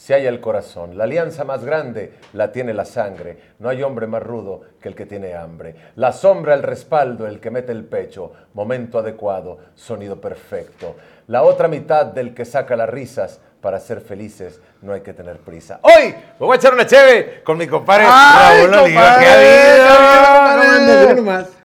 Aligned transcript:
Se 0.00 0.14
halla 0.14 0.30
el 0.30 0.40
corazón. 0.40 0.96
La 0.96 1.04
alianza 1.04 1.44
más 1.44 1.62
grande 1.62 2.14
la 2.32 2.52
tiene 2.52 2.72
la 2.72 2.86
sangre. 2.86 3.36
No 3.58 3.68
hay 3.68 3.82
hombre 3.82 4.06
más 4.06 4.22
rudo 4.22 4.62
que 4.80 4.88
el 4.88 4.94
que 4.94 5.04
tiene 5.04 5.34
hambre. 5.34 5.74
La 5.96 6.14
sombra, 6.14 6.54
el 6.54 6.62
respaldo, 6.62 7.26
el 7.26 7.38
que 7.38 7.50
mete 7.50 7.72
el 7.72 7.84
pecho. 7.84 8.32
Momento 8.54 8.98
adecuado, 8.98 9.58
sonido 9.74 10.18
perfecto. 10.18 10.96
La 11.26 11.42
otra 11.42 11.68
mitad 11.68 12.06
del 12.06 12.32
que 12.32 12.46
saca 12.46 12.76
las 12.76 12.88
risas 12.88 13.40
para 13.60 13.78
ser 13.78 14.00
felices 14.00 14.58
no 14.80 14.94
hay 14.94 15.02
que 15.02 15.12
tener 15.12 15.36
prisa. 15.36 15.80
Hoy 15.82 16.14
me 16.38 16.46
voy 16.46 16.54
a 16.54 16.56
echar 16.56 16.72
una 16.72 16.86
cheve 16.86 17.42
con 17.44 17.58
mi 17.58 17.66
compadre 17.66 18.06
¡Ay, 18.08 18.62
Raúl 18.66 18.74
Oliva. 18.74 19.02
compadre! 19.02 19.26
¿Qué 19.26 19.82
ha 21.42 21.59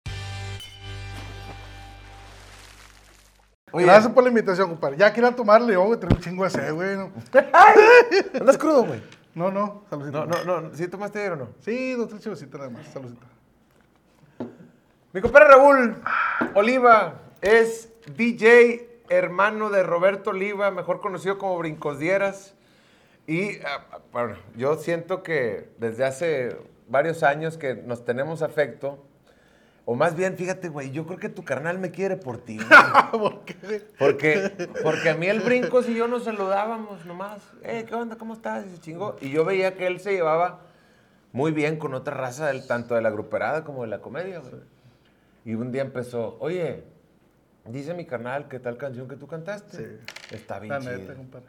Oye, 3.76 3.86
Gracias 3.86 4.12
por 4.12 4.22
la 4.22 4.28
invitación, 4.28 4.68
compadre. 4.68 4.96
Ya 4.96 5.12
quiero 5.12 5.34
tomarle, 5.34 5.74
güey, 5.74 5.98
tengo 5.98 6.14
un 6.14 6.20
chingo 6.20 6.44
de 6.44 6.50
sed, 6.50 6.72
güey. 6.72 6.96
No, 6.96 7.10
¿Andas 8.40 8.56
crudo, 8.56 8.84
güey? 8.84 9.02
no, 9.34 9.50
no, 9.50 9.82
saludcita. 9.90 10.26
No, 10.26 10.44
no, 10.44 10.60
no. 10.60 10.74
¿Sí 10.76 10.86
tomaste 10.86 11.18
ayer 11.18 11.32
o 11.32 11.36
no? 11.36 11.48
Sí, 11.58 11.94
dos, 11.94 12.08
tres 12.08 12.22
chivecitas 12.22 12.60
nada 12.60 12.70
más, 12.70 12.86
saludcita. 12.86 13.26
Mi 15.12 15.20
compadre 15.20 15.48
Raúl 15.48 15.96
Oliva 16.54 17.22
es 17.40 17.92
DJ, 18.16 19.00
hermano 19.08 19.70
de 19.70 19.82
Roberto 19.82 20.30
Oliva, 20.30 20.70
mejor 20.70 21.00
conocido 21.00 21.36
como 21.38 21.58
Brincos 21.58 21.98
Dieras. 21.98 22.54
Y 23.26 23.58
ah, 23.62 23.98
bueno, 24.12 24.36
yo 24.56 24.76
siento 24.76 25.24
que 25.24 25.68
desde 25.78 26.04
hace 26.04 26.56
varios 26.86 27.24
años 27.24 27.58
que 27.58 27.74
nos 27.74 28.04
tenemos 28.04 28.40
afecto. 28.40 29.04
O 29.86 29.94
más 29.94 30.16
bien, 30.16 30.36
fíjate, 30.36 30.70
güey, 30.70 30.90
yo 30.92 31.04
creo 31.06 31.18
que 31.18 31.28
tu 31.28 31.44
carnal 31.44 31.78
me 31.78 31.90
quiere 31.90 32.16
por 32.16 32.38
ti. 32.38 32.58
güey. 33.12 33.20
¿Por 33.20 33.44
qué? 33.44 33.82
Porque, 33.98 34.68
porque 34.82 35.10
a 35.10 35.14
mí 35.14 35.26
el 35.26 35.40
Brincos 35.40 35.88
y 35.88 35.94
yo 35.94 36.08
nos 36.08 36.24
saludábamos 36.24 37.04
nomás. 37.04 37.42
Eh, 37.62 37.84
¿qué 37.86 37.94
onda? 37.94 38.16
¿Cómo 38.16 38.32
estás? 38.34 38.64
Y 38.66 38.70
se 38.70 38.80
chingó. 38.80 39.16
Y 39.20 39.30
yo 39.30 39.44
veía 39.44 39.76
que 39.76 39.86
él 39.86 40.00
se 40.00 40.12
llevaba 40.12 40.60
muy 41.32 41.52
bien 41.52 41.76
con 41.78 41.92
otra 41.92 42.14
raza, 42.16 42.46
del, 42.46 42.66
tanto 42.66 42.94
de 42.94 43.02
la 43.02 43.10
gruperada 43.10 43.62
como 43.64 43.82
de 43.82 43.88
la 43.88 44.00
comedia. 44.00 44.38
güey. 44.38 44.54
Y 45.44 45.54
un 45.54 45.70
día 45.70 45.82
empezó, 45.82 46.38
oye, 46.40 46.84
dice 47.66 47.92
mi 47.92 48.06
carnal 48.06 48.48
que 48.48 48.58
tal 48.60 48.78
canción 48.78 49.06
que 49.06 49.16
tú 49.16 49.26
cantaste. 49.26 49.76
Sí. 49.76 50.34
Está 50.34 50.58
bien 50.60 50.72
La 50.72 50.80
chida. 50.80 50.96
neta, 50.96 51.14
compadre. 51.14 51.46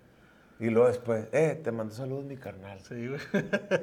Y 0.57 0.69
luego 0.69 0.87
después, 0.87 1.25
eh, 1.33 1.59
te 1.61 1.69
mando 1.71 1.93
saludos 1.93 2.23
mi 2.23 2.37
carnal. 2.37 2.79
Sí, 2.87 3.07
güey. 3.09 3.19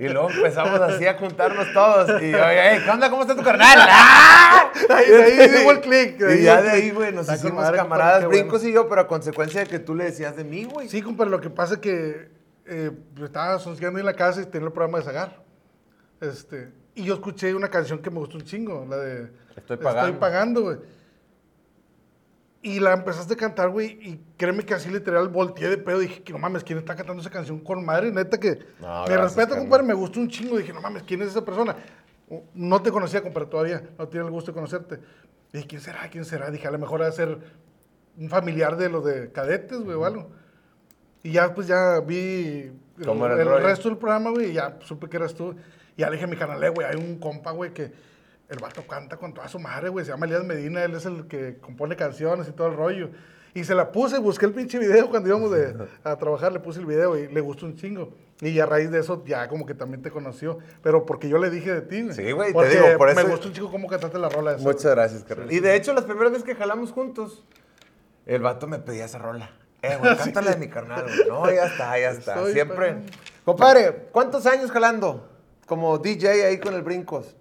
Y 0.01 0.09
luego 0.09 0.31
empezamos 0.31 0.81
así 0.81 1.07
a 1.07 1.19
juntarnos 1.19 1.71
todos. 1.75 2.09
Y 2.23 2.35
oye, 2.35 2.81
¿qué 2.83 2.91
onda? 2.91 3.11
¿Cómo 3.11 3.23
está 3.23 3.37
tu 3.37 3.43
carnal? 3.43 3.77
¡Ah! 3.79 4.73
Ahí- 4.89 5.11
de 5.11 5.23
ahí 5.23 5.51
dimos 5.51 5.75
el 5.75 5.81
clic, 5.83 6.17
de 6.17 6.33
ahí 6.33 6.41
Y 6.41 6.43
ya 6.45 6.63
de 6.63 6.71
ahí, 6.71 6.91
güey, 6.91 7.13
nos 7.13 7.31
hicimos 7.31 7.71
camaradas, 7.73 8.27
brincos 8.27 8.65
y 8.65 8.73
yo, 8.73 8.89
pero 8.89 9.03
a 9.03 9.07
consecuencia 9.07 9.61
de 9.61 9.67
que 9.67 9.79
tú 9.81 9.95
le 9.95 10.05
decías 10.05 10.35
de 10.35 10.45
mí, 10.45 10.65
güey. 10.65 10.89
Sí, 10.89 11.03
compadre, 11.03 11.31
lo 11.31 11.41
que 11.43 11.51
pasa 11.51 11.75
es 11.75 11.81
que 11.81 12.31
eh, 12.65 12.91
pues, 13.15 13.27
estaba 13.27 13.59
sonseando 13.59 13.99
en 13.99 14.07
la 14.07 14.15
casa 14.15 14.41
y 14.41 14.47
tenía 14.47 14.69
el 14.69 14.73
programa 14.73 14.99
de 14.99 15.05
Zagar. 15.05 15.43
Este, 16.23 16.71
y 16.95 17.05
yo 17.05 17.15
escuché 17.15 17.55
una 17.55 17.69
canción 17.69 17.99
que 18.01 18.11
me 18.11 18.19
gustó 18.19 18.39
un 18.39 18.45
chingo, 18.45 18.87
la 18.89 18.97
de 18.97 19.31
Estoy 19.57 19.77
pagando. 19.77 20.07
Estoy 20.07 20.21
pagando, 20.21 20.63
güey. 20.63 20.77
Y 22.65 22.79
la 22.79 22.93
empezaste 22.93 23.35
a 23.35 23.37
cantar, 23.37 23.71
güey, 23.71 23.99
y 24.01 24.21
créeme 24.37 24.65
que 24.65 24.73
así 24.73 24.89
literal 24.89 25.29
volteé 25.29 25.69
de 25.69 25.79
pedo. 25.79 25.99
Dije, 25.99 26.23
que 26.23 26.33
no 26.33 26.39
mames, 26.39 26.63
¿quién 26.63 26.79
está 26.79 26.95
cantando 26.95 27.21
esa 27.21 27.31
canción 27.31 27.59
con 27.59 27.85
madre? 27.85 28.13
Neta 28.13 28.39
que 28.39 28.61
No, 28.81 29.05
me 29.07 29.17
respeto, 29.17 29.57
compadre, 29.57 29.83
me 29.85 29.95
gustó 29.95 30.21
un 30.21 30.29
chingo. 30.29 30.57
Dije, 30.57 30.73
no 30.73 30.81
mames, 30.81 31.03
¿quién 31.03 31.21
es 31.23 31.29
esa 31.31 31.45
persona? 31.45 31.75
No 32.55 32.81
te 32.81 32.93
conocía, 32.93 33.21
compadre, 33.21 33.49
todavía. 33.49 33.83
No 33.99 34.07
tiene 34.07 34.27
el 34.27 34.31
gusto 34.33 34.53
de 34.53 34.55
conocerte. 34.55 35.01
Dije, 35.53 35.67
¿quién 35.67 35.81
será? 35.81 36.09
¿Quién 36.09 36.25
será? 36.25 36.51
Dije, 36.53 36.69
a 36.69 36.71
lo 36.71 36.79
mejor 36.79 37.03
va 37.03 37.09
a 37.09 37.13
ser 37.13 37.37
un 38.17 38.29
familiar 38.29 38.77
de 38.77 38.89
los 38.89 39.05
de 39.05 39.33
cadetes, 39.33 39.81
güey, 39.81 39.97
o 39.97 40.05
algo. 40.05 40.31
Y 41.25 41.33
ya, 41.33 41.53
pues, 41.53 41.67
ya 41.67 41.99
vi 42.01 42.71
el, 42.99 43.05
¿Cómo 43.05 43.27
era 43.27 43.41
el 43.43 43.63
resto 43.63 43.89
del 43.89 43.99
programa, 43.99 44.31
güey, 44.31 44.51
y 44.51 44.53
ya 44.55 44.79
supe 44.83 45.09
que 45.09 45.17
eras 45.17 45.35
tú. 45.35 45.57
Y 45.97 46.01
ya 46.03 46.07
le 46.07 46.13
dije 46.13 46.25
a 46.25 46.29
mi 46.29 46.37
canal, 46.37 46.63
"Eh, 46.63 46.69
güey, 46.69 46.87
hay 46.87 46.97
un 46.97 47.19
compa, 47.19 47.51
güey, 47.51 47.73
que 47.75 47.93
el 48.53 48.59
vato 48.61 48.87
canta 48.87 49.17
con 49.17 49.33
toda 49.35 49.49
su 49.49 49.59
madre, 49.59 49.89
güey. 49.89 50.05
Se 50.05 50.11
llama 50.13 50.27
Elías 50.27 50.45
Medina, 50.45 50.85
él 50.85 50.95
es 50.95 51.07
el 51.07 51.27
que 51.27 51.59
compone 51.59 51.97
canciones 51.97 52.49
y 52.49 52.53
todo 52.53 52.69
el 52.69 52.77
rollo. 52.77 53.11
Y 53.55 53.65
se 53.65 53.75
la 53.75 53.93
puse, 53.93 54.19
busqué 54.19 54.47
el 54.47 54.53
pinche 54.53 54.79
video 54.79 55.11
cuando 55.11 55.29
íbamos 55.29 55.51
de- 55.51 55.75
a 56.05 56.17
trabajar, 56.17 56.53
le 56.53 56.61
puse 56.61 56.81
el 56.81 56.87
video 56.87 57.19
y 57.19 57.29
le 57.29 57.41
gustó 57.41 57.67
un 57.67 57.77
chingo. 57.77 58.15
Y 58.41 58.59
a 58.61 58.67
raíz 58.67 58.91
de 58.91 58.99
eso 59.01 59.23
ya 59.27 59.47
como 59.49 59.67
que 59.67 59.75
también 59.75 60.03
te 60.03 60.11
conoció. 60.11 60.59
Pero 60.83 61.05
porque 61.07 61.29
yo 61.29 61.39
le 61.39 61.51
dije 61.51 61.73
de 61.73 61.81
ti, 61.83 62.03
güey. 62.03 62.15
Sí, 62.15 62.33
güey, 62.33 62.49
te 62.49 62.55
Porque 62.55 62.71
digo, 62.71 62.99
por 62.99 63.15
me 63.15 63.21
eso- 63.21 63.31
gustó 63.31 63.49
un 63.49 63.55
chico 63.55 63.71
cómo 63.71 63.89
cantaste 63.89 64.19
la 64.19 64.29
rola 64.29 64.53
esa. 64.53 64.63
Muchas 64.63 64.93
gracias, 64.95 65.25
carnal. 65.25 65.53
Y 65.53 65.61
de 65.61 65.77
hecho, 65.77 65.93
las 65.93 66.05
primeras 66.05 66.33
veces 66.33 66.45
que 66.47 66.55
jalamos 66.55 66.93
juntos, 66.93 67.45
el 68.27 68.41
vato 68.43 68.67
me 68.67 68.79
pedía 68.79 69.05
esa 69.05 69.19
rola. 69.19 69.51
Eh, 69.83 69.97
güey, 70.01 70.17
cántala 70.19 70.53
de 70.53 70.57
mi 70.57 70.69
carnal, 70.69 71.05
güey. 71.05 71.29
No, 71.29 71.51
ya 71.51 71.67
está, 71.67 71.99
ya 71.99 72.11
está. 72.11 72.35
Estoy 72.37 72.53
Siempre. 72.55 72.77
pagando. 72.77 73.13
Compadre, 73.45 74.09
¿cuántos 74.13 74.47
años 74.47 74.71
jalando? 74.71 75.29
Como 75.67 75.99
DJ 75.99 76.47
ahí 76.47 76.59
con 76.59 76.75
el 76.75 76.83
Brincos. 76.83 77.37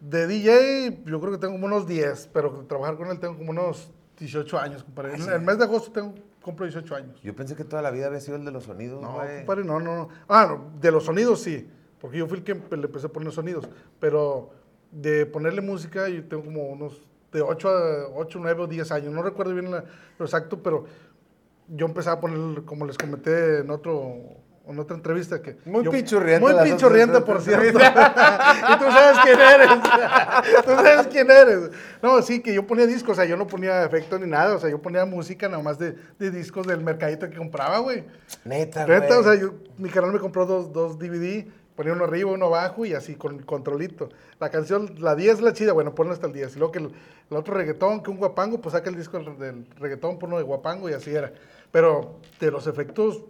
De 0.00 0.26
DJ, 0.26 1.02
yo 1.04 1.20
creo 1.20 1.32
que 1.32 1.38
tengo 1.38 1.52
como 1.54 1.66
unos 1.66 1.86
10, 1.86 2.30
pero 2.32 2.50
trabajar 2.66 2.96
con 2.96 3.08
él 3.08 3.18
tengo 3.20 3.36
como 3.36 3.50
unos 3.50 3.90
18 4.18 4.58
años, 4.58 4.82
compadre. 4.82 5.14
En 5.14 5.22
el 5.30 5.40
mes 5.42 5.58
de 5.58 5.64
agosto 5.64 5.92
tengo, 5.92 6.14
cumplo 6.42 6.64
18 6.66 6.94
años. 6.94 7.20
Yo 7.22 7.34
pensé 7.36 7.54
que 7.54 7.64
toda 7.64 7.82
la 7.82 7.90
vida 7.90 8.06
había 8.06 8.20
sido 8.20 8.36
el 8.36 8.44
de 8.44 8.50
los 8.50 8.64
sonidos, 8.64 9.02
No, 9.02 9.14
güey. 9.14 9.38
compadre, 9.38 9.64
no, 9.64 9.78
no, 9.78 9.96
no. 9.96 10.08
Ah, 10.28 10.46
no, 10.48 10.80
de 10.80 10.90
los 10.90 11.04
sonidos 11.04 11.40
sí, 11.42 11.68
porque 12.00 12.16
yo 12.18 12.26
fui 12.26 12.38
el 12.38 12.44
que 12.44 12.54
le 12.54 12.86
empecé 12.86 13.06
a 13.06 13.10
poner 13.10 13.30
sonidos, 13.32 13.68
pero 13.98 14.50
de 14.90 15.26
ponerle 15.26 15.60
música 15.60 16.08
yo 16.08 16.24
tengo 16.26 16.44
como 16.44 16.62
unos 16.68 17.06
de 17.30 17.42
8 17.42 17.68
a 17.68 18.08
8, 18.14 18.38
9 18.42 18.62
o 18.62 18.66
10 18.66 18.90
años, 18.92 19.12
no 19.12 19.22
recuerdo 19.22 19.52
bien 19.52 19.70
la- 19.70 19.84
lo 20.18 20.24
exacto, 20.24 20.62
pero 20.62 20.86
yo 21.68 21.86
empecé 21.86 22.08
a 22.10 22.18
poner, 22.20 22.64
como 22.64 22.86
les 22.86 22.96
comenté 22.98 23.58
en 23.58 23.70
otro 23.70 24.14
en 24.66 24.78
otra 24.78 24.96
entrevista 24.96 25.42
que 25.42 25.56
Muy 25.64 25.84
yo- 25.84 25.90
pinchurrienta 25.90 26.40
muy 26.40 26.52
otras 26.52 27.22
por 27.22 27.40
cierto 27.42 27.78
y 27.78 28.78
tú 28.78 28.84
sabes 28.84 29.18
quién 29.24 29.40
eres 29.40 29.68
tú 30.64 30.70
sabes 30.70 31.06
quién 31.08 31.30
eres 31.30 31.70
no 32.02 32.22
sí 32.22 32.40
que 32.40 32.54
yo 32.54 32.66
ponía 32.66 32.86
discos 32.86 33.12
o 33.12 33.14
sea 33.14 33.24
yo 33.24 33.36
no 33.36 33.46
ponía 33.46 33.84
efectos 33.84 34.20
ni 34.20 34.26
nada 34.28 34.54
o 34.56 34.58
sea 34.60 34.70
yo 34.70 34.80
ponía 34.80 35.04
música 35.06 35.48
nada 35.48 35.62
más 35.62 35.78
de, 35.78 35.96
de 36.18 36.30
discos 36.30 36.66
del 36.66 36.82
mercadito 36.82 37.28
que 37.28 37.36
compraba 37.36 37.78
güey 37.78 38.04
Neta, 38.44 38.86
güey. 38.86 39.00
Neta, 39.00 39.18
o 39.18 39.22
sea, 39.24 39.34
yo- 39.34 39.54
mi 39.78 39.88
canal 39.88 40.12
me 40.12 40.18
compró 40.20 40.46
dos, 40.46 40.72
dos 40.72 40.98
DVD, 40.98 41.46
ponía 41.74 41.92
uno 41.94 42.04
arriba, 42.04 42.30
uno 42.30 42.46
abajo 42.46 42.84
y 42.84 42.92
así 42.94 43.14
con 43.16 43.38
controlito. 43.40 44.10
La 44.38 44.50
canción, 44.50 44.94
la 44.98 45.14
10 45.14 45.34
es 45.36 45.40
la 45.40 45.52
chida, 45.54 45.72
bueno, 45.72 45.94
ponla 45.94 46.12
hasta 46.12 46.26
el 46.26 46.32
10. 46.34 46.54
Y 46.56 46.58
luego 46.58 46.72
que 46.72 46.78
el, 46.80 46.90
el 47.30 47.36
otro 47.36 47.54
reggaetón, 47.54 48.02
que 48.02 48.10
un 48.10 48.18
guapango, 48.18 48.60
pues 48.60 48.72
saca 48.74 48.90
el 48.90 48.96
disco 48.96 49.18
del, 49.18 49.66
reggaetón, 49.78 50.18
pon 50.18 50.28
uno 50.30 50.38
de 50.38 50.44
guapango 50.44 50.88
y 50.90 50.92
así 50.92 51.10
era. 51.14 51.32
Pero 51.72 52.16
de 52.40 52.50
los 52.50 52.66
efectos, 52.66 53.22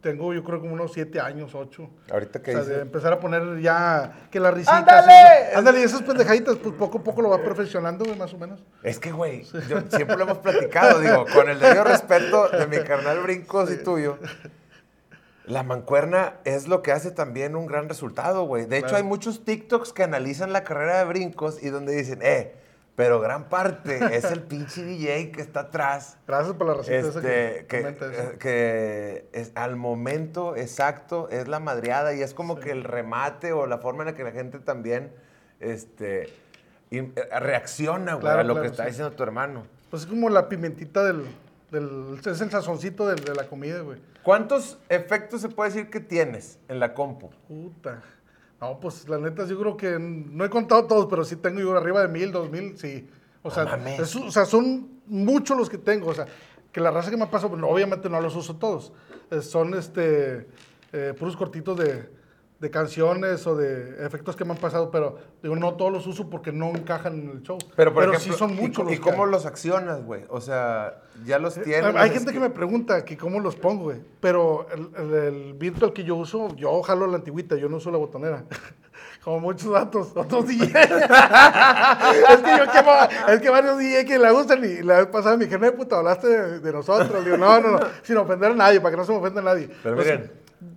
tengo 0.00 0.32
yo 0.32 0.42
creo 0.44 0.60
como 0.60 0.72
unos 0.72 0.92
7 0.92 1.20
años, 1.20 1.54
8. 1.54 1.90
Ahorita 2.10 2.40
que 2.42 2.50
O 2.52 2.54
sea, 2.54 2.62
dices- 2.62 2.76
de 2.76 2.82
empezar 2.82 3.12
a 3.12 3.20
poner 3.20 3.60
ya 3.60 4.12
que 4.30 4.40
la 4.40 4.50
risita. 4.50 4.78
¡Ándale! 4.78 5.54
ándale, 5.54 5.80
y 5.80 5.82
esas 5.82 6.02
pendejaditas, 6.04 6.56
pues 6.56 6.74
poco 6.74 6.98
a 6.98 7.02
poco 7.04 7.20
lo 7.22 7.28
va 7.30 7.42
perfeccionando, 7.42 8.04
güey, 8.04 8.16
más 8.16 8.32
o 8.32 8.38
menos. 8.38 8.62
Es 8.82 8.98
que, 8.98 9.12
güey, 9.12 9.44
yo- 9.68 9.82
siempre 9.90 10.16
lo 10.16 10.22
hemos 10.24 10.38
platicado, 10.38 11.00
digo, 11.00 11.26
con 11.34 11.48
el 11.48 11.58
debido 11.60 11.84
respeto 11.84 12.48
de 12.48 12.66
mi 12.66 12.78
carnal 12.84 13.20
Brincos 13.22 13.70
y 13.70 13.76
tuyo. 13.82 14.18
La 15.44 15.62
mancuerna 15.64 16.34
es 16.44 16.68
lo 16.68 16.80
que 16.82 16.92
hace 16.92 17.10
también 17.10 17.56
un 17.56 17.66
gran 17.66 17.88
resultado, 17.88 18.44
güey. 18.44 18.66
De 18.66 18.76
hecho, 18.76 18.88
Claro. 18.88 18.98
hay 18.98 19.02
muchos 19.08 19.44
TikToks 19.44 19.92
que 19.92 20.02
analizan 20.04 20.52
la 20.52 20.62
carrera 20.64 20.98
de 20.98 21.04
Brincos 21.06 21.62
y 21.62 21.70
donde 21.70 21.94
dicen, 21.96 22.20
eh, 22.22 22.54
pero 22.96 23.20
gran 23.20 23.48
parte 23.48 23.98
es 24.16 24.24
el 24.24 24.42
pinche 24.42 24.84
DJ 24.84 25.30
que 25.32 25.40
está 25.40 25.60
atrás. 25.60 26.18
Gracias 26.26 26.54
por 26.54 26.66
la 26.66 26.74
receta 26.74 26.98
esa 27.08 27.18
Este, 27.18 27.66
que, 27.66 27.80
que, 27.82 27.88
eh, 28.00 28.36
que 28.38 29.28
es, 29.32 29.52
al 29.54 29.76
momento 29.76 30.56
exacto 30.56 31.28
es 31.30 31.48
la 31.48 31.60
madreada 31.60 32.14
y 32.14 32.22
es 32.22 32.34
como 32.34 32.60
que 32.60 32.70
el 32.72 32.84
remate 32.84 33.52
o 33.52 33.66
la 33.66 33.78
forma 33.78 34.02
en 34.02 34.08
la 34.08 34.14
que 34.14 34.24
la 34.24 34.32
gente 34.32 34.58
también 34.58 35.12
este, 35.60 36.28
eh, 36.90 37.12
reacciona 37.40 38.14
güey, 38.14 38.20
Claro, 38.22 38.40
a 38.40 38.44
lo 38.44 38.54
claro, 38.54 38.62
que 38.62 38.70
está 38.70 38.82
sí. 38.84 38.90
diciendo 38.90 39.12
tu 39.14 39.22
hermano. 39.22 39.64
Pues 39.90 40.02
es 40.02 40.08
como 40.08 40.28
la 40.28 40.48
pimentita 40.48 41.04
del, 41.04 41.24
del- 41.70 42.18
es 42.24 42.40
el 42.40 42.50
sazoncito 42.50 43.06
del- 43.08 43.24
de 43.24 43.34
la 43.34 43.44
comida, 43.48 43.80
güey. 43.80 43.98
¿Cuántos 44.22 44.78
efectos 44.90 45.40
se 45.40 45.48
puede 45.48 45.70
decir 45.70 45.90
que 45.90 46.00
tienes 46.00 46.58
en 46.68 46.78
la 46.80 46.92
compu? 46.94 47.30
Puta. 47.48 48.02
No, 48.60 48.78
pues 48.78 49.08
la 49.08 49.18
neta, 49.18 49.46
yo 49.46 49.58
creo 49.58 49.76
que 49.76 49.98
no 49.98 50.44
he 50.44 50.50
contado 50.50 50.84
todos, 50.86 51.06
pero 51.08 51.24
sí 51.24 51.36
tengo 51.36 51.60
yo 51.60 51.76
arriba 51.76 52.02
de 52.02 52.08
mil, 52.08 52.30
dos 52.30 52.50
mil, 52.50 52.76
sí. 52.76 53.08
O 53.42 53.50
sea, 53.50 53.64
mames. 53.64 54.00
es- 54.00 54.16
o 54.16 54.30
sea, 54.30 54.44
son 54.44 55.00
muchos 55.06 55.56
los 55.56 55.70
que 55.70 55.78
tengo. 55.78 56.08
O 56.10 56.14
sea, 56.14 56.26
que 56.70 56.80
la 56.80 56.90
raza 56.90 57.10
que 57.10 57.16
me 57.16 57.26
pasa, 57.26 57.46
bueno, 57.46 57.68
obviamente 57.68 58.10
no 58.10 58.20
los 58.20 58.36
uso 58.36 58.56
todos. 58.56 58.92
Eh, 59.30 59.40
son 59.40 59.74
este 59.74 60.46
eh, 60.92 61.14
puros 61.18 61.36
cortitos 61.36 61.78
de, 61.78 62.10
de 62.60 62.70
canciones 62.70 63.46
o 63.46 63.56
de 63.56 64.04
efectos 64.04 64.36
que 64.36 64.44
me 64.44 64.52
han 64.52 64.58
pasado, 64.58 64.90
pero 64.90 65.16
digo, 65.42 65.56
no 65.56 65.74
todos 65.76 65.90
los 65.90 66.06
uso 66.06 66.28
porque 66.28 66.52
no 66.52 66.68
encajan 66.68 67.14
en 67.18 67.30
el 67.30 67.42
show. 67.42 67.56
Pero, 67.74 67.94
por 67.94 68.02
ejemplo, 68.04 68.20
sí 68.20 68.32
son 68.38 68.50
¿y 68.50 68.54
muchos 68.54 68.84
los 68.84 68.92
¿y, 68.94 68.98
cómo 68.98 69.24
los 69.24 69.46
accionas, 69.46 70.04
güey? 70.04 70.24
O 70.28 70.42
sea, 70.42 71.00
ya 71.24 71.38
los 71.38 71.54
tienes. 71.54 71.94
Hay 71.96 72.10
gente 72.10 72.32
que 72.32 72.38
me 72.40 72.50
pregunta 72.50 73.02
que 73.04 73.16
cómo 73.16 73.40
los 73.40 73.56
pongo, 73.56 73.84
güey. 73.84 74.02
Pero 74.20 74.66
el, 74.74 74.90
el- 74.96 75.14
el 75.14 75.54
virtual 75.54 75.92
que 75.94 76.04
yo 76.04 76.16
uso, 76.16 76.54
yo 76.56 76.82
jalo 76.82 77.06
la 77.06 77.16
antigüita, 77.16 77.56
yo 77.56 77.68
no 77.70 77.78
uso 77.78 77.90
la 77.90 77.96
botonera. 77.98 78.44
Como 79.24 79.40
muchos 79.40 79.70
datos, 79.72 80.12
otros 80.14 80.46
DJs. 80.48 80.74
es 80.74 82.40
que 82.40 82.58
yo 82.58 82.72
quemo, 82.72 82.92
es 83.28 83.40
que 83.40 83.50
varios 83.50 83.78
DJs 83.78 84.04
que 84.04 84.18
la 84.18 84.32
usan 84.32 84.64
y 84.64 84.82
la 84.82 84.98
vez 84.98 85.06
pasada 85.08 85.36
me 85.36 85.44
dijeron, 85.44 85.64
"Eh, 85.66 85.72
puta, 85.72 85.98
hablaste 85.98 86.26
de, 86.26 86.60
de 86.60 86.72
nosotros. 86.72 87.24
Digo, 87.24 87.36
no, 87.36 87.60
no, 87.60 87.70
no, 87.72 87.80
sin 88.02 88.16
ofender 88.16 88.52
a 88.52 88.54
nadie, 88.54 88.80
para 88.80 88.92
que 88.92 88.96
no 88.96 89.04
se 89.04 89.12
me 89.12 89.18
ofenda 89.18 89.40
a 89.40 89.44
nadie. 89.44 89.68
Pero 89.82 89.96
miren, 89.96 90.32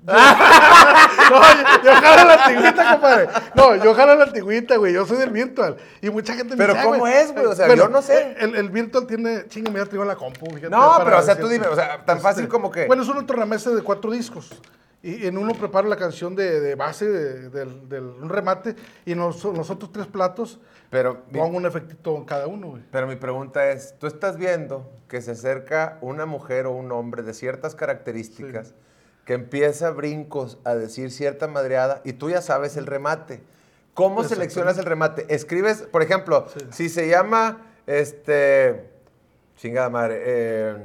no, 0.06 0.14
yo, 0.14 1.84
yo 1.84 1.92
jalo 1.94 2.28
la 2.28 2.34
antigüita, 2.46 2.92
compadre. 2.92 3.28
No, 3.56 3.76
yo 3.84 3.94
jalo 3.94 4.16
la 4.16 4.24
antigüita, 4.26 4.76
güey. 4.78 4.94
Yo 4.94 5.06
soy 5.06 5.18
del 5.18 5.30
virtual. 5.30 5.78
Y 6.02 6.10
mucha 6.10 6.34
gente 6.34 6.56
me 6.56 6.58
Pero 6.58 6.74
dice, 6.74 6.86
"Ah, 6.86 6.90
¿cómo 6.92 7.08
es, 7.08 7.32
güey? 7.34 7.46
O 7.46 7.56
sea, 7.56 7.74
yo 7.76 7.88
no 7.90 8.02
sé. 8.02 8.36
El, 8.40 8.56
el 8.56 8.70
virtual 8.70 9.08
tiene, 9.08 9.48
chinga, 9.48 9.72
me 9.72 9.84
traigo 9.86 10.06
la 10.06 10.16
compu. 10.16 10.46
fíjate, 10.48 10.70
No, 10.70 10.94
pero, 11.04 11.20
o 11.20 11.22
sea, 11.22 11.38
tú 11.38 11.48
dime, 11.48 11.68
o 11.68 11.76
sea, 11.76 12.04
tan 12.06 12.20
fácil 12.20 12.48
como 12.48 12.70
que- 12.72 12.86
Bueno, 12.86 13.04
es 13.04 13.10
una 13.10 13.26
tornamesa 13.26 13.70
de 13.72 13.82
cuatro 13.82 14.12
discos. 14.12 14.52
Y 15.02 15.28
en 15.28 15.38
uno 15.38 15.54
preparo 15.54 15.90
la 15.90 15.98
canción 15.98 16.34
de, 16.34 16.62
de 16.62 16.76
base, 16.76 17.10
de, 17.10 17.50
del- 17.50 17.90
del- 17.90 18.04
un 18.06 18.30
remate, 18.30 18.76
y 19.06 19.12
en 19.12 19.20
los, 19.20 19.44
otros 19.44 19.92
tres 19.92 20.08
platos 20.08 20.60
pero, 20.90 21.24
mi- 21.30 21.40
pongo 21.40 21.58
un 21.58 21.66
efectito 21.66 22.16
en 22.16 22.24
cada 22.24 22.48
uno, 22.48 22.68
güey. 22.68 22.84
pero 22.90 23.06
mi 23.08 23.18
pregunta 23.18 23.70
es, 23.70 23.96
tú 24.00 24.08
estás 24.08 24.38
viendo 24.38 24.90
que 25.10 25.22
se 25.22 25.32
acerca 25.32 25.98
una 26.02 26.26
mujer 26.26 26.68
o 26.68 26.72
un 26.72 26.90
hombre 26.94 27.22
de 27.24 27.34
ciertas 27.34 27.76
características 27.76 28.76
que 29.26 29.34
empieza 29.34 29.92
brincos 29.92 30.58
a 30.64 30.76
decir 30.76 31.12
cierta 31.12 31.48
madreada 31.48 32.02
y 32.04 32.14
tú 32.14 32.30
ya 32.30 32.42
sabes 32.42 32.76
el 32.78 32.86
remate. 32.86 33.42
¿Cómo 33.94 34.24
seleccionas 34.24 34.78
el 34.78 34.86
remate? 34.86 35.26
Escribes, 35.34 35.84
por 35.84 36.02
ejemplo, 36.02 36.48
si 36.72 36.90
se 36.90 37.08
llama, 37.08 37.62
este, 37.86 38.90
chingada 39.58 39.90
madre, 39.90 40.22
eh, 40.26 40.76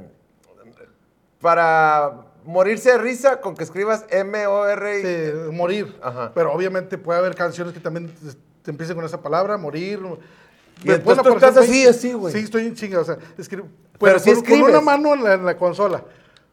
para 1.41 2.25
morirse 2.45 2.93
de 2.93 2.99
risa 2.99 3.41
con 3.41 3.55
que 3.57 3.65
escribas 3.65 4.05
M-O-R-I. 4.11 5.03
Sí, 5.03 5.53
morir. 5.53 5.99
Ajá. 6.03 6.33
Pero 6.35 6.53
obviamente 6.53 6.99
puede 6.99 7.19
haber 7.19 7.35
canciones 7.35 7.73
que 7.73 7.81
también 7.81 8.13
te 8.63 8.71
empiecen 8.71 8.97
con 8.97 9.05
esa 9.05 9.21
palabra, 9.23 9.57
morir. 9.57 10.01
Y 10.83 10.93
tú 10.99 11.11
estás 11.13 11.57
así, 11.57 11.87
así, 11.87 12.13
güey. 12.13 12.33
Sí, 12.33 12.41
estoy 12.41 12.67
en 12.67 12.75
chinga, 12.75 13.01
o 13.01 13.05
sea, 13.05 13.17
escri- 13.37 13.63
Pero 13.63 13.69
pero 13.99 14.19
sí 14.19 14.33
con, 14.43 14.63
una 14.63 14.81
mano 14.81 15.15
en 15.15 15.25
la, 15.25 15.35
en 15.35 15.45
la 15.45 15.57
consola. 15.57 16.05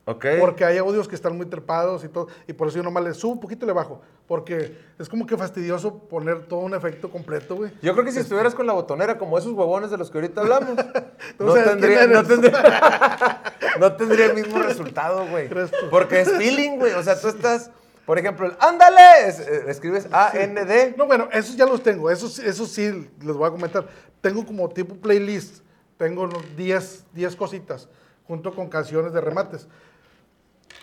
Ok. 0.08 0.26
Porque 0.40 0.64
hay 0.64 0.78
audios 0.78 1.08
que 1.08 1.16
están 1.16 1.36
muy 1.36 1.48
trepados 1.48 2.04
y 2.04 2.10
todo, 2.10 2.28
y 2.48 2.54
por 2.54 2.68
eso 2.68 2.78
yo 2.78 2.84
nomás 2.84 3.04
le 3.04 3.14
subo 3.16 3.34
un 3.34 3.40
poquito 3.40 3.66
y 3.66 3.68
le 3.68 3.74
bajo. 3.74 4.02
Porque 4.28 4.78
es 5.00 5.10
como 5.10 5.26
que 5.26 5.36
fastidioso 5.36 5.98
poner 5.98 6.46
todo 6.48 6.60
un 6.60 6.76
efecto 6.76 7.10
completo, 7.10 7.56
güey. 7.56 7.72
Yo 7.82 7.94
creo 7.94 8.06
que 8.06 8.12
si 8.12 8.20
estuvieras 8.20 8.54
con 8.54 8.68
la 8.68 8.74
botonera 8.74 9.18
como 9.18 9.38
esos 9.38 9.52
huevones 9.54 9.90
de 9.90 9.98
los 9.98 10.12
que 10.12 10.20
ahorita 10.20 10.42
hablamos, 10.42 10.76
no, 11.40 11.54
tendría, 11.54 12.06
no, 12.08 12.24
tendría, 12.24 13.42
no 13.80 13.94
tendría 13.94 14.26
el 14.28 14.36
mismo 14.36 14.60
resultado, 14.60 15.26
güey. 15.28 15.50
Porque 15.90 16.22
es 16.22 16.32
feeling, 16.32 16.78
güey. 16.78 16.94
O 16.94 17.02
sea, 17.04 17.20
tú 17.20 17.28
estás, 17.28 17.72
por 18.06 18.20
ejemplo, 18.20 18.46
el 18.46 18.54
ándale, 18.60 19.28
es- 19.28 19.40
eh, 19.40 19.64
escribes 19.68 20.08
A-N-D. 20.12 20.94
No, 20.98 21.08
bueno, 21.08 21.30
esos 21.32 21.56
ya 21.56 21.66
los 21.66 21.82
tengo. 21.82 22.12
Esos, 22.12 22.38
esos 22.40 22.70
sí 22.70 23.10
les 23.24 23.36
voy 23.36 23.48
a 23.48 23.52
comentar. 23.52 23.88
Tengo 24.22 24.46
como 24.46 24.70
tipo 24.70 24.96
playlist. 24.96 25.64
Tengo 25.98 26.24
unos 26.24 26.44
10, 26.58 27.06
10 27.14 27.36
cositas 27.36 27.88
junto 28.28 28.54
con 28.54 28.70
canciones 28.70 29.14
de 29.14 29.22
remates. 29.22 29.68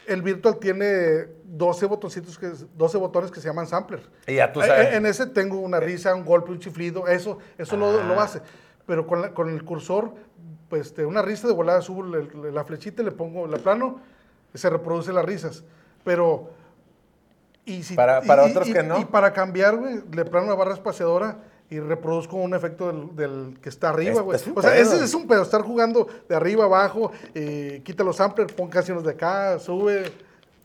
El 0.06 0.22
Virtual 0.22 0.58
tiene 0.58 1.26
12 1.44 1.87
botoncitos, 1.87 2.38
que, 2.38 2.50
12 2.76 2.99
botones 2.99 3.31
que 3.31 3.40
se 3.40 3.49
llaman 3.49 3.66
sampler. 3.66 4.00
Y 4.26 4.34
ya 4.37 4.52
tú 4.52 4.60
Eh, 4.62 4.66
sabes. 4.66 4.87
eh, 4.88 4.96
En 4.96 5.06
ese 5.06 5.26
tengo 5.26 5.58
una 5.60 5.78
risa, 5.81 6.14
un 6.14 6.25
golpe, 6.25 6.50
un 6.50 6.58
chiflido, 6.58 7.06
eso, 7.08 7.38
eso 7.58 7.76
lo, 7.76 8.00
Ah. 8.00 8.04
lo 8.04 8.20
hace. 8.20 8.40
Pero 8.87 9.06
con, 9.06 9.22
la- 9.22 9.32
con 9.34 9.49
el 9.50 9.64
cursor, 9.64 10.14
pues 10.69 10.87
este, 10.88 11.06
una 11.06 11.22
risa 11.22 11.46
de 11.46 11.54
volada, 11.54 11.81
subo 11.82 12.02
la 12.02 12.64
flechita, 12.64 13.02
le 13.02 13.12
pongo 13.12 13.46
la 13.46 13.58
plano, 13.58 14.00
se 14.54 14.69
reproduce 14.70 15.12
las 15.12 15.25
risas. 15.25 15.62
Pero 16.05 16.50
y 17.64 17.82
si- 17.84 17.94
Para- 17.94 18.22
para 18.22 18.46
y- 18.46 18.50
otros 18.50 18.69
y- 18.69 18.72
que 18.72 18.82
no. 18.82 18.98
Y 18.98 19.05
para 19.05 19.32
cambiar, 19.32 19.76
güey, 19.76 20.00
le 20.12 20.25
plano 20.25 20.46
una 20.46 20.55
barra 20.56 20.75
espaciadora 20.75 21.38
y 21.72 21.80
reproduzco 21.80 22.36
un 22.36 22.54
efecto 22.54 22.88
del, 22.92 23.16
del 23.16 23.58
que 23.60 23.69
está 23.70 23.88
arriba, 23.90 24.16
Es- 24.16 24.20
güey. 24.20 24.36
es 24.36 24.46
un 24.46 24.58
O 24.58 24.62
sea, 24.62 24.72
pedo. 24.72 24.82
ese 24.82 25.04
es 25.04 25.14
un 25.14 25.26
pedo, 25.26 25.42
estar 25.42 25.62
jugando 25.62 26.06
de 26.28 26.34
arriba 26.36 26.64
abajo, 26.66 27.10
eh, 27.34 27.80
quita 27.84 28.04
los 28.04 28.16
samplers, 28.16 28.52
pon 28.52 28.69
canciones 28.69 29.04
de 29.04 29.10
acá, 29.12 29.58
sube. 29.58 30.12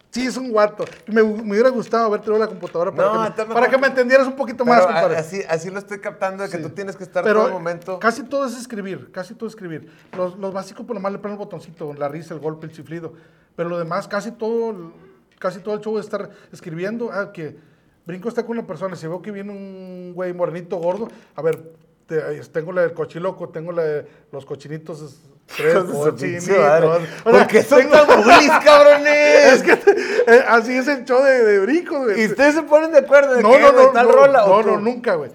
Sí, 0.09 0.25
es 0.25 0.35
un 0.37 0.51
guato. 0.51 0.83
Me, 1.07 1.21
me 1.21 1.51
hubiera 1.51 1.69
gustado 1.69 2.05
haber 2.07 2.21
tenido 2.21 2.39
la 2.39 2.47
computadora 2.47 2.91
para, 2.91 3.07
No, 3.13 3.35
que, 3.35 3.45
me, 3.45 3.53
para 3.53 3.69
que 3.69 3.77
me 3.77 3.87
entendieras 3.87 4.25
un 4.25 4.35
poquito 4.35 4.65
más, 4.65 4.81
compadre. 4.85 5.17
así, 5.17 5.41
así 5.47 5.69
lo 5.69 5.77
estoy 5.79 5.99
captando 5.99 6.43
de 6.43 6.49
que 6.49 6.57
Sí. 6.57 6.63
tú 6.63 6.69
tienes 6.69 6.95
que 6.95 7.03
estar 7.03 7.23
Pero 7.23 7.39
todo 7.39 7.47
el 7.47 7.53
momento. 7.53 7.99
Casi 7.99 8.23
todo 8.23 8.45
es 8.45 8.57
escribir, 8.57 9.11
casi 9.11 9.33
todo 9.35 9.47
es 9.47 9.53
escribir. 9.53 9.91
Los, 10.17 10.37
los 10.39 10.53
básicos, 10.53 10.85
por 10.85 10.95
nomás 10.95 11.11
le 11.11 11.19
ponen 11.19 11.33
el 11.33 11.39
botoncito, 11.39 11.93
la 11.93 12.07
risa, 12.07 12.33
el 12.33 12.39
golpe, 12.39 12.65
el 12.65 12.71
chiflido. 12.71 13.13
Pero 13.55 13.69
lo 13.69 13.77
demás, 13.77 14.07
casi 14.07 14.31
todo, 14.31 14.91
casi 15.39 15.59
todo 15.59 15.75
el 15.75 15.81
show 15.81 15.97
es 15.99 16.05
estar 16.05 16.29
escribiendo. 16.51 17.11
Ah, 17.11 17.31
que 17.31 17.57
brinco 18.07 18.29
está 18.29 18.41
con 18.43 18.57
una 18.57 18.65
persona, 18.65 18.95
si 18.95 19.05
veo 19.05 19.21
que 19.21 19.29
viene 19.31 19.51
un 19.51 20.13
güey 20.15 20.33
morenito 20.33 20.77
gordo, 20.77 21.07
a 21.35 21.41
ver, 21.43 21.61
te- 22.07 22.41
tengo 22.53 22.71
la 22.71 22.81
del 22.81 22.93
cochiloco, 22.93 23.49
tengo 23.49 23.71
la 23.71 23.83
de 23.83 24.07
los 24.31 24.45
cochinitos. 24.45 25.01
es- 25.01 25.19
Tres 25.55 25.75
cochinitos. 25.91 26.45
pinche 26.45 26.57
madre. 26.59 26.87
O 26.87 26.99
sea, 26.99 27.23
¿Por 27.23 27.47
qué 27.47 27.63
son 27.63 27.83
bullies, 27.83 28.51
cabrones? 28.65 29.53
Es 29.53 29.63
que 29.63 29.71
eh, 30.27 30.43
así 30.49 30.73
es 30.73 30.87
el 30.89 31.05
show 31.05 31.21
de, 31.23 31.43
de 31.45 31.59
brinco, 31.59 31.99
güey. 32.03 32.21
¿Y 32.21 32.25
ustedes 32.27 32.55
se 32.55 32.63
ponen 32.63 32.91
de 32.91 32.97
acuerdo 32.99 33.33
de 33.35 33.43
No, 33.43 33.51
qué, 33.51 33.59
no, 33.61 33.71
no, 33.71 33.89
tal 33.91 34.07
no, 34.07 34.11
rola? 34.13 34.45
no, 34.45 34.61
no, 34.63 34.77
nunca, 34.79 35.15
güey. 35.15 35.31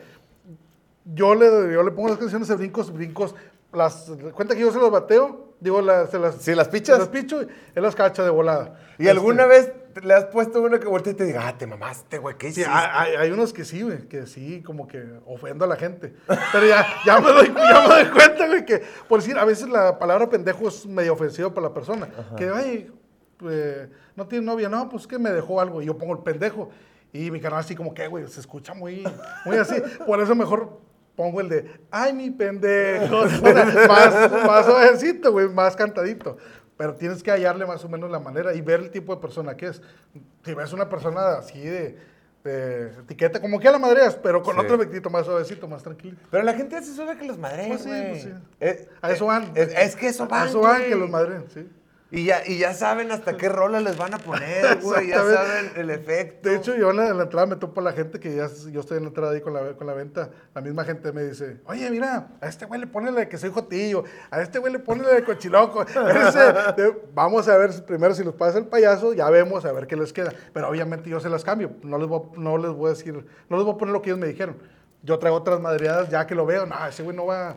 Yo 1.05 1.35
le, 1.35 1.47
yo 1.73 1.83
le 1.83 1.91
pongo 1.91 2.09
las 2.11 2.19
canciones 2.19 2.47
de 2.49 2.55
brincos, 2.57 2.93
brincos, 2.93 3.35
las, 3.73 4.11
cuenta 4.35 4.55
que 4.55 4.61
yo 4.61 4.71
se 4.73 4.79
las 4.79 4.91
bateo, 4.91 5.55
digo, 5.61 5.81
las, 5.81 6.11
se 6.11 6.19
las... 6.19 6.37
¿Sí 6.37 6.55
las 6.55 6.69
pichas? 6.69 6.97
se 6.97 7.01
las 7.01 7.09
picho 7.09 7.41
él 7.41 7.49
las 7.83 7.95
cacha 7.97 8.23
de 8.23 8.31
volada. 8.31 8.79
¿Y 8.99 9.09
alguna 9.09 9.45
Este, 9.45 9.49
vez 9.73 9.73
le 10.03 10.15
has 10.15 10.25
puesto 10.27 10.63
una 10.63 10.79
que 10.81 10.87
voltee 10.89 11.13
y 11.13 11.17
te 11.17 11.25
diga, 11.25 11.47
ah, 11.49 11.59
te 11.59 11.67
mamaste, 11.67 12.19
güey, 12.19 12.37
¿qué 12.37 12.47
Sí, 12.53 12.61
hiciste? 12.63 12.71
hay, 12.71 13.11
hay- 13.11 13.17
hay 13.17 13.31
unos 13.31 13.53
que 13.53 13.65
sí, 13.65 13.83
güey, 13.83 14.09
que 14.09 14.27
sí, 14.27 14.63
como 14.63 14.87
que 14.87 15.03
ofendo 15.27 15.65
a 15.65 15.69
la 15.69 15.77
gente. 15.77 16.15
Pero 16.53 16.67
ya, 16.67 16.87
ya, 17.05 17.21
me, 17.21 17.29
doy, 17.33 17.47
ya 17.55 17.81
me 17.89 17.95
doy 17.95 18.05
cuenta, 18.13 18.47
güey, 18.47 18.65
que 18.65 18.83
por 19.09 19.21
decir, 19.21 19.39
a 19.39 19.45
veces 19.45 19.69
la 19.69 19.99
palabra 19.99 20.29
pendejo 20.31 20.69
es 20.69 20.87
medio 20.87 21.13
ofensiva 21.13 21.53
para 21.53 21.69
la 21.69 21.75
persona. 21.75 22.09
Que, 22.37 22.49
ay, 22.49 22.91
pues, 23.37 23.89
no 24.17 24.27
tiene 24.27 24.47
novia, 24.47 24.69
no, 24.69 24.89
pues 24.89 25.07
que 25.07 25.19
me 25.19 25.31
dejó 25.31 25.61
algo 25.61 25.83
y 25.83 25.87
yo 25.87 25.99
pongo 25.99 26.13
el 26.15 26.23
pendejo. 26.23 26.71
Y 27.13 27.31
mi 27.31 27.41
canal 27.41 27.59
así 27.59 27.75
como 27.75 27.93
que, 27.93 28.07
güey, 28.07 28.27
se 28.29 28.41
escucha 28.41 28.73
muy, 28.73 29.05
muy 29.45 29.57
así. 29.57 29.75
Por 30.07 30.21
eso 30.23 30.35
mejor 30.35 30.81
pongo 31.15 31.43
el 31.43 31.49
de, 31.51 31.71
ay, 31.91 32.13
mi 32.15 32.31
pendejo. 32.31 33.17
O 33.23 33.29
sea, 33.29 33.87
más, 33.87 34.33
más 34.47 35.05
güey, 35.31 35.49
más 35.49 35.77
cantadito. 35.77 36.39
Pero 36.83 36.97
tienes 36.97 37.23
que 37.23 37.31
hallarle 37.31 37.65
más 37.65 37.85
o 37.85 37.89
menos 37.89 38.11
la 38.11 38.19
manera 38.19 38.53
y 38.55 38.61
ver 38.61 38.81
el 38.81 38.91
tipo 38.91 39.15
de 39.15 39.21
persona 39.21 39.57
que 39.57 39.67
es. 39.69 39.81
Si 40.45 40.53
ves 40.53 40.73
una 40.73 40.89
persona 40.89 41.35
así 41.39 41.61
de, 41.61 41.97
de 42.43 42.87
etiqueta, 42.89 43.41
como 43.41 43.61
que 43.61 43.69
a 43.69 43.71
la 43.71 43.79
madreas, 43.79 44.17
pero 44.17 44.43
con 44.43 44.57
Sí. 44.57 44.63
otro 44.63 44.75
efectito 44.75 45.09
más 45.09 45.25
suavecito, 45.25 45.69
más 45.69 45.85
tranquilito. 45.85 46.21
Pero 46.29 46.43
la 46.43 46.55
gente 46.55 46.83
se 46.83 46.93
suele 46.93 47.17
que 47.17 47.25
los 47.25 47.39
madreen, 47.39 47.69
Pues 47.69 47.83
sí, 47.83 47.89
pues 47.89 48.23
sí. 48.25 48.33
Eh, 48.59 48.89
A 49.01 49.13
eso 49.13 49.27
eh, 49.27 49.29
van. 49.29 49.53
Es, 49.55 49.69
es 49.73 49.95
que 49.95 50.09
eso 50.09 50.27
van, 50.27 50.43
A 50.43 50.47
eso 50.51 50.61
van, 50.61 50.83
que 50.83 50.97
los 50.97 51.09
madren, 51.09 51.45
sí. 51.55 51.71
Y 52.15 52.27
ya, 52.27 52.47
y 52.47 52.59
ya 52.59 52.75
saben 52.75 53.11
hasta 53.11 53.39
qué 53.39 53.49
rola 53.49 53.81
les 53.81 53.97
van 53.97 54.13
a 54.13 54.19
poner, 54.19 54.79
güey. 54.83 55.09
Ya 55.09 55.17
saben 55.23 55.73
el 55.77 55.89
efecto. 55.89 56.47
De 56.49 56.57
hecho, 56.57 56.77
yo 56.77 56.91
en 56.91 56.99
la, 56.99 57.09
en 57.09 57.17
la 57.17 57.23
entrada 57.25 57.47
me 57.47 57.57
topo 57.57 57.81
a 57.81 57.85
la 57.85 57.93
gente 57.93 58.21
que 58.21 58.37
ya 58.37 58.49
yo 58.71 58.81
estoy 58.81 58.99
en 58.99 59.05
la 59.05 59.09
entrada 59.09 59.33
ahí 59.33 59.41
con 59.41 59.55
la, 59.55 59.73
con 59.73 59.87
la 59.87 59.95
venta. 59.95 60.29
La 60.55 60.61
misma 60.61 60.85
gente 60.85 61.11
me 61.13 61.25
dice, 61.25 61.63
oye, 61.65 61.91
mira, 61.91 62.29
a 62.41 62.47
este 62.49 62.67
güey 62.67 62.79
le 62.81 62.87
pone 62.87 63.11
la 63.11 63.21
de 63.21 63.29
que 63.29 63.39
soy 63.39 63.51
jotillo, 63.51 64.05
a 64.31 64.43
este 64.43 64.59
güey 64.59 64.73
le 64.75 64.79
pone 64.79 65.03
la 65.05 65.15
de 65.15 65.25
cochiloco. 65.25 65.87
Vamos 67.15 67.49
a 67.49 67.57
ver 67.57 67.71
primero 67.87 68.15
si 68.15 68.23
los 68.25 68.35
pasa 68.35 68.59
el 68.59 68.67
payaso, 68.67 69.13
ya 69.15 69.29
vemos 69.31 69.65
a 69.65 69.73
ver 69.73 69.87
qué 69.87 69.97
les 69.97 70.13
queda. 70.13 70.33
Pero 70.53 70.69
obviamente 70.69 71.09
yo 71.09 71.19
se 71.19 71.29
las 71.31 71.45
cambio. 71.45 71.73
No 71.83 71.99
les 71.99 72.09
voy, 72.09 72.21
a- 72.21 72.39
no 72.41 72.59
les 72.59 72.73
voy 72.73 72.87
a 72.87 72.91
decir, 72.91 73.15
no 73.49 73.57
les 73.57 73.65
voy 73.65 73.75
a 73.75 73.79
poner 73.79 73.93
lo 73.93 74.03
que 74.03 74.11
ellos 74.11 74.19
me 74.21 74.27
dijeron. 74.27 74.57
Yo 75.03 75.19
traigo 75.19 75.37
otras 75.39 75.61
madreadas 75.61 76.09
ya 76.11 76.27
que 76.27 76.35
lo 76.35 76.47
veo. 76.47 76.67
No, 76.67 76.75
ese 76.87 77.03
güey 77.03 77.17
no 77.17 77.27
va, 77.27 77.57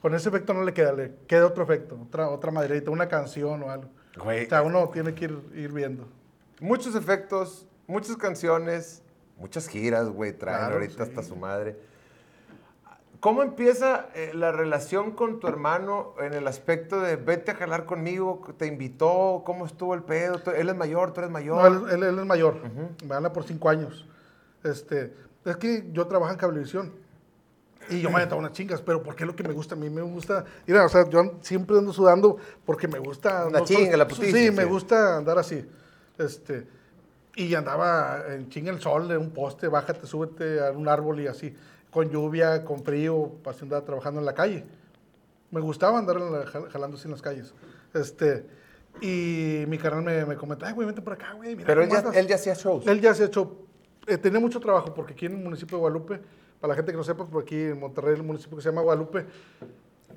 Con 0.00 0.14
ese 0.14 0.28
efecto 0.28 0.54
no 0.54 0.62
le 0.62 0.72
queda, 0.72 0.92
le 0.92 1.12
queda 1.26 1.46
otro 1.46 1.64
efecto, 1.64 1.98
otra, 2.06 2.28
otra 2.28 2.50
maderita, 2.50 2.90
una 2.90 3.08
canción 3.08 3.62
o 3.62 3.70
algo. 3.70 3.88
Güey. 4.22 4.46
O 4.46 4.48
sea, 4.48 4.62
uno 4.62 4.88
tiene 4.90 5.14
que 5.14 5.24
ir, 5.26 5.38
ir 5.54 5.72
viendo. 5.72 6.08
Muchos 6.60 6.94
efectos, 6.94 7.66
muchas 7.86 8.16
canciones, 8.16 9.02
muchas 9.36 9.66
giras, 9.68 10.08
güey, 10.08 10.32
traen 10.32 10.58
Claro, 10.58 10.74
ahorita 10.74 11.04
sí. 11.04 11.10
hasta 11.10 11.22
su 11.22 11.36
madre. 11.36 11.76
¿Cómo 13.20 13.42
empieza 13.42 14.06
eh, 14.14 14.30
la 14.32 14.52
relación 14.52 15.10
con 15.10 15.40
tu 15.40 15.48
hermano 15.48 16.14
en 16.20 16.34
el 16.34 16.46
aspecto 16.46 17.00
de 17.00 17.16
vete 17.16 17.50
a 17.50 17.54
jalar 17.56 17.84
conmigo, 17.84 18.40
te 18.56 18.66
invitó, 18.66 19.42
cómo 19.44 19.66
estuvo 19.66 19.94
el 19.94 20.04
pedo? 20.04 20.40
Él 20.52 20.68
es 20.68 20.76
mayor, 20.76 21.12
tú 21.12 21.20
eres 21.20 21.30
mayor. 21.32 21.56
No, 21.72 21.88
él, 21.88 21.94
él- 21.96 22.02
él 22.04 22.18
es 22.20 22.24
mayor, 22.26 22.60
me 23.02 23.08
gana 23.08 23.32
por 23.32 23.42
cinco 23.42 23.68
años. 23.70 24.06
Este, 24.62 25.12
es 25.44 25.56
que 25.56 25.88
yo 25.92 26.06
trabajo 26.06 26.30
en 26.32 26.38
cablevisión 26.38 26.92
y 27.90 28.00
yo 28.00 28.10
me 28.10 28.16
aventaba 28.16 28.40
unas 28.40 28.52
chingas, 28.52 28.80
pero 28.82 29.02
porque 29.02 29.22
es 29.24 29.26
lo 29.26 29.34
que 29.36 29.42
me 29.42 29.52
gusta, 29.54 29.74
a 29.74 29.78
mí 29.78 29.88
me 29.90 30.02
gusta, 30.02 30.44
mira, 30.66 30.84
o 30.84 30.88
sea, 30.88 31.08
yo 31.08 31.38
siempre 31.40 31.76
ando 31.78 31.92
sudando 31.92 32.36
porque 32.64 32.88
me 32.88 32.98
gusta. 32.98 33.46
Una 33.46 33.60
no 33.60 33.64
chinga, 33.64 33.96
la 33.96 34.06
putiza, 34.08 34.36
Sí, 34.36 34.44
sí. 34.46 34.50
me 34.50 34.64
gusta 34.64 35.16
andar 35.16 35.38
así. 35.38 35.64
Este, 36.18 36.66
y 37.36 37.54
andaba 37.54 38.24
en 38.28 38.48
chinga 38.48 38.70
el 38.72 38.80
sol, 38.80 39.08
de 39.08 39.16
un 39.16 39.30
poste, 39.30 39.68
bájate, 39.68 40.06
súbete 40.06 40.60
a 40.66 40.72
un 40.72 40.88
árbol 40.88 41.20
y 41.20 41.26
así, 41.28 41.54
con 41.90 42.10
lluvia, 42.10 42.64
con 42.64 42.82
frío, 42.82 43.32
así 43.46 43.60
andaba 43.62 43.84
trabajando 43.84 44.20
en 44.20 44.26
la 44.26 44.34
calle. 44.34 44.64
Me 45.50 45.60
gustaba 45.60 45.98
andar 45.98 46.16
en 46.16 46.32
la- 46.32 46.44
jal- 46.46 46.68
jalando 46.68 46.96
así 46.96 47.06
en 47.06 47.12
las 47.12 47.22
calles. 47.22 47.54
Este, 47.94 48.44
y 49.00 49.64
mi 49.68 49.78
canal 49.78 50.02
me, 50.02 50.24
me 50.26 50.36
comentó, 50.36 50.66
ay, 50.66 50.72
güey, 50.74 50.86
vente 50.86 51.00
por 51.00 51.12
acá, 51.12 51.32
güey. 51.34 51.54
mira 51.54 51.66
Pero 51.66 51.82
él 51.82 51.88
ya, 51.90 51.98
andas". 51.98 52.16
él 52.16 52.26
ya 52.26 52.34
hacía 52.34 52.54
shows. 52.54 52.86
Él 52.86 53.00
ya 53.00 53.14
se 53.14 53.22
ha 53.22 53.26
hecho, 53.26 53.56
eh, 54.06 54.18
tenía 54.18 54.40
mucho 54.40 54.58
trabajo, 54.60 54.92
porque 54.92 55.12
aquí 55.12 55.26
en 55.26 55.32
el 55.32 55.38
municipio 55.44 55.76
de 55.76 55.80
Guadalupe, 55.80 56.20
para 56.60 56.72
la 56.72 56.76
gente 56.76 56.92
que 56.92 56.98
no 56.98 57.04
sepa, 57.04 57.26
por 57.26 57.42
aquí 57.42 57.56
en 57.56 57.78
Monterrey, 57.80 58.14
el 58.14 58.22
municipio 58.22 58.56
que 58.56 58.62
se 58.62 58.68
llama 58.70 58.82
Guadalupe, 58.82 59.26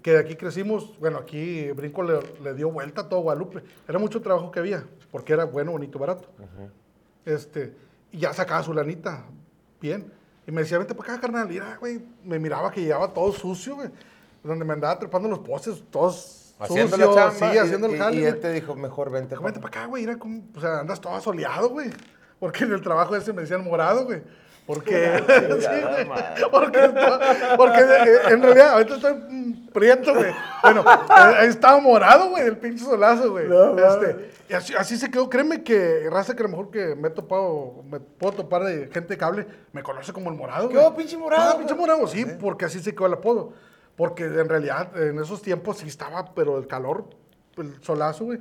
que 0.02 0.14
de 0.14 0.20
aquí 0.20 0.36
crecimos, 0.36 0.98
bueno, 1.00 1.20
aquí 1.20 1.72
Brinco 1.72 2.02
le, 2.04 2.20
le 2.44 2.54
dio 2.56 2.72
vuelta 2.72 3.02
a 3.02 3.10
todo 3.10 3.22
Guadalupe. 3.22 3.62
Era 3.88 4.00
mucho 4.00 4.22
trabajo 4.22 4.52
que 4.52 4.60
había, 4.60 4.84
porque 5.12 5.34
era 5.34 5.46
bueno, 5.46 5.72
bonito, 5.72 6.00
barato. 6.00 6.28
este, 7.26 7.74
y 8.12 8.20
ya 8.20 8.34
sacaba 8.34 8.64
su 8.64 8.74
lanita, 8.74 9.24
bien. 9.80 10.12
Y 10.48 10.52
me 10.52 10.62
decía, 10.62 10.78
vente 10.80 10.96
para 10.96 11.14
acá, 11.14 11.22
carnal. 11.22 11.52
Y 11.52 11.60
güey, 11.80 12.02
me 12.24 12.40
miraba 12.40 12.72
que 12.72 12.82
llegaba 12.82 13.14
todo 13.14 13.32
sucio, 13.32 13.76
güey. 13.76 13.90
Donde 14.44 14.66
me 14.66 14.74
andaba 14.74 14.98
trepando 14.98 15.30
los 15.30 15.40
postes, 15.40 15.84
todos 15.92 16.56
haciendo 16.60 16.90
sucios, 16.98 17.16
la 17.16 17.32
chamba. 17.32 17.32
sí, 17.52 17.56
y- 17.56 17.58
haciendo 17.60 17.88
el 17.88 17.96
y, 17.96 17.98
jale. 18.00 18.16
y 18.16 18.20
güey. 18.22 18.32
él 18.34 18.40
te 18.40 18.52
dijo, 18.54 18.76
mejor 18.76 19.12
vente. 19.12 19.36
Dijo, 19.36 19.44
vente 19.44 19.60
para 19.60 19.82
acá, 19.82 19.86
güey. 19.88 20.04
Era 20.04 20.18
como, 20.18 20.42
o 20.56 20.60
sea, 20.60 20.80
andas 20.80 21.00
todo 21.00 21.22
soleado, 21.22 21.70
güey. 21.70 21.92
Porque 22.40 22.64
en 22.64 22.72
el 22.74 22.82
trabajo 22.82 23.16
ese 23.16 23.32
me 23.34 23.44
decían 23.44 23.64
morado, 23.64 24.06
güey. 24.06 24.24
Porque, 24.66 25.24
sí, 25.60 26.46
porque, 26.52 26.94
porque 27.58 27.82
eh, 27.82 28.18
en 28.30 28.42
realidad, 28.42 28.70
ahorita 28.74 28.96
estoy 28.96 29.14
prieto, 29.74 30.14
güey. 30.14 30.32
Bueno, 30.62 30.84
eh, 30.88 31.46
estaba 31.48 31.80
morado, 31.80 32.30
güey, 32.30 32.46
el 32.46 32.58
pinche 32.58 32.84
solazo, 32.84 33.32
güey. 33.32 33.46
este, 33.46 34.32
y 34.50 34.54
así, 34.54 34.74
así 34.76 34.98
se 34.98 35.10
quedó. 35.10 35.30
Créeme 35.30 35.64
que 35.64 36.08
raza 36.10 36.36
que 36.36 36.44
a 36.44 36.46
lo 36.46 36.50
mejor 36.50 36.72
que 36.72 36.96
me 36.96 37.08
he 37.08 37.12
topado, 37.12 37.84
me 37.90 38.00
puedo 38.00 38.34
topar 38.34 38.64
de 38.64 38.88
gente 38.88 39.10
de 39.14 39.18
cable, 39.18 39.48
me 39.74 39.82
conoce 39.84 40.14
como 40.14 40.30
el 40.30 40.36
morado, 40.38 40.70
¿Qué 40.70 40.76
güey. 40.76 40.86
hubo, 40.88 40.96
pinche 40.96 41.18
morado, 41.18 41.52
Ah, 41.54 41.58
pinche 41.58 41.74
morado, 41.76 42.08
sí, 42.08 42.26
porque 42.40 42.66
así 42.66 42.80
se 42.80 42.94
quedó 42.94 43.08
el 43.08 43.14
apodo. 43.14 43.54
Porque 43.96 44.24
en 44.24 44.48
realidad, 44.48 44.96
en 44.98 45.20
esos 45.20 45.42
tiempos 45.42 45.78
sí 45.80 45.88
estaba, 45.88 46.34
pero 46.34 46.58
el 46.58 46.68
calor, 46.68 47.06
el 47.58 47.82
solazo, 47.82 48.26
güey. 48.26 48.40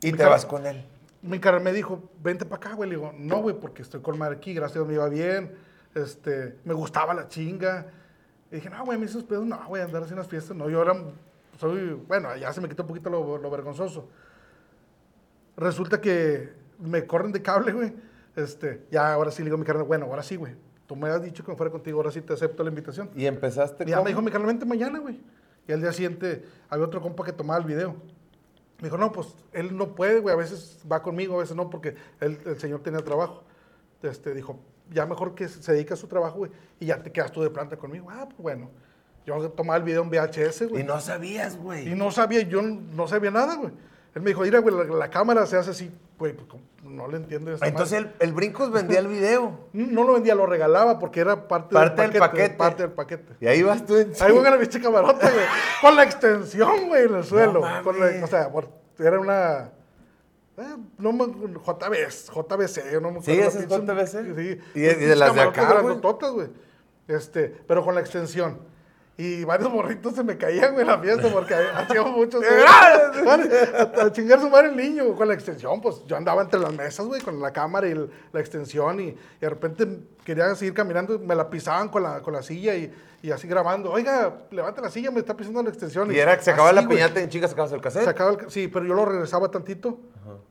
Y 0.00 0.12
te 0.12 0.24
vas 0.24 0.46
con 0.46 0.66
él. 0.66 0.84
Mi 1.22 1.38
carnal 1.38 1.62
me 1.62 1.72
dijo, 1.72 2.10
vente 2.22 2.44
para 2.44 2.56
acá, 2.56 2.74
güey. 2.74 2.90
Le 2.90 2.96
digo, 2.96 3.12
no, 3.16 3.40
güey, 3.40 3.58
porque 3.58 3.82
estoy 3.82 4.00
con 4.00 4.18
madre 4.18 4.36
aquí, 4.36 4.52
gracias 4.52 4.76
a 4.76 4.78
Dios 4.80 4.88
me 4.88 4.94
iba 4.94 5.08
bien. 5.08 5.54
Este, 5.94 6.58
me 6.64 6.74
gustaba 6.74 7.14
la 7.14 7.28
chinga. 7.28 7.86
Y 8.50 8.56
dije, 8.56 8.68
no, 8.68 8.84
güey, 8.84 8.98
me 8.98 9.06
esos 9.06 9.24
pedos, 9.24 9.46
no, 9.46 9.58
güey, 9.68 9.82
andar 9.82 10.02
así 10.02 10.12
en 10.12 10.18
las 10.18 10.28
fiestas. 10.28 10.56
No, 10.56 10.68
yo 10.68 10.82
era, 10.82 10.94
soy, 11.58 11.92
bueno, 12.06 12.36
ya 12.36 12.52
se 12.52 12.60
me 12.60 12.68
quitó 12.68 12.82
un 12.82 12.88
poquito 12.88 13.08
lo, 13.08 13.38
lo 13.38 13.50
vergonzoso. 13.50 14.08
Resulta 15.56 16.00
que 16.00 16.52
me 16.78 17.06
corren 17.06 17.32
de 17.32 17.40
cable, 17.40 17.72
güey. 17.72 17.94
Este, 18.34 18.86
ya, 18.90 19.12
ahora 19.12 19.30
sí 19.30 19.42
le 19.42 19.46
digo 19.46 19.56
a 19.56 19.58
mi 19.58 19.64
carnal, 19.64 19.84
bueno, 19.84 20.06
ahora 20.06 20.22
sí, 20.22 20.36
güey. 20.36 20.54
Tú 20.86 20.96
me 20.96 21.08
has 21.08 21.22
dicho 21.22 21.44
que 21.44 21.50
me 21.50 21.56
fuera 21.56 21.70
contigo, 21.70 21.98
ahora 21.98 22.10
sí 22.10 22.20
te 22.20 22.32
acepto 22.32 22.62
la 22.62 22.70
invitación. 22.70 23.10
Y 23.14 23.26
empezaste 23.26 23.84
Y 23.84 23.88
ya 23.88 23.96
¿cómo? 23.96 24.04
me 24.04 24.10
dijo 24.10 24.22
mi 24.22 24.30
carnal, 24.30 24.48
vente 24.48 24.66
mañana, 24.66 24.98
güey. 24.98 25.20
Y 25.68 25.72
al 25.72 25.80
día 25.80 25.92
siguiente 25.92 26.44
había 26.68 26.84
otro 26.84 27.00
compa 27.00 27.24
que 27.24 27.32
tomaba 27.32 27.60
el 27.60 27.66
video. 27.66 27.96
Me 28.82 28.88
dijo, 28.88 28.98
no, 28.98 29.10
pues 29.12 29.28
él 29.52 29.74
no 29.76 29.94
puede, 29.94 30.20
güey. 30.20 30.34
A 30.34 30.36
veces 30.36 30.78
va 30.90 31.02
conmigo, 31.02 31.36
a 31.36 31.38
veces 31.38 31.56
no, 31.56 31.70
porque 31.70 31.94
él- 32.20 32.38
el 32.44 32.58
señor 32.60 32.80
tenía 32.82 33.00
trabajo. 33.02 33.44
Este, 34.02 34.34
dijo, 34.34 34.58
ya 34.90 35.06
mejor 35.06 35.34
que 35.34 35.48
se 35.48 35.72
dedique 35.72 35.94
a 35.94 35.96
su 35.96 36.08
trabajo, 36.08 36.38
güey. 36.38 36.50
Y 36.80 36.86
ya 36.86 37.02
te 37.02 37.12
quedas 37.12 37.30
tú 37.32 37.40
de 37.42 37.48
planta 37.50 37.76
conmigo. 37.76 38.08
Ah, 38.10 38.24
pues 38.28 38.38
bueno. 38.42 38.70
Yo 39.24 39.50
tomaba 39.52 39.76
el 39.76 39.84
video 39.84 40.02
en 40.02 40.10
VHS, 40.10 40.66
güey. 40.68 40.82
Y 40.82 40.84
no 40.84 41.00
sabías, 41.00 41.54
Y 41.54 41.58
güey. 41.58 41.94
no 41.94 42.10
sabía, 42.10 42.42
yo 42.42 42.60
no 42.60 43.06
sabía 43.06 43.30
nada, 43.30 43.54
güey. 43.54 43.70
Él 44.16 44.20
me 44.22 44.30
dijo, 44.30 44.42
mira, 44.42 44.58
güey, 44.58 44.74
la, 44.74 44.84
la 44.96 45.08
cámara 45.10 45.46
se 45.46 45.56
hace 45.56 45.70
así. 45.70 45.90
Güey, 46.22 46.34
pues, 46.34 46.46
no 46.84 47.08
le 47.08 47.16
entiendo 47.16 47.50
Entonces 47.62 47.98
el, 47.98 48.12
el 48.20 48.32
Brincos 48.32 48.70
vendía 48.70 49.00
el 49.00 49.08
video. 49.08 49.58
No 49.72 50.04
lo 50.04 50.12
vendía, 50.12 50.36
lo 50.36 50.46
regalaba 50.46 51.00
porque 51.00 51.18
era 51.18 51.48
parte, 51.48 51.74
Parte 51.74 52.00
del 52.02 52.12
del 52.12 52.20
paquete. 52.20 52.54
Parte 52.54 52.82
del 52.84 52.92
paquete. 52.92 53.32
Y 53.40 53.48
ahí 53.48 53.60
vas 53.64 53.84
tú 53.84 53.96
en 53.96 54.12
Ahí 54.20 54.30
voy 54.30 54.46
a 54.46 54.50
la 54.50 54.58
pinche 54.60 54.80
camarota, 54.80 55.28
güey. 55.28 55.44
Con 55.80 55.96
la 55.96 56.04
extensión, 56.04 56.86
güey, 56.86 57.06
en 57.06 57.14
el 57.16 57.24
suelo. 57.24 57.60
mames. 57.60 57.82
Con 57.82 57.98
la- 57.98 58.24
o 58.24 58.28
sea, 58.28 58.48
era 59.00 59.18
una. 59.18 59.72
eh, 60.58 60.76
no 60.98 61.12
me, 61.12 61.24
JBS, 61.26 62.30
JBC, 62.30 63.00
no 63.00 63.10
me 63.10 63.18
acuerdo. 63.18 63.22
Sí, 63.22 63.32
ese 63.32 63.58
es 63.58 63.66
JBC. 63.68 64.36
Sí. 64.36 64.60
Y 64.76 64.80
de- 64.80 64.92
y 64.92 65.04
de 65.06 65.16
las 65.16 65.34
de 65.34 65.40
acá, 65.40 65.80
güey. 65.80 66.50
Este, 67.08 67.48
pero 67.66 67.84
con 67.84 67.96
la 67.96 68.00
extensión. 68.00 68.60
Y 69.18 69.44
varios 69.44 69.70
morritos 69.70 70.14
se 70.14 70.24
me 70.24 70.38
caían, 70.38 70.72
güey, 70.72 70.82
en 70.82 70.88
la 70.88 70.98
fiesta 70.98 71.28
porque 71.30 71.54
hacíamos 71.74 72.12
muchos. 72.12 72.42
a, 72.42 74.10
chingar 74.12 74.40
su 74.40 74.48
madre 74.48 74.68
el 74.68 74.76
niño 74.76 75.04
güey, 75.04 75.16
con 75.16 75.28
la 75.28 75.34
extensión. 75.34 75.80
Pues 75.80 76.04
yo 76.06 76.16
andaba 76.16 76.42
entre 76.42 76.58
las 76.58 76.72
mesas, 76.72 77.06
güey, 77.06 77.20
con 77.20 77.40
la 77.40 77.52
cámara 77.52 77.86
y 77.88 77.92
el- 77.92 78.10
la 78.32 78.40
extensión. 78.40 79.00
Y, 79.00 79.08
y 79.08 79.16
de 79.40 79.48
repente 79.48 79.86
quería 80.24 80.54
seguir 80.54 80.74
caminando, 80.74 81.18
me 81.18 81.34
la 81.34 81.48
pisaban 81.50 81.88
con 81.88 82.02
la, 82.02 82.20
con 82.22 82.32
la 82.32 82.42
silla 82.42 82.74
y, 82.74 82.92
y 83.22 83.30
así 83.30 83.46
grabando. 83.46 83.90
Oiga, 83.92 84.34
levanta 84.50 84.80
la 84.80 84.90
silla, 84.90 85.10
me 85.10 85.20
está 85.20 85.36
pisando 85.36 85.62
la 85.62 85.68
extensión. 85.68 86.10
Y 86.12 86.18
era 86.18 86.36
que 86.36 86.42
se 86.42 86.50
acababa 86.50 86.70
Así, 86.78 86.82
la 86.82 86.88
piñata 86.88 87.20
y 87.20 87.24
en 87.24 87.28
chingas 87.28 87.50
sacabas 87.50 87.72
el 87.72 87.80
cassette. 87.80 88.04
Se 88.04 88.10
acaba 88.10 88.30
el 88.30 88.36
ca- 88.38 88.50
sí, 88.50 88.68
pero 88.68 88.84
yo 88.86 88.94
lo 88.94 89.04
regresaba 89.04 89.50
tantito 89.50 89.98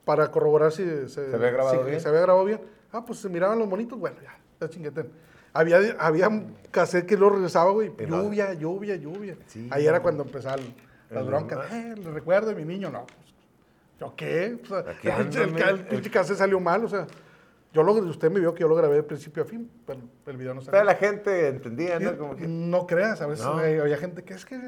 para 0.05 0.29
corroborar 0.31 0.71
si 0.71 0.85
se, 1.09 1.33
había 1.33 1.49
grabado 1.51 1.83
si 1.83 1.89
bien? 1.89 1.99
se 1.99 2.07
había 2.07 2.21
grabado 2.21 2.45
bien. 2.45 2.61
Ah, 2.93 3.03
pues 3.05 3.19
se 3.19 3.29
miraban 3.29 3.57
los 3.57 3.67
monitos, 3.67 3.97
bueno, 3.97 4.17
ya, 4.21 4.37
ya 4.59 4.69
chingueten. 4.69 5.09
Había, 5.53 5.79
había 5.99 6.29
cassette 6.71 7.05
que 7.05 7.17
lo 7.17 7.29
regresaba, 7.29 7.71
güey. 7.71 7.91
Lluvia, 8.07 8.53
lluvia, 8.53 8.95
lluvia. 8.95 9.35
Sí, 9.47 9.67
Ahí 9.71 9.85
era 9.85 10.01
cuando 10.01 10.23
empezaba 10.23 10.55
el- 10.55 10.73
las 11.09 11.25
broncas. 11.25 11.71
Eh, 11.73 11.95
le 11.97 12.11
recuerdo 12.11 12.49
de 12.49 12.55
mi 12.55 12.63
niño, 12.65 12.89
no. 12.89 13.05
¿Yo 13.99 14.13
qué? 14.15 14.57
O 14.63 14.65
sea, 14.67 14.79
Aquí 14.79 15.07
el, 15.37 15.57
el, 15.57 15.85
el 15.89 16.11
cassette 16.11 16.37
salió 16.37 16.59
mal, 16.59 16.85
o 16.85 16.89
sea. 16.89 17.05
Yo 17.73 17.83
lo, 17.83 17.93
usted 17.93 18.29
me 18.29 18.41
vio 18.41 18.53
que 18.53 18.61
yo 18.61 18.67
lo 18.67 18.75
grabé 18.75 18.95
de 18.95 19.03
principio 19.03 19.43
a 19.43 19.45
fin, 19.45 19.69
pero 19.87 20.01
el 20.25 20.35
video 20.35 20.53
no 20.53 20.59
salió. 20.61 20.83
la 20.83 20.95
gente 20.95 21.47
entendía, 21.47 21.99
¿no? 21.99 22.09
Sí, 22.11 22.15
Como 22.17 22.35
que- 22.35 22.45
No 22.45 22.85
creas, 22.85 23.21
a 23.21 23.27
veces 23.27 23.45
No. 23.45 23.57
hay- 23.57 23.77
había 23.79 23.95
gente 23.97 24.23
que 24.23 24.33
es 24.33 24.43
que, 24.45 24.59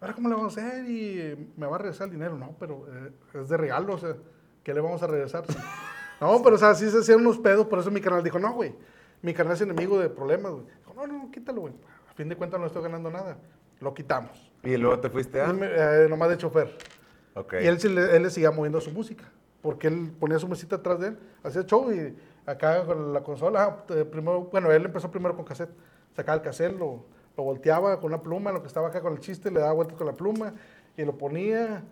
ahora 0.00 0.14
cómo 0.14 0.28
le 0.28 0.36
vamos 0.36 0.56
a 0.56 0.60
hacer 0.64 0.88
y 0.88 1.50
me 1.56 1.66
va 1.66 1.74
a 1.74 1.78
regresar 1.80 2.06
el 2.06 2.12
dinero. 2.12 2.36
No, 2.38 2.54
pero 2.60 2.86
eh, 2.88 3.10
es 3.40 3.48
de 3.48 3.56
regalo, 3.56 3.94
o 3.94 3.98
sea, 3.98 4.14
¿qué 4.62 4.72
le 4.72 4.80
vamos 4.80 5.02
a 5.02 5.08
regresar? 5.08 5.42
no, 6.20 6.40
pero 6.44 6.54
o 6.54 6.58
sea, 6.58 6.74
sí 6.76 6.88
se 6.90 6.98
hacían 6.98 7.18
unos 7.20 7.38
pedos, 7.38 7.66
por 7.66 7.80
eso 7.80 7.90
mi 7.90 8.00
canal 8.00 8.22
dijo, 8.22 8.38
no, 8.38 8.52
güey, 8.52 8.72
mi 9.24 9.34
canal 9.34 9.54
es 9.54 9.60
enemigo 9.60 9.98
de 9.98 10.08
problemas, 10.10 10.52
güey. 10.52 10.64
Dijo, 10.78 10.94
no, 10.94 11.06
no, 11.06 11.30
quítalo, 11.30 11.62
güey. 11.62 11.74
A 12.10 12.12
fin 12.14 12.28
de 12.28 12.36
cuentas 12.36 12.60
no 12.60 12.66
estoy 12.66 12.82
ganando 12.82 13.10
nada. 13.10 13.36
Lo 13.80 13.92
quitamos. 13.94 14.52
Y 14.62 14.76
luego 14.76 15.00
te 15.00 15.10
fuiste 15.10 15.40
a... 15.40 15.52
Me- 15.52 15.66
eh, 15.70 16.06
nomás 16.08 16.28
de 16.28 16.36
chofer. 16.38 16.76
Ok. 17.34 17.54
Y 17.60 17.66
él, 17.66 17.78
él 17.98 18.22
le 18.22 18.30
seguía 18.30 18.50
moviendo 18.50 18.80
su 18.80 18.90
música, 18.92 19.24
porque 19.60 19.88
él 19.88 20.12
ponía 20.20 20.38
su 20.38 20.46
mesita 20.46 20.76
atrás 20.76 21.00
de 21.00 21.08
él, 21.08 21.18
hacía 21.42 21.64
show 21.64 21.90
y 21.92 22.14
acá 22.46 22.84
con 22.86 23.12
la 23.12 23.22
consola, 23.22 23.64
ah, 23.64 23.84
primero, 24.10 24.42
bueno, 24.44 24.70
él 24.70 24.84
empezó 24.84 25.10
primero 25.10 25.34
con 25.34 25.44
cassette, 25.44 25.70
sacaba 26.14 26.36
el 26.36 26.42
cassette, 26.42 26.78
lo, 26.78 27.04
lo 27.36 27.42
volteaba 27.42 27.98
con 27.98 28.12
una 28.12 28.22
pluma, 28.22 28.52
lo 28.52 28.60
que 28.60 28.68
estaba 28.68 28.88
acá 28.88 29.00
con 29.00 29.14
el 29.14 29.18
chiste, 29.20 29.50
le 29.50 29.58
daba 29.60 29.72
vueltas 29.72 29.96
con 29.96 30.06
la 30.06 30.12
pluma 30.12 30.54
y 30.96 31.04
lo 31.04 31.18
ponía 31.18 31.82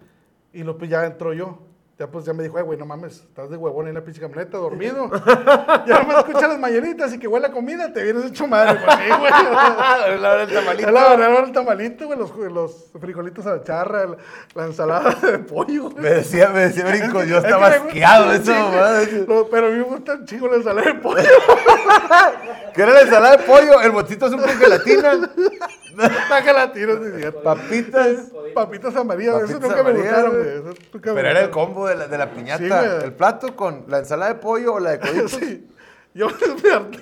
y 0.52 0.62
lo, 0.62 0.78
pues 0.78 0.88
ya 0.90 1.04
entró 1.06 1.32
yo. 1.32 1.58
Ya 2.02 2.08
pues 2.08 2.24
ya 2.24 2.32
me 2.32 2.42
dijo, 2.42 2.58
"Eh, 2.58 2.62
güey, 2.62 2.76
no 2.76 2.84
mames, 2.84 3.18
estás 3.20 3.48
de 3.48 3.56
huevón 3.56 3.86
en 3.86 3.94
la 3.94 4.02
pinche 4.02 4.20
camioneta, 4.20 4.58
dormido. 4.58 5.08
ya 5.86 6.02
no 6.02 6.08
me 6.08 6.18
escuchas 6.18 6.48
las 6.48 6.58
mañanitas 6.58 7.14
y 7.14 7.18
que 7.20 7.28
huele 7.28 7.46
a 7.46 7.52
comida, 7.52 7.92
te 7.92 8.02
vienes 8.02 8.24
hecho 8.24 8.48
madre. 8.48 8.80
Pues 8.84 8.96
sí, 8.96 9.08
güey. 9.20 10.18
la 10.20 10.32
hora 10.32 10.46
del 10.46 10.52
tamalito. 10.52 10.88
Es 10.88 10.92
la 10.92 11.38
el 11.38 11.52
tamalito, 11.52 12.06
güey, 12.06 12.18
los, 12.18 12.36
los 12.36 12.90
frijolitos 13.00 13.46
a 13.46 13.54
la 13.54 13.62
charra, 13.62 14.04
la, 14.06 14.16
la 14.56 14.64
ensalada 14.66 15.14
de 15.14 15.38
pollo, 15.38 15.90
güey. 15.90 16.02
Me 16.02 16.10
decía, 16.10 16.48
me 16.48 16.62
decía 16.62 16.84
Brinco, 16.86 17.22
yo 17.22 17.38
Es 17.38 17.44
estaba 17.44 17.68
asqueado 17.68 18.32
eso, 18.32 18.52
güey. 18.52 19.24
No, 19.28 19.46
pero 19.46 19.68
a 19.68 19.70
mí 19.70 19.76
me 19.76 19.84
gusta 19.84 20.14
un 20.14 20.26
chingo 20.26 20.48
la 20.48 20.56
ensalada 20.56 20.88
de 20.88 20.94
pollo. 20.96 21.22
¿Qué 22.74 22.82
era 22.82 22.94
la 22.94 23.02
ensalada 23.02 23.36
de 23.36 23.44
pollo? 23.44 23.80
El 23.80 23.92
botito 23.92 24.26
azul 24.26 24.40
con 24.40 24.50
gelatina. 24.50 25.30
La 26.30 26.42
gelatina. 26.42 26.94
Papitas. 27.42 28.32
Papitas 28.54 28.96
amarillas, 28.96 29.34
Papitas 29.34 29.50
eso 29.50 29.60
nunca 29.60 29.82
me 29.82 29.90
amarillas, 29.90 30.22
gustaron, 30.24 30.74
me 30.92 31.00
Pero 31.00 31.18
era 31.18 31.40
el 31.40 31.46
gustaron. 31.46 31.50
combo 31.50 31.88
de 31.88 31.96
la, 31.96 32.06
de 32.08 32.18
la 32.18 32.30
piñata. 32.32 33.00
Sí, 33.00 33.04
el 33.06 33.12
plato 33.14 33.56
con 33.56 33.84
la 33.88 33.98
ensalada 33.98 34.34
de 34.34 34.40
pollo 34.40 34.74
o 34.74 34.80
la 34.80 34.90
de 34.90 34.98
coditos. 35.00 35.32
Sí. 35.32 35.68
Yo 36.14 36.26
me 36.62 36.70
harté, 36.70 36.98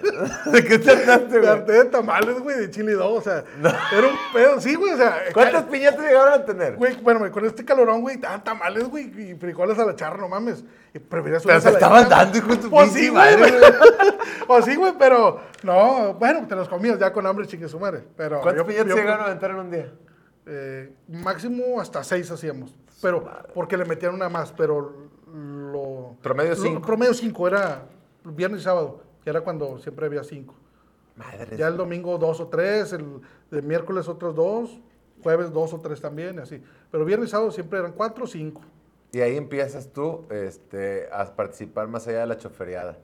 ¿De 0.52 0.64
qué 0.64 0.78
te 0.78 0.90
hartaste, 0.92 1.28
me 1.34 1.38
güey? 1.38 1.48
harté 1.50 1.72
de 1.72 1.84
tamales, 1.86 2.38
güey, 2.40 2.58
de 2.60 2.70
chile 2.70 2.92
dog, 2.92 3.16
o 3.16 3.20
sea, 3.20 3.42
era 3.60 4.06
un 4.06 4.16
pedo, 4.32 4.60
sí, 4.60 4.76
güey, 4.76 4.92
o 4.92 4.96
sea, 4.96 5.18
¿Cuántas 5.34 5.64
piñatas 5.64 6.00
llegaron 6.00 6.32
a 6.32 6.44
tener? 6.44 6.76
Güey, 6.76 6.94
bueno, 7.02 7.28
con 7.32 7.44
este 7.44 7.64
calorón, 7.64 8.02
güey, 8.02 8.14
estaban 8.14 8.44
tamales, 8.44 8.84
güey, 8.88 9.06
y 9.30 9.34
frijoles 9.34 9.76
a 9.80 9.84
la 9.84 9.96
charra, 9.96 10.16
no 10.18 10.28
mames. 10.28 10.62
Y 10.94 11.00
prefería 11.00 11.38
Pero 11.44 11.60
subirles 11.60 11.62
te 11.64 11.68
a 11.68 11.72
la 11.72 11.78
estaban 11.78 12.08
dando, 12.08 12.38
hijo 12.38 12.48
de 12.48 12.56
tu 12.58 12.70
Pues 12.70 12.92
sí, 12.92 13.08
güey. 13.08 13.36
Pues 14.46 14.64
sí, 14.64 14.74
güey, 14.76 14.92
pero 14.98 15.40
no, 15.64 16.14
bueno, 16.14 16.46
te 16.48 16.54
los 16.56 16.68
comías 16.68 16.98
ya 16.98 17.12
con 17.12 17.26
hambre, 17.26 17.46
chingue 17.46 17.68
su 17.68 17.78
madre. 17.80 18.04
Pero 18.16 18.40
¿Cuántas 18.40 18.62
yo- 18.64 18.66
piñatas 18.68 18.88
yo- 18.90 18.96
llegaron 18.96 19.22
a 19.22 19.26
aventar 19.26 19.50
en 19.50 19.56
un 19.56 19.70
día? 19.70 19.92
eh, 20.46 20.92
máximo 21.08 21.80
hasta 21.80 22.02
seis 22.02 22.28
hacíamos. 22.30 22.74
Pero, 23.02 23.24
porque 23.54 23.76
le 23.76 23.84
metían 23.84 24.14
una 24.14 24.28
más, 24.28 24.52
pero 24.52 25.08
lo. 25.32 26.16
Promedio 26.22 26.50
lo- 26.50 26.56
cinco. 26.56 26.82
promedio 26.82 27.14
cinco, 27.14 27.46
era 27.46 27.82
viernes 28.24 28.60
y 28.60 28.64
sábado, 28.64 29.02
que 29.22 29.30
era 29.30 29.40
cuando 29.40 29.78
siempre 29.78 30.06
había 30.06 30.24
cinco. 30.24 30.54
Madre. 31.16 31.56
Ya 31.56 31.68
el 31.68 31.76
domingo 31.76 32.16
dos 32.18 32.40
o 32.40 32.48
tres, 32.48 32.92
el 32.92 33.20
de 33.50 33.62
miércoles 33.62 34.08
otros 34.08 34.34
dos, 34.34 34.80
jueves 35.22 35.52
dos 35.52 35.72
o 35.74 35.80
tres 35.80 36.00
también, 36.00 36.38
así. 36.38 36.62
Pero 36.90 37.04
viernes 37.04 37.28
y 37.28 37.32
sábado 37.32 37.50
siempre 37.50 37.78
eran 37.78 37.92
cuatro 37.92 38.24
o 38.24 38.26
cinco. 38.26 38.62
Y 39.12 39.20
ahí 39.20 39.36
empiezas 39.36 39.92
tú 39.92 40.24
este, 40.30 41.08
a 41.12 41.24
participar 41.34 41.88
más 41.88 42.06
allá 42.06 42.20
de 42.20 42.26
la 42.26 42.38
choferiada. 42.38 42.96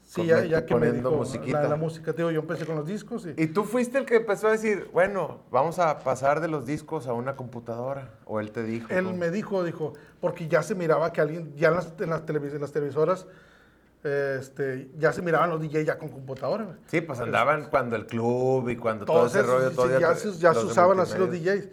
Sí, 0.00 0.26
ya, 0.26 0.44
ya 0.44 0.66
que 0.66 0.74
me 0.74 0.80
poniendo 0.80 1.10
dijo 1.10 1.20
musiquita. 1.20 1.62
La, 1.62 1.68
la 1.68 1.76
música, 1.76 2.12
digo, 2.12 2.30
yo 2.30 2.40
empecé 2.40 2.66
con 2.66 2.74
los 2.74 2.86
discos 2.86 3.24
y... 3.26 3.40
¿Y 3.40 3.46
tú 3.46 3.62
fuiste 3.64 3.98
el 3.98 4.04
que 4.04 4.16
empezó 4.16 4.48
a 4.48 4.50
decir, 4.50 4.90
bueno, 4.92 5.38
vamos 5.50 5.78
a 5.78 6.00
pasar 6.00 6.40
de 6.40 6.48
los 6.48 6.66
discos 6.66 7.06
a 7.06 7.12
una 7.12 7.36
computadora? 7.36 8.14
¿O 8.24 8.40
él 8.40 8.50
te 8.50 8.64
dijo? 8.64 8.92
Él 8.92 9.04
¿Cómo? 9.04 9.16
me 9.16 9.30
dijo, 9.30 9.62
dijo, 9.62 9.92
porque 10.20 10.48
ya 10.48 10.62
se 10.62 10.74
miraba 10.74 11.12
que 11.12 11.20
alguien, 11.20 11.54
ya 11.56 11.68
en 11.68 11.74
las, 11.74 11.94
en 12.00 12.10
las, 12.10 12.26
televis- 12.26 12.54
en 12.54 12.60
las 12.60 12.72
televisoras, 12.72 13.26
este, 14.04 14.90
ya 14.98 15.12
se 15.12 15.22
miraban 15.22 15.50
los 15.50 15.60
DJ 15.60 15.84
ya 15.84 15.98
con 15.98 16.08
computadora. 16.08 16.64
güey. 16.64 16.76
Sí, 16.86 17.00
pues 17.00 17.20
andaban 17.20 17.66
cuando 17.70 17.96
el 17.96 18.06
club 18.06 18.68
y 18.68 18.76
cuando 18.76 19.04
todo, 19.04 19.26
ese 19.26 19.42
rollo. 19.42 19.70
sí, 19.70 19.76
todavía 19.76 20.00
ya 20.00 20.14
te- 20.14 20.20
se, 20.20 20.32
ya 20.38 20.54
se 20.54 20.64
usaban 20.66 20.98
así 21.00 21.16
los. 21.18 21.30
DJs. 21.30 21.68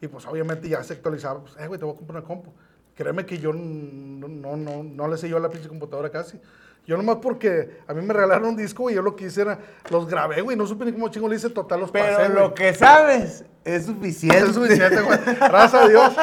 Y 0.00 0.08
pues 0.08 0.26
obviamente 0.26 0.68
ya 0.68 0.82
se 0.84 0.94
actualizaba. 0.94 1.40
Pues, 1.40 1.56
eh, 1.58 1.66
güey, 1.66 1.78
te 1.78 1.84
voy 1.84 1.94
a 1.94 1.96
comprar 1.98 2.18
una 2.20 2.26
compu. 2.26 2.52
Créeme 2.94 3.24
que 3.26 3.38
yo 3.38 3.52
no, 3.52 4.26
no, 4.28 4.56
no, 4.56 4.82
no 4.82 5.08
le 5.08 5.16
sé 5.16 5.28
yo 5.28 5.36
a 5.36 5.40
la 5.40 5.50
pinche 5.50 5.68
computadora 5.68 6.10
casi. 6.10 6.40
Yo 6.88 6.96
nomás 6.96 7.18
porque 7.22 7.82
a 7.86 7.92
mí 7.94 8.00
me 8.02 8.12
regalaron 8.14 8.48
un 8.48 8.56
disco 8.56 8.88
y 8.90 8.94
yo 8.94 9.02
lo 9.02 9.14
que 9.14 9.26
hice 9.26 9.42
era, 9.42 9.58
los 9.90 10.08
grabé, 10.08 10.40
güey, 10.40 10.56
no 10.56 10.66
supe 10.66 10.86
ni 10.86 10.92
cómo 10.92 11.08
chingo 11.10 11.28
le 11.28 11.36
hice 11.36 11.50
total, 11.50 11.80
los 11.80 11.90
Pero 11.90 12.16
pasé, 12.16 12.28
lo 12.30 12.40
güey. 12.40 12.54
que 12.54 12.72
sabes 12.74 13.44
es 13.62 13.84
suficiente. 13.84 14.38
Es 14.38 14.54
suficiente, 14.54 15.02
güey. 15.02 15.18
Gracias 15.38 15.74
a 15.74 15.86
Dios. 15.88 16.16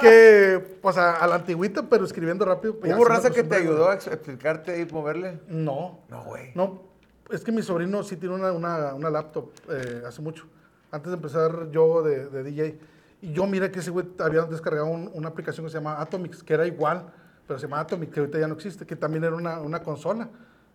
Que, 0.00 0.78
pues, 0.80 0.96
a, 0.96 1.16
a 1.16 1.26
la 1.26 1.34
antigüita, 1.36 1.82
pero 1.88 2.04
escribiendo 2.04 2.44
rápido. 2.44 2.78
pues, 2.78 2.94
¿Hubo 2.94 3.04
raza 3.04 3.30
que 3.30 3.42
te 3.42 3.56
ayudó 3.56 3.88
a 3.90 3.94
ex- 3.94 4.06
explicarte 4.06 4.80
y 4.80 4.86
moverle? 4.86 5.40
No. 5.48 5.98
No, 6.08 6.22
güey. 6.24 6.52
No, 6.54 6.82
es 7.30 7.42
que 7.42 7.50
mi 7.52 7.62
sobrino 7.62 8.02
sí 8.04 8.16
tiene 8.16 8.34
una, 8.36 8.52
una, 8.52 8.94
una 8.94 9.10
laptop 9.10 9.50
eh, 9.70 10.02
hace 10.06 10.22
mucho. 10.22 10.46
Antes 10.92 11.10
de 11.10 11.16
empezar 11.16 11.70
yo 11.72 12.02
de, 12.02 12.26
de 12.28 12.42
DJ. 12.44 12.78
Y 13.22 13.32
yo 13.32 13.46
miré 13.46 13.70
que 13.70 13.80
ese 13.80 13.90
güey 13.90 14.06
había 14.20 14.42
descargado 14.42 14.86
un- 14.86 15.10
una 15.14 15.28
aplicación 15.30 15.66
que 15.66 15.72
se 15.72 15.78
llama 15.78 16.00
Atomix, 16.00 16.42
que 16.44 16.54
era 16.54 16.66
igual, 16.66 17.06
pero 17.46 17.58
se 17.58 17.66
llama 17.66 17.80
Atomic, 17.80 18.10
que 18.10 18.20
ahorita 18.20 18.38
ya 18.38 18.48
no 18.48 18.54
existe, 18.54 18.86
que 18.86 18.96
también 18.96 19.24
era 19.24 19.34
una, 19.34 19.60
una 19.60 19.82
consola, 19.82 20.28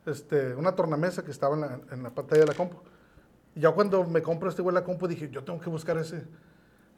este, 0.06 0.56
una 0.56 0.74
tornamesa 0.76 1.24
que 1.24 1.32
estaba 1.32 1.56
en 1.56 1.62
la, 1.62 1.80
en 1.92 2.04
la 2.04 2.10
pantalla 2.10 2.42
de 2.42 2.48
la 2.48 2.54
compu. 2.54 2.78
Y 3.56 3.62
ya 3.62 3.72
cuando 3.72 4.04
me 4.04 4.22
compro 4.22 4.50
este 4.50 4.62
güey 4.62 4.74
la 4.74 4.84
compu 4.84 5.08
dije, 5.08 5.30
yo 5.30 5.44
tengo 5.44 5.60
que 5.60 5.70
buscar 5.70 5.98
ese. 5.98 6.24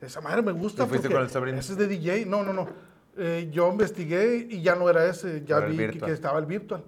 Esa 0.01 0.21
madre 0.21 0.41
me 0.41 0.51
gusta. 0.51 0.83
¿Y 0.83 0.87
fuiste 0.87 1.07
porque 1.07 1.15
con 1.15 1.23
el 1.23 1.29
sobrino? 1.29 1.57
Ese 1.57 1.73
es 1.73 1.77
de 1.77 1.87
DJ. 1.87 2.25
No, 2.25 2.43
no, 2.43 2.53
no. 2.53 2.67
Eh, 3.17 3.49
yo 3.51 3.69
investigué 3.69 4.47
y 4.49 4.61
ya 4.61 4.75
no 4.75 4.89
era 4.89 5.05
ese. 5.05 5.43
Ya 5.45 5.57
Era 5.57 5.67
vi 5.67 5.77
que, 5.77 5.99
que 5.99 6.11
estaba 6.11 6.39
el 6.39 6.45
virtual. 6.45 6.83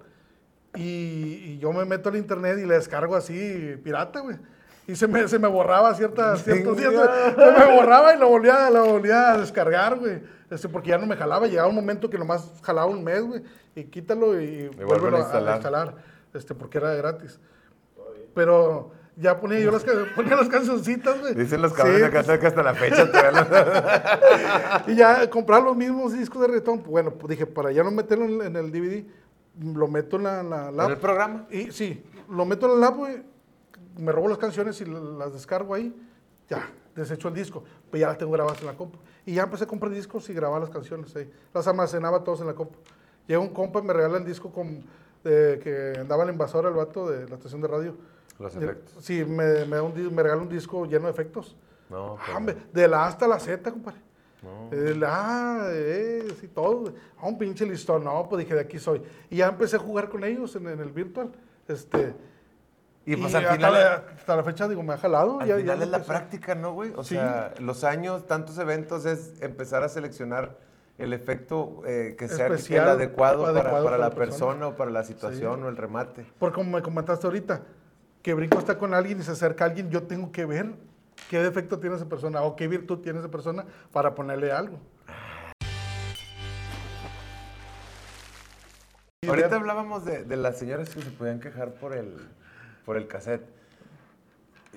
Y, 0.74 0.80
y 0.80 1.58
yo 1.58 1.72
me 1.72 1.84
meto 1.84 2.08
al 2.08 2.16
internet 2.16 2.58
y 2.58 2.66
le 2.66 2.74
descargo 2.74 3.14
así, 3.14 3.76
pirata, 3.82 4.20
güey. 4.20 4.36
Y 4.86 4.96
se 4.96 5.06
me, 5.06 5.26
se 5.28 5.38
me 5.38 5.48
borraba 5.48 5.94
ciertas, 5.94 6.42
ciertos 6.44 6.76
días. 6.76 6.92
Se 6.92 7.66
me 7.66 7.76
borraba 7.76 8.14
y 8.14 8.18
lo 8.18 8.28
volvía, 8.28 8.70
lo 8.70 8.86
volvía 8.86 9.32
a 9.32 9.38
descargar, 9.38 9.98
güey. 9.98 10.20
Este, 10.50 10.68
porque 10.68 10.90
ya 10.90 10.98
no 10.98 11.06
me 11.06 11.16
jalaba. 11.16 11.46
Llegaba 11.46 11.68
un 11.68 11.74
momento 11.74 12.10
que 12.10 12.18
nomás 12.18 12.52
jalaba 12.62 12.86
un 12.86 13.02
mes, 13.02 13.22
güey. 13.22 13.42
Y 13.74 13.84
quítalo 13.84 14.40
y, 14.40 14.68
vuélvelo 14.68 14.86
vuélvelo 14.86 15.16
a 15.16 15.20
a, 15.20 15.22
instalar. 15.22 15.52
a 15.52 15.56
instalar. 15.56 15.94
Este, 16.34 16.54
porque 16.54 16.78
era 16.78 16.94
gratis. 16.94 17.38
Pero 18.34 18.92
ya 19.16 19.38
ponía 19.38 19.60
yo 19.60 19.70
las, 19.70 19.84
ponía 20.16 20.36
las 20.36 20.48
cancioncitas, 20.48 21.20
güey. 21.20 21.34
Dicen 21.34 21.62
los 21.62 21.72
Sí, 21.72 21.76
cabrones 21.76 22.10
pues, 22.10 22.28
acá 22.28 22.40
que 22.40 22.46
hasta 22.46 22.62
la 22.62 22.74
fecha 22.74 23.08
y 24.86 24.94
ya 24.94 25.28
comprar 25.28 25.62
los 25.62 25.76
mismos 25.76 26.12
discos 26.12 26.40
de 26.42 26.48
reggaetón, 26.48 26.78
pues, 26.78 26.90
bueno, 26.90 27.12
pues 27.12 27.30
dije, 27.30 27.46
para 27.46 27.72
ya 27.72 27.82
no 27.82 27.90
meterlo 27.90 28.24
en, 28.24 28.42
en 28.42 28.56
el 28.56 28.72
DVD, 28.72 29.04
lo 29.74 29.88
meto 29.88 30.16
en 30.16 30.22
la, 30.24 30.42
la 30.42 30.70
lap. 30.70 30.86
¿En 30.86 30.92
el 30.92 30.98
programa? 30.98 31.46
Y 31.50 31.70
sí, 31.72 32.02
lo 32.30 32.44
meto 32.46 32.66
en 32.66 32.72
el 32.72 32.80
lap, 32.80 32.96
güey, 32.96 33.22
me 33.98 34.12
robo 34.12 34.28
las 34.28 34.38
canciones 34.38 34.80
y 34.80 34.84
la- 34.84 34.98
las 35.00 35.32
descargo 35.32 35.74
ahí, 35.74 35.94
ya, 36.48 36.68
desecho 36.94 37.28
el 37.28 37.34
disco, 37.34 37.62
pues 37.90 38.00
ya 38.00 38.08
las 38.08 38.18
tengo 38.18 38.32
grabadas 38.32 38.60
en 38.60 38.66
la 38.66 38.74
compu. 38.74 38.98
Y 39.24 39.34
ya 39.34 39.44
empecé 39.44 39.64
a 39.64 39.66
comprar 39.66 39.92
discos 39.92 40.28
y 40.30 40.34
grabar 40.34 40.60
las 40.60 40.70
canciones 40.70 41.14
ahí. 41.16 41.30
Las 41.54 41.66
almacenaba 41.66 42.22
todas 42.24 42.40
en 42.40 42.46
la 42.48 42.54
compu. 42.54 42.76
Llega 43.26 43.40
un 43.40 43.50
compa 43.50 43.78
y 43.80 43.82
me 43.82 43.92
regala 43.92 44.18
el 44.18 44.24
disco 44.24 44.50
con, 44.50 44.84
de- 45.24 45.60
que 45.62 46.00
andaba 46.00 46.22
en 46.22 46.28
la 46.28 46.32
invasora, 46.32 46.68
el 46.68 46.74
vato 46.74 47.08
de 47.08 47.28
la 47.28 47.36
estación 47.36 47.60
de 47.60 47.68
radio. 47.68 47.96
Los 48.38 48.56
efectos. 48.56 49.04
Sí, 49.04 49.24
me, 49.24 49.64
me, 49.66 49.76
da 49.76 49.82
un 49.82 50.14
me 50.14 50.22
regala 50.22 50.42
un 50.42 50.48
disco 50.48 50.84
lleno 50.86 51.04
de 51.06 51.12
efectos. 51.12 51.56
No, 51.88 52.16
Ah, 52.18 52.36
hombre, 52.36 52.56
de 52.72 52.88
la 52.88 53.04
A 53.04 53.06
hasta 53.08 53.28
la 53.28 53.38
Z, 53.38 53.70
compadre. 53.70 54.00
De 54.70 54.96
la 54.96 55.60
A, 55.60 55.68
eh, 55.70 56.26
sí, 56.40 56.48
todo. 56.48 56.80
güey. 56.80 56.94
Ah, 57.18 57.28
un 57.28 57.38
pinche 57.38 57.64
listón. 57.64 58.02
No, 58.02 58.26
pues 58.28 58.40
dije, 58.40 58.54
de 58.56 58.62
aquí 58.62 58.78
soy. 58.80 59.00
Y 59.30 59.36
ya 59.36 59.46
empecé 59.48 59.76
a 59.76 59.78
jugar 59.78 60.08
con 60.08 60.24
ellos 60.24 60.56
en, 60.56 60.66
en 60.66 60.80
el 60.80 60.90
virtual. 60.90 61.30
Este, 61.68 62.12
Y 63.04 63.16
pues 63.16 63.34
hasta, 63.34 63.56
la, 63.70 64.04
hasta 64.16 64.36
la 64.36 64.44
fecha, 64.44 64.68
digo, 64.68 64.82
me 64.82 64.94
ha 64.94 64.98
jalado. 64.98 65.40
al 65.40 65.48
ya- 65.48 65.56
final 65.56 65.78
ya 65.78 65.84
es 65.84 65.90
la 65.90 66.02
práctica, 66.04 66.54
¿no, 66.54 66.72
güey? 66.72 66.92
O 66.96 67.02
Sí. 67.02 67.16
sea, 67.16 67.52
los 67.58 67.82
años, 67.82 68.26
tantos 68.28 68.58
eventos, 68.58 69.04
es 69.06 69.32
empezar 69.42 69.82
a 69.82 69.88
seleccionar 69.88 70.56
el 70.98 71.12
efecto 71.12 71.82
eh, 71.84 72.14
que 72.16 72.28
sea 72.28 72.46
Especial, 72.46 72.84
el 72.84 72.90
adecuado, 72.90 73.42
para, 73.44 73.58
adecuado 73.60 73.84
para 73.84 73.96
para 73.96 73.98
la 73.98 74.08
la 74.10 74.14
persona. 74.14 74.46
persona 74.52 74.66
o 74.68 74.76
para 74.76 74.90
la 74.92 75.02
situación 75.02 75.64
o 75.64 75.68
el 75.68 75.76
remate. 75.76 76.24
Porque 76.38 76.54
como 76.54 76.70
me 76.76 76.82
comentaste 76.82 77.26
ahorita, 77.26 77.62
que 78.22 78.34
Brinco 78.34 78.58
está 78.60 78.78
con 78.78 78.94
alguien 78.94 79.18
y 79.18 79.22
se 79.24 79.32
acerca 79.32 79.64
a 79.64 79.68
alguien, 79.68 79.90
yo 79.90 80.04
tengo 80.04 80.30
que 80.30 80.44
ver 80.44 80.72
qué 81.28 81.40
defecto 81.42 81.80
tiene 81.80 81.96
esa 81.96 82.08
persona 82.08 82.42
o 82.42 82.54
qué 82.54 82.68
virtud 82.68 82.98
tiene 83.00 83.18
esa 83.18 83.30
persona 83.32 83.64
para 83.90 84.14
ponerle 84.14 84.52
algo. 84.52 84.78
Ahorita 89.26 89.56
hablábamos 89.56 90.04
de, 90.04 90.24
de 90.24 90.36
las 90.36 90.58
señoras 90.58 90.88
que 90.90 91.00
se 91.02 91.10
podían 91.10 91.40
quejar 91.40 91.72
por 91.74 91.94
el, 91.94 92.16
por 92.84 92.96
el 92.96 93.06
cassette. 93.06 93.42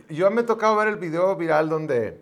Yo 0.10 0.30
me 0.32 0.42
ha 0.42 0.46
tocado 0.46 0.76
ver 0.76 0.88
el 0.90 0.98
video 0.98 1.36
viral 1.36 1.70
donde 1.70 2.22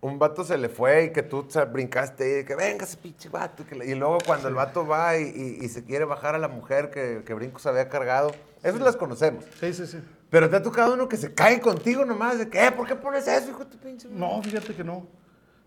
un 0.00 0.18
vato 0.18 0.44
se 0.44 0.56
le 0.56 0.68
fue 0.68 1.04
y 1.04 1.12
que 1.12 1.22
tú 1.22 1.46
brincaste 1.72 2.40
y 2.40 2.44
que 2.44 2.54
venga 2.54 2.84
ese 2.84 2.96
pinche 2.96 3.28
vato. 3.28 3.64
y 3.84 3.94
luego 3.94 4.18
cuando 4.24 4.48
el 4.48 4.54
vato 4.54 4.86
va 4.86 5.16
y, 5.18 5.24
y- 5.60 5.64
y 5.64 5.68
se 5.68 5.84
quiere 5.84 6.04
bajar 6.04 6.34
a 6.34 6.38
la 6.38 6.48
mujer 6.48 6.90
que, 6.90 7.22
que 7.26 7.34
Brinco 7.34 7.58
se 7.58 7.68
había 7.68 7.88
cargado, 7.88 8.30
esas 8.62 8.80
las 8.80 8.96
conocemos. 8.96 9.44
Sí, 9.60 9.72
sí, 9.72 9.86
sí. 9.86 9.98
Pero 10.30 10.48
te 10.50 10.56
ha 10.56 10.62
tocado 10.62 10.94
uno 10.94 11.08
que 11.08 11.16
se 11.16 11.34
cae 11.34 11.60
contigo 11.60 12.04
nomás, 12.04 12.38
de 12.38 12.48
que, 12.48 12.64
"Eh, 12.66 12.72
¿por 12.72 12.86
qué 12.86 12.94
pones 12.96 13.26
eso, 13.28 13.50
hijo 13.50 13.64
de 13.64 13.70
tu 13.70 13.78
pinche? 13.78 14.08
madre?" 14.08 14.20
No, 14.36 14.42
fíjate 14.42 14.74
que 14.74 14.84
no. 14.84 15.06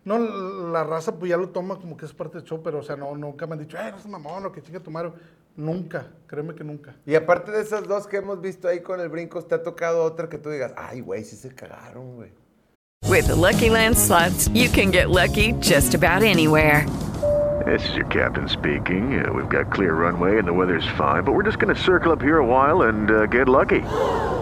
No, 0.06 0.18
la 0.72 0.84
raza 0.86 1.14
pues 1.16 1.30
ya 1.30 1.38
lo 1.38 1.50
toma 1.50 1.78
como 1.78 1.96
que 1.98 2.06
es 2.06 2.14
parte 2.14 2.38
del 2.38 2.48
show, 2.48 2.62
pero 2.64 2.80
o 2.80 2.84
sea, 2.84 2.96
no, 2.96 3.16
nunca 3.16 3.46
me 3.46 3.54
han 3.54 3.60
dicho, 3.60 3.78
eh, 3.78 3.92
no 3.92 3.98
es 3.98 4.06
mamón 4.08 4.46
o 4.46 4.52
que 4.52 4.62
chinga 4.62 4.80
tu 4.80 4.90
madre. 4.92 5.12
Nunca, 5.56 6.08
créeme 6.28 6.56
que 6.56 6.64
nunca. 6.64 6.96
Y 7.06 7.16
aparte 7.16 7.52
de 7.52 7.62
esas 7.62 7.88
dos 7.88 8.08
que 8.08 8.18
hemos 8.18 8.40
visto 8.42 8.68
ahí 8.68 8.82
con 8.82 9.00
el 9.00 9.10
Brincos, 9.10 9.48
¿te 9.48 9.56
ha 9.56 9.64
tocado 9.64 10.04
otra 10.04 10.30
que 10.30 10.38
tú 10.38 10.50
digas, 10.50 10.74
ay, 10.78 11.02
güey, 11.02 11.24
sí 11.24 11.36
se 11.36 11.50
cagaron, 11.54 12.16
güey? 12.16 12.32
With 13.08 13.28
the 13.28 13.36
Lucky 13.36 13.70
Land 13.70 13.98
slots, 13.98 14.48
you 14.50 14.70
can 14.70 14.92
get 14.92 15.10
lucky 15.10 15.54
just 15.60 15.96
about 15.96 16.22
anywhere. 16.22 16.86
This 17.66 17.88
is 17.90 17.96
your 17.96 18.06
captain 18.06 18.48
speaking. 18.48 19.24
Uh, 19.24 19.34
we've 19.34 19.50
got 19.50 19.72
clear 19.72 19.94
runway 19.94 20.38
and 20.38 20.48
the 20.48 20.54
weather's 20.54 20.88
fine, 20.98 21.24
but 21.24 21.34
we're 21.34 21.44
just 21.44 21.60
going 21.60 21.74
to 21.76 21.82
circle 21.82 22.12
up 22.12 22.22
here 22.22 22.38
a 22.38 22.46
while 22.46 22.84
and 22.84 23.12
uh, 23.12 23.26
get 23.26 23.50
lucky. 23.50 23.82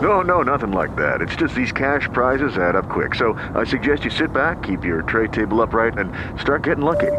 No, 0.01 0.21
no, 0.21 0.43
nothing 0.43 0.71
like 0.71 0.95
that. 0.97 1.21
It's 1.21 1.35
just 1.35 1.55
these 1.55 1.71
cash 1.71 2.07
prizes 2.13 2.57
add 2.57 2.75
up 2.75 2.89
quick. 2.89 3.15
So 3.15 3.33
I 3.55 3.63
suggest 3.63 4.03
you 4.05 4.11
sit 4.11 4.31
back, 4.31 4.61
keep 4.61 4.85
your 4.85 5.01
tray 5.01 5.27
table 5.27 5.61
upright, 5.61 5.97
and 5.97 6.11
start 6.39 6.63
getting 6.63 6.85
lucky. 6.85 7.11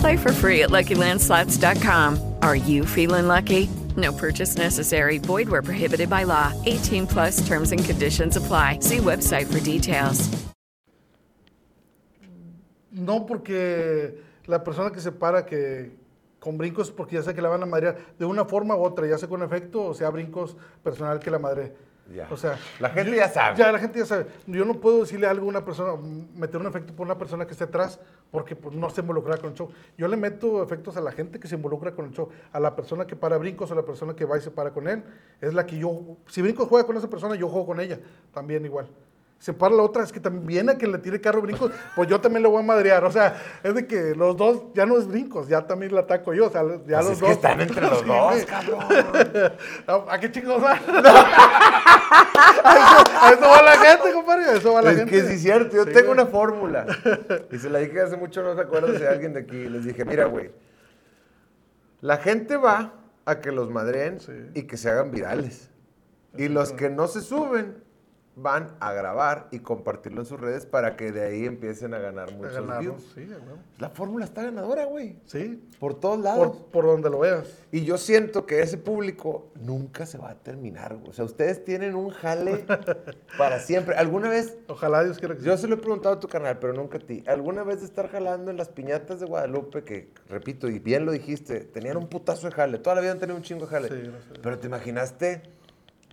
Play 0.00 0.16
for 0.16 0.32
free 0.32 0.62
at 0.62 0.70
LuckyLandSlots.com. 0.70 2.35
Are 2.46 2.54
you 2.54 2.86
feeling 2.86 3.26
lucky? 3.26 3.68
No 3.96 4.12
purchase 4.12 4.56
necessary. 4.56 5.18
Void 5.18 5.48
where 5.48 5.62
prohibited 5.62 6.08
by 6.08 6.22
law. 6.22 6.52
18 6.64 7.08
plus 7.08 7.44
terms 7.44 7.72
and 7.72 7.84
conditions 7.84 8.36
apply. 8.36 8.78
See 8.82 8.98
website 8.98 9.46
for 9.50 9.58
details. 9.58 10.30
No 12.92 13.26
porque 13.26 14.22
la 14.46 14.62
persona 14.62 14.92
que 14.92 15.00
se 15.00 15.10
para 15.10 15.44
que 15.44 15.90
con 16.38 16.56
brincos, 16.56 16.92
porque 16.92 17.16
ya 17.16 17.22
sé 17.22 17.34
que 17.34 17.42
la 17.42 17.48
van 17.48 17.64
a 17.64 17.66
madrear 17.66 17.96
de 18.16 18.24
una 18.24 18.44
forma 18.44 18.76
u 18.76 18.84
otra, 18.84 19.08
ya 19.08 19.18
sea 19.18 19.28
con 19.28 19.42
efecto 19.42 19.82
o 19.82 19.94
sea 19.94 20.10
brincos 20.10 20.56
personal 20.84 21.18
que 21.18 21.32
la 21.32 21.40
madre. 21.40 21.74
Ya. 22.14 22.28
O 22.30 22.36
sea, 22.36 22.56
La 22.78 22.90
gente 22.90 23.10
yo- 23.10 23.16
ya 23.16 23.28
sabe. 23.28 23.56
Ya, 23.58 23.72
la 23.72 23.78
gente 23.78 23.98
ya 23.98 24.06
sabe. 24.06 24.26
Yo 24.46 24.64
no 24.64 24.74
puedo 24.74 25.00
decirle 25.00 25.26
algo 25.26 25.46
a 25.46 25.48
una 25.48 25.64
persona, 25.64 25.94
meter 26.34 26.60
un 26.60 26.66
efecto 26.68 26.92
por 26.94 27.04
una 27.06 27.18
persona 27.18 27.46
que 27.46 27.52
esté 27.52 27.64
atrás, 27.64 27.98
porque 28.30 28.54
pues, 28.54 28.76
no 28.76 28.88
se 28.90 29.00
involucra 29.00 29.36
con 29.38 29.50
el 29.50 29.56
show. 29.56 29.70
Yo 29.98 30.06
le 30.06 30.16
meto 30.16 30.62
efectos 30.62 30.96
a 30.96 31.00
la 31.00 31.10
gente 31.10 31.40
que 31.40 31.48
se 31.48 31.56
involucra 31.56 31.92
con 31.94 32.04
el 32.06 32.12
show. 32.12 32.28
A 32.52 32.60
la 32.60 32.76
persona 32.76 33.06
que 33.06 33.16
para 33.16 33.38
brincos, 33.38 33.72
a 33.72 33.74
la 33.74 33.84
persona 33.84 34.14
que 34.14 34.24
va 34.24 34.38
y 34.38 34.40
se 34.40 34.50
para 34.52 34.70
con 34.72 34.86
él, 34.88 35.02
es 35.40 35.52
la 35.52 35.66
que 35.66 35.78
yo. 35.78 36.16
Si 36.28 36.42
brincos 36.42 36.68
juega 36.68 36.86
con 36.86 36.96
esa 36.96 37.10
persona, 37.10 37.34
yo 37.34 37.48
juego 37.48 37.66
con 37.66 37.80
ella. 37.80 37.98
También 38.32 38.64
igual. 38.64 38.88
Se 39.38 39.52
para 39.52 39.74
la 39.74 39.82
otra, 39.82 40.02
es 40.02 40.12
que 40.12 40.18
también 40.18 40.46
viene 40.46 40.72
a 40.72 40.78
que 40.78 40.86
le 40.86 40.96
tire 40.98 41.20
carro 41.20 41.42
brincos, 41.42 41.70
pues 41.94 42.08
yo 42.08 42.20
también 42.20 42.42
le 42.42 42.48
voy 42.48 42.58
a 42.60 42.62
madrear. 42.66 43.04
O 43.04 43.12
sea, 43.12 43.36
es 43.62 43.74
de 43.74 43.86
que 43.86 44.14
los 44.16 44.36
dos 44.36 44.64
ya 44.74 44.86
no 44.86 44.96
es 44.98 45.06
brincos, 45.06 45.46
ya 45.46 45.66
también 45.66 45.92
le 45.94 46.00
ataco 46.00 46.32
yo. 46.32 46.46
O 46.46 46.50
sea, 46.50 46.62
ya 46.62 47.00
Pues 47.00 47.04
los 47.04 47.10
es 47.12 47.20
dos. 47.20 47.28
que 47.28 47.32
están 47.34 47.60
entre 47.60 47.82
los 47.82 47.98
Sí, 48.00 48.06
dos, 48.06 48.44
cabrón. 48.46 48.82
¿A 50.10 50.18
qué 50.18 50.32
chingos 50.32 50.64
va? 50.64 50.72
a, 52.64 52.76
eso, 52.76 53.04
a 53.20 53.30
eso 53.32 53.40
va 53.48 53.62
la 53.62 53.76
gente, 53.76 54.12
compadre. 54.12 54.44
A 54.46 54.52
eso 54.54 54.72
va 54.72 54.82
la 54.82 54.90
Es 54.92 54.96
gente. 54.98 55.12
que 55.12 55.22
sí 55.26 55.34
es 55.34 55.42
cierto, 55.42 55.76
yo 55.76 55.84
Sí, 55.84 55.92
tengo 55.92 56.08
güey. 56.08 56.20
una 56.20 56.26
fórmula. 56.26 56.86
Y 57.52 57.58
se 57.58 57.70
la 57.70 57.78
dije 57.80 58.00
hace 58.00 58.16
mucho, 58.16 58.42
no 58.42 58.54
recuerdo 58.54 58.96
si 58.98 59.04
alguien 59.04 59.32
de 59.34 59.40
aquí. 59.40 59.68
Les 59.68 59.84
dije, 59.84 60.04
mira, 60.04 60.24
güey. 60.26 60.50
La 62.00 62.16
gente 62.18 62.56
va 62.56 62.94
a 63.24 63.40
que 63.40 63.52
los 63.52 63.70
madreen 63.70 64.18
y 64.54 64.62
que 64.62 64.76
se 64.76 64.90
hagan 64.90 65.10
virales. 65.10 65.70
Y 66.36 66.48
los 66.48 66.72
que 66.72 66.90
no 66.90 67.06
se 67.08 67.20
suben 67.20 67.84
van 68.36 68.76
a 68.80 68.92
grabar 68.92 69.48
y 69.50 69.60
compartirlo 69.60 70.20
en 70.20 70.26
sus 70.26 70.38
redes 70.38 70.66
para 70.66 70.94
que 70.94 71.10
de 71.10 71.24
ahí 71.24 71.46
empiecen 71.46 71.94
a 71.94 71.98
ganar 71.98 72.28
A 72.28 72.32
muchos 72.36 72.52
ganar, 72.52 72.76
¿no? 72.76 72.80
views. 72.80 73.12
Sí. 73.14 73.26
La 73.78 73.88
fórmula 73.88 74.26
está 74.26 74.42
ganadora, 74.42 74.84
güey. 74.84 75.18
Sí. 75.24 75.66
Por 75.80 75.98
todos 75.98 76.20
lados. 76.20 76.48
Por, 76.48 76.66
por 76.66 76.84
donde 76.84 77.08
lo 77.08 77.20
veas. 77.20 77.48
Y 77.72 77.84
yo 77.84 77.96
siento 77.96 78.44
que 78.44 78.60
ese 78.60 78.76
público 78.76 79.48
nunca 79.54 80.04
se 80.04 80.18
va 80.18 80.30
a 80.30 80.34
terminar, 80.34 80.96
güey. 80.96 81.08
O 81.08 81.12
sea, 81.14 81.24
ustedes 81.24 81.64
tienen 81.64 81.94
un 81.94 82.10
jale 82.10 82.66
para 83.38 83.58
siempre. 83.58 83.96
¿Alguna 83.96 84.28
vez 84.28 84.58
Ojalá 84.68 85.02
Dios 85.02 85.18
quiera 85.18 85.34
que 85.34 85.42
yo 85.42 85.56
se 85.56 85.66
lo 85.66 85.76
he 85.76 85.78
preguntado 85.78 86.16
a 86.16 86.20
tu 86.20 86.28
canal, 86.28 86.58
pero 86.58 86.74
nunca 86.74 86.98
a 86.98 87.00
ti. 87.00 87.24
¿Alguna 87.26 87.62
vez 87.62 87.80
de 87.80 87.86
estar 87.86 88.10
jalando 88.10 88.50
en 88.50 88.58
las 88.58 88.68
piñatas 88.68 89.18
de 89.20 89.26
Guadalupe, 89.26 89.82
que, 89.82 90.12
repito, 90.28 90.68
y 90.68 90.78
bien 90.78 91.06
lo 91.06 91.12
dijiste, 91.12 91.60
tenían 91.60 91.96
un 91.96 92.08
putazo 92.08 92.48
de 92.48 92.52
jale, 92.52 92.78
toda 92.78 92.96
la 92.96 93.00
vida 93.00 93.12
han 93.12 93.18
tenido 93.18 93.36
un 93.36 93.42
chingo 93.42 93.64
de 93.64 93.70
jale. 93.70 93.88
Sí, 93.88 93.94
gracias. 94.10 94.38
pero 94.42 94.58
te 94.58 94.66
imaginaste 94.66 95.42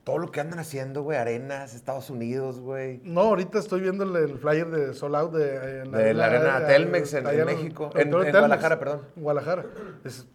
todo 0.03 0.17
lo 0.17 0.31
que 0.31 0.41
andan 0.41 0.59
haciendo, 0.59 1.01
güey, 1.03 1.17
arenas, 1.17 1.73
Estados 1.73 2.09
Unidos, 2.09 2.59
güey. 2.59 2.99
No, 3.03 3.21
ahorita 3.21 3.59
estoy 3.59 3.79
viendo 3.81 4.03
el, 4.03 4.15
el 4.31 4.37
flyer 4.37 4.69
de 4.69 4.93
Sold 4.93 5.15
Out 5.15 5.33
de, 5.33 5.55
eh, 5.55 5.83
De 5.89 6.13
la 6.13 6.25
arena 6.25 6.65
Telmex 6.67 7.13
en- 7.13 7.23
México, 7.45 7.89
en- 7.93 7.99
Auditorio 7.99 8.09
en 8.09 8.11
Telmex, 8.11 8.31
Guadalajara, 8.33 8.79
perdón. 8.79 9.01
En 9.15 9.23
Guadalajara. 9.23 9.65
Es- 10.03 10.27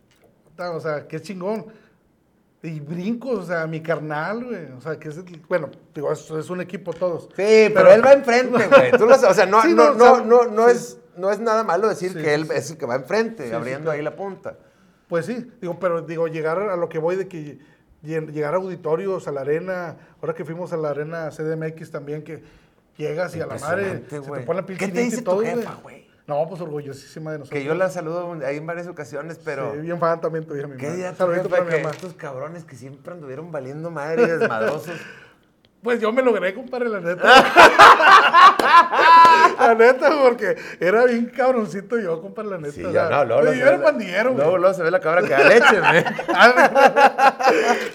o 0.59 0.81
sea, 0.81 1.07
qué 1.07 1.21
chingón. 1.21 1.67
Y 2.63 2.81
brincos, 2.81 3.39
o 3.39 3.47
sea, 3.47 3.67
mi 3.69 3.81
carnal, 3.81 4.45
güey. 4.45 4.73
O 4.77 4.81
sea, 4.81 4.99
que 4.99 5.11
es, 5.11 5.19
el- 5.19 5.43
bueno, 5.49 5.71
digo, 5.95 6.11
es, 6.13 6.29
es 6.31 6.51
un 6.51 6.61
equipo 6.61 6.93
todos. 6.93 7.25
Sí, 7.37 7.71
pero, 7.73 7.93
él 7.93 8.05
va 8.05 8.13
enfrente, 8.15 8.67
güey. 8.69 8.91
Tú 8.93 9.07
lo 9.07 9.15
o 9.15 9.35
sea, 9.35 9.47
no, 9.47 9.63
Sí, 9.63 9.75
no, 9.75 9.95
no, 9.95 9.95
no, 9.95 10.13
o 10.13 10.17
sea, 10.17 10.25
no, 10.25 10.45
no 10.47 10.69
sí. 10.69 10.73
es, 10.75 10.99
no 11.17 11.31
es 11.31 11.39
nada 11.41 11.63
malo 11.63 11.89
decir 11.89 12.13
Sí, 12.13 12.19
que 12.21 12.35
él 12.35 12.49
es 12.53 12.71
el 12.71 12.79
que 12.79 12.87
va 12.87 12.97
enfrente, 12.97 13.53
abriendo 13.55 13.85
claro. 13.85 13.97
ahí 13.99 14.03
la 14.03 14.17
punta. 14.17 14.57
Pues 15.09 15.27
sí, 15.27 15.53
digo, 15.61 15.79
pero 15.79 16.03
digo, 16.03 16.27
llegar 16.27 16.59
a 16.59 16.77
lo 16.77 16.89
que 16.89 16.99
voy 16.99 17.15
de 17.17 17.29
que 17.29 17.59
llegar 18.03 18.55
a 18.55 18.57
auditorios, 18.59 19.27
a 19.29 19.33
la 19.33 19.41
arena, 19.43 19.97
ahora 20.21 20.35
que 20.35 20.45
fuimos 20.45 20.73
a 20.73 20.77
la 20.77 20.91
arena 20.91 21.31
CDMX 21.31 21.91
también, 21.91 22.23
que 22.23 22.43
llegas 22.97 23.35
y 23.37 23.41
a 23.41 23.47
la 23.47 23.57
madre 23.57 24.05
se 24.09 24.21
te 24.21 24.21
pone 24.21 24.61
la 24.61 24.67
piel 24.67 24.79
¿Qué 24.79 24.89
te 24.89 25.01
y 25.03 25.05
dice 25.05 25.19
tu 25.19 25.25
todo, 25.25 25.41
jefa, 25.41 25.75
güey? 25.83 26.07
No, 26.27 26.47
pues 26.47 26.61
orgullosísima 26.61 27.33
de 27.33 27.39
nosotros. 27.39 27.59
Que 27.59 27.65
yo 27.65 27.75
la 27.75 27.89
saludo 27.89 28.37
ahí 28.45 28.59
en 28.59 28.67
varias 28.67 28.87
ocasiones, 28.87 29.41
pero... 29.43 29.73
Sí, 29.73 29.81
bien 29.81 29.99
fan 29.99 30.21
también 30.21 30.45
tuya, 30.47 30.67
mi 30.67 30.77
¿Qué 30.77 30.85
mamá. 30.87 30.97
día 30.97 31.13
tu 31.15 31.27
jefa 31.29 31.49
para 31.49 31.65
mi 31.65 31.71
que 31.71 31.77
mamá. 31.79 31.91
estos 31.91 32.13
cabrones 32.13 32.65
que 32.65 32.77
siempre 32.77 33.15
anduvieron 33.15 33.51
valiendo 33.51 33.91
madre 33.91 34.25
y 34.25 34.27
desmadrosos? 34.27 34.95
Pues 35.83 36.01
yo 36.01 36.13
me 36.13 36.23
logré, 36.23 36.55
compadre, 36.55 36.89
la 36.89 37.01
neta. 37.01 37.23
la 39.61 39.75
neta, 39.79 40.11
porque 40.23 40.57
era 40.81 41.05
bien 41.05 41.27
cabroncito 41.27 41.99
yo, 41.99 42.21
compadre, 42.21 42.51
la 42.51 42.59
neta. 42.59 42.73
Sí, 42.75 42.83
ya, 42.93 43.09
no, 43.09 43.25
luego, 43.25 43.53
se 43.53 43.59
yo 43.59 43.67
era 43.67 43.81
pandillero, 43.83 44.31
güey. 44.33 44.43
Luego, 44.43 44.59
luego 44.59 44.75
se 44.75 44.83
ve 44.83 44.91
la 44.91 45.01
cabra 45.01 45.23
que 45.23 45.29
da 45.29 45.49
leche, 45.49 45.81
güey. 45.81 46.05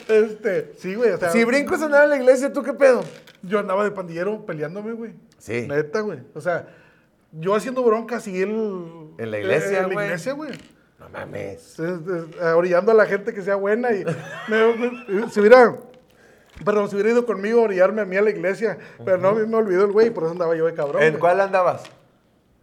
este, 0.24 0.74
sí, 0.78 0.96
güey, 0.96 1.12
o 1.12 1.18
sea, 1.18 1.30
Si 1.32 1.44
brincos 1.44 1.82
andaba 1.82 2.06
en 2.06 2.10
la 2.12 2.18
iglesia, 2.18 2.52
¿tú 2.54 2.64
qué 2.64 2.74
pedo? 2.74 3.04
yo 3.46 3.60
andaba 3.60 3.84
de 3.84 3.92
pandillero 3.92 4.46
peleándome, 4.46 4.94
güey. 4.94 5.16
Sí. 5.38 5.66
Neta, 5.68 6.00
güey. 6.00 6.20
O 6.34 6.40
sea, 6.40 6.66
yo 7.34 7.54
haciendo 7.56 7.84
broncas 7.84 8.26
y 8.28 8.42
él... 8.42 8.50
En 9.18 9.32
la 9.32 9.38
iglesia, 9.40 9.80
En 9.80 9.88
la 9.90 9.94
güey. 9.94 10.06
iglesia, 10.06 10.32
güey. 10.32 10.52
No 11.00 11.10
mames. 11.10 11.78
Es- 11.78 11.80
es- 11.80 12.42
orillando 12.56 12.94
a 12.94 12.96
la 12.96 13.06
gente 13.06 13.34
que 13.34 13.42
sea 13.42 13.56
buena 13.56 13.92
y 13.92 14.06
me- 14.48 14.74
me- 14.78 15.30
se 15.30 15.42
hubiera 15.42 15.76
perdón, 16.64 16.90
se 16.90 16.96
hubiera 16.96 17.12
ido 17.12 17.26
conmigo 17.26 17.62
a 17.62 17.64
orillarme 17.64 18.02
a 18.02 18.06
mí 18.06 18.18
a 18.18 18.22
la 18.22 18.30
iglesia, 18.30 18.78
pero 19.04 19.18
no, 19.18 19.30
a 19.30 19.34
mí 19.34 19.46
me 19.46 19.56
olvidó 19.58 19.86
el 19.86 19.92
güey, 19.92 20.10
por 20.10 20.24
eso 20.24 20.34
andaba 20.34 20.56
yo 20.56 20.66
de 20.66 20.74
cabrón. 20.74 21.02
¿En 21.04 21.12
güey. 21.12 21.20
cuál 21.20 21.42
andabas? 21.42 21.84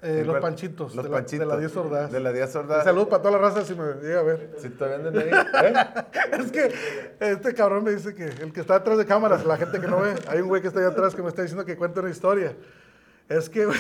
Eh, 0.03 0.21
¿En 0.21 0.27
los 0.29 0.41
panchitos, 0.41 0.95
Los 0.95 1.05
de, 1.05 1.11
la, 1.11 1.17
panchitos. 1.19 1.47
de 1.47 1.55
la 1.55 1.59
10 1.59 1.73
sordas. 1.73 2.11
De 2.13 2.21
la 2.21 2.33
10 2.33 2.51
sordas. 2.51 2.85
Salud 2.85 3.07
para 3.09 3.23
toda 3.23 3.33
la 3.33 3.39
raza 3.39 3.65
si 3.65 3.75
me 3.75 3.85
llega 4.03 4.21
a 4.21 4.23
ver. 4.23 4.51
Si 4.59 4.71
todavía 4.71 5.09
andan 5.09 5.19
ahí, 5.19 5.29
¿eh? 5.29 5.75
es 6.41 6.51
que 6.51 6.73
este 7.21 7.53
cabrón 7.53 7.85
me 7.85 7.91
dice 7.91 8.15
que 8.15 8.25
el 8.25 8.53
que 8.53 8.61
está 8.61 8.79
detrás 8.79 8.97
de 8.97 9.05
cámaras, 9.05 9.45
la 9.45 9.59
gente 9.59 9.79
que 9.79 9.87
no 9.87 10.01
ve, 10.01 10.15
hay 10.29 10.41
un 10.41 10.49
güey 10.49 10.63
que 10.63 10.69
está 10.69 10.81
ahí 10.81 10.87
atrás 10.87 11.15
que 11.15 11.23
me 11.23 11.29
está 11.29 11.43
diciendo 11.43 11.67
que 11.67 11.77
cuenta 11.77 12.01
una 12.01 12.09
historia. 12.11 12.57
Es 13.29 13.51
que, 13.51 13.67
güey, 13.67 13.79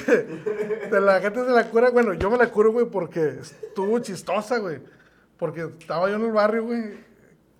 de 0.91 1.01
la 1.01 1.21
gente 1.21 1.43
se 1.43 1.51
la 1.51 1.65
cura, 1.71 1.91
bueno, 1.91 2.13
yo 2.13 2.31
me 2.31 2.37
la 2.37 2.49
curo, 2.51 2.71
güey, 2.71 2.87
porque 2.87 3.39
estuvo 3.41 3.99
chistosa, 4.01 4.59
güey. 4.59 4.79
Porque 5.39 5.63
estaba 5.63 6.11
yo 6.11 6.17
en 6.17 6.27
el 6.27 6.33
barrio, 6.33 6.65
güey. 6.65 7.10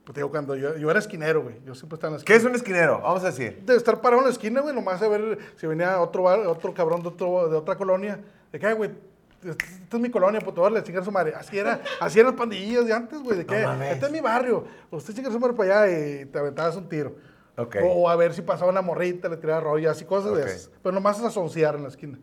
Pues 0.05 0.17
digo, 0.17 0.31
cuando 0.31 0.57
yo, 0.57 0.77
yo 0.77 0.91
era 0.91 0.99
esquinero, 0.99 1.43
güey. 1.43 1.57
Yo 1.65 1.75
siempre 1.75 1.95
estaba 1.97 2.15
en 2.15 2.19
la 2.21 2.25
¿Qué 2.25 2.33
esquina. 2.35 2.39
es 2.39 2.45
un 2.45 2.55
esquinero? 2.57 3.01
Vamos 3.01 3.23
a 3.23 3.27
decir. 3.27 3.63
De 3.65 3.77
estar 3.77 4.01
parado 4.01 4.23
en 4.23 4.27
la 4.29 4.33
esquina, 4.33 4.61
güey, 4.61 4.75
nomás 4.75 5.01
a 5.03 5.09
ver 5.09 5.39
si 5.57 5.67
venía 5.67 6.01
otro, 6.01 6.25
otro 6.51 6.73
cabrón 6.75 7.03
de, 7.03 7.09
otro, 7.09 7.49
de 7.49 7.57
otra 7.57 7.77
colonia. 7.77 8.19
De 8.51 8.59
que, 8.59 8.67
"Ay, 8.67 8.75
güey, 8.75 8.91
esta 9.45 9.65
esta 9.65 9.97
es 9.97 10.03
mi 10.03 10.11
colonia, 10.11 10.41
puto, 10.41 10.69
le 10.69 10.83
chingar 10.83 11.05
su 11.05 11.13
madre. 11.13 11.35
Así 11.35 11.59
era, 11.59 11.81
así 12.01 12.19
eran 12.19 12.33
las 12.33 12.39
pandillas 12.39 12.87
de 12.87 12.93
antes, 12.93 13.21
güey. 13.23 13.39
De 13.39 13.47
que, 13.47 13.63
mames. 13.65 13.93
este 13.95 14.07
es 14.07 14.13
mi 14.13 14.21
barrio, 14.21 14.65
usted 14.91 15.15
chinga 15.15 15.31
su 15.31 15.39
madre 15.39 15.55
para 15.55 15.83
allá 15.85 15.99
y 16.21 16.27
te 16.27 16.39
aventabas 16.39 16.77
un 16.77 16.89
tiro. 16.89 17.15
Ok. 17.57 17.77
O, 17.85 18.09
a 18.09 18.17
ver 18.17 18.33
si 18.33 18.43
pasaba 18.43 18.71
una 18.71 18.81
morrita, 18.83 19.29
le 19.29 19.37
tiraba 19.37 19.61
rollas 19.61 20.01
y 20.01 20.05
cosas 20.07 20.31
Ok. 20.33 20.37
de 20.39 20.45
esas. 20.45 20.71
Pero 20.83 20.93
nomás 20.95 21.21
a 21.23 21.31
sonciar 21.31 21.75
en 21.77 21.83
la 21.83 21.89
esquina. 21.89 22.19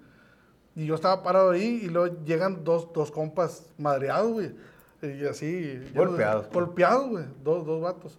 Y 0.76 0.86
yo 0.86 0.96
estaba 0.96 1.22
parado 1.24 1.52
ahí 1.52 1.82
y 1.84 1.90
luego 1.90 2.24
llegan 2.24 2.64
dos, 2.64 2.92
dos 2.94 3.12
compas 3.12 3.66
madreados, 3.78 4.32
güey. 4.32 4.56
Y 5.02 5.26
así. 5.26 5.80
yo- 5.94 6.06
Golpeados. 6.06 6.50
Golpeados, 6.52 7.10
güey. 7.10 7.26
Dos, 7.44 7.66
dos 7.66 7.82
vatos. 7.82 8.18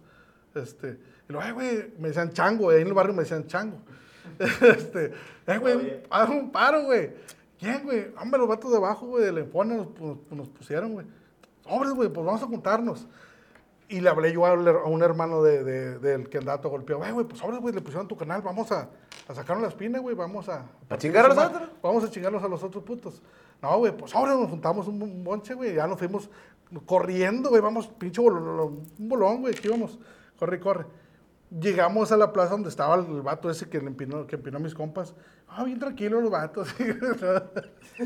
Este. 0.55 0.97
Y 1.27 1.33
luego, 1.33 1.45
ay, 1.45 1.51
güey, 1.53 1.93
me 1.99 2.07
decían 2.09 2.31
chango. 2.31 2.69
Ahí 2.69 2.81
en 2.81 2.87
el 2.87 2.93
barrio 2.93 3.13
me 3.13 3.23
decían 3.23 3.45
chango. 3.47 3.77
este. 4.39 5.13
Ay, 5.45 5.57
güey, 5.57 6.03
haz 6.09 6.29
un 6.29 6.51
paro, 6.51 6.83
güey. 6.85 7.11
¿Quién, 7.59 7.83
güey? 7.83 8.07
Hombre, 8.21 8.39
los 8.39 8.47
vatos 8.47 8.71
de 8.71 8.77
abajo, 8.77 9.05
güey, 9.07 9.25
de 9.25 9.31
la 9.33 9.39
Enfona 9.41 9.75
nos, 9.75 9.87
pu- 9.87 10.17
nos 10.31 10.47
pusieron, 10.49 10.93
güey. 10.93 11.05
Hombre, 11.65 11.89
güey, 11.91 12.09
pues 12.09 12.25
vamos 12.25 12.41
a 12.41 12.45
juntarnos. 12.47 13.07
Y 13.89 13.99
le 14.01 14.09
hablé 14.09 14.31
yo 14.31 14.45
a 14.45 14.53
un 14.53 15.01
hermano 15.03 15.43
de, 15.43 15.63
de- 15.63 15.99
del 15.99 16.29
que 16.29 16.37
andaba 16.37 16.61
todo 16.61 16.71
golpeado. 16.71 17.03
Ay, 17.03 17.11
güey, 17.11 17.25
pues 17.27 17.41
ahora, 17.41 17.57
güey, 17.57 17.73
le 17.73 17.81
pusieron 17.81 18.07
tu 18.07 18.15
canal. 18.15 18.41
Vamos 18.41 18.71
a, 18.71 18.89
a 19.29 19.35
sacarnos 19.35 19.61
la 19.61 19.69
espina, 19.69 19.99
güey. 19.99 20.15
Vamos 20.15 20.49
a... 20.49 20.65
¿A 20.89 20.97
chingar 20.97 21.25
a 21.25 21.27
los 21.27 21.37
otros? 21.37 21.69
Vamos 21.83 22.03
a 22.03 22.09
chingarlos 22.09 22.43
a 22.43 22.47
los 22.47 22.63
otros 22.63 22.83
putos. 22.83 23.21
No, 23.61 23.77
güey, 23.77 23.95
pues 23.95 24.15
ahora 24.15 24.33
nos 24.33 24.49
juntamos 24.49 24.87
un, 24.87 25.23
bonche, 25.23 25.53
güey. 25.53 25.75
Ya 25.75 25.85
nos 25.85 25.99
fuimos 25.99 26.31
corriendo, 26.87 27.49
güey. 27.49 27.61
Vamos, 27.61 27.87
pinche 27.87 28.19
bolón, 28.21 28.81
un 28.97 29.09
bolón, 29.09 29.41
güey. 29.41 29.53
Aquí 29.53 29.67
íbamos. 29.67 29.99
Corre, 30.39 30.59
corre. 30.59 30.87
Llegamos 31.51 32.11
a 32.11 32.17
la 32.17 32.33
plaza 32.33 32.51
donde 32.51 32.69
estaba 32.69 32.95
el 32.95 33.21
vato 33.21 33.51
ese 33.51 33.69
que, 33.69 33.79
le 33.79 33.87
empinó, 33.87 34.25
que 34.25 34.35
empinó 34.35 34.57
a 34.57 34.61
mis 34.61 34.73
compas. 34.73 35.13
Ah, 35.51 35.63
bien 35.63 35.79
tranquilo 35.79 36.21
los 36.21 36.29
vatos. 36.31 36.71
¿Qué 36.77 38.05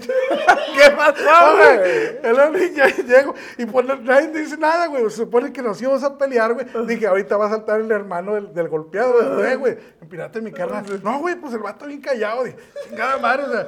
pasó, 0.96 1.56
güey? 1.58 2.18
El 2.24 2.40
hombre 2.40 2.74
ya 2.74 2.88
llego 2.88 3.36
y 3.58 3.66
pues 3.66 3.86
nadie 4.02 4.30
dice 4.30 4.58
nada, 4.58 4.88
güey. 4.88 5.04
Se 5.04 5.18
supone 5.18 5.52
que 5.54 5.62
nos 5.62 5.80
íbamos 5.82 6.04
a 6.04 6.18
pelear, 6.18 6.54
güey. 6.54 6.66
Dije, 6.88 7.06
ahorita 7.06 7.38
va 7.38 7.48
a 7.48 7.50
saltar 7.50 7.82
el 7.82 7.92
hermano 7.92 8.34
del, 8.36 8.54
del 8.54 8.70
golpeado, 8.70 9.36
güey. 9.36 9.56
Güey, 9.56 9.78
empinate 10.02 10.42
mi 10.42 10.52
carnal. 10.52 10.86
No, 11.04 11.20
güey, 11.20 11.36
pues 11.36 11.54
el 11.54 11.60
vato 11.60 11.86
bien 11.86 12.02
callado. 12.02 12.44
Dije, 12.44 12.58
chingada 12.88 13.18
madre, 13.20 13.44
o 13.44 13.52
sea, 13.52 13.68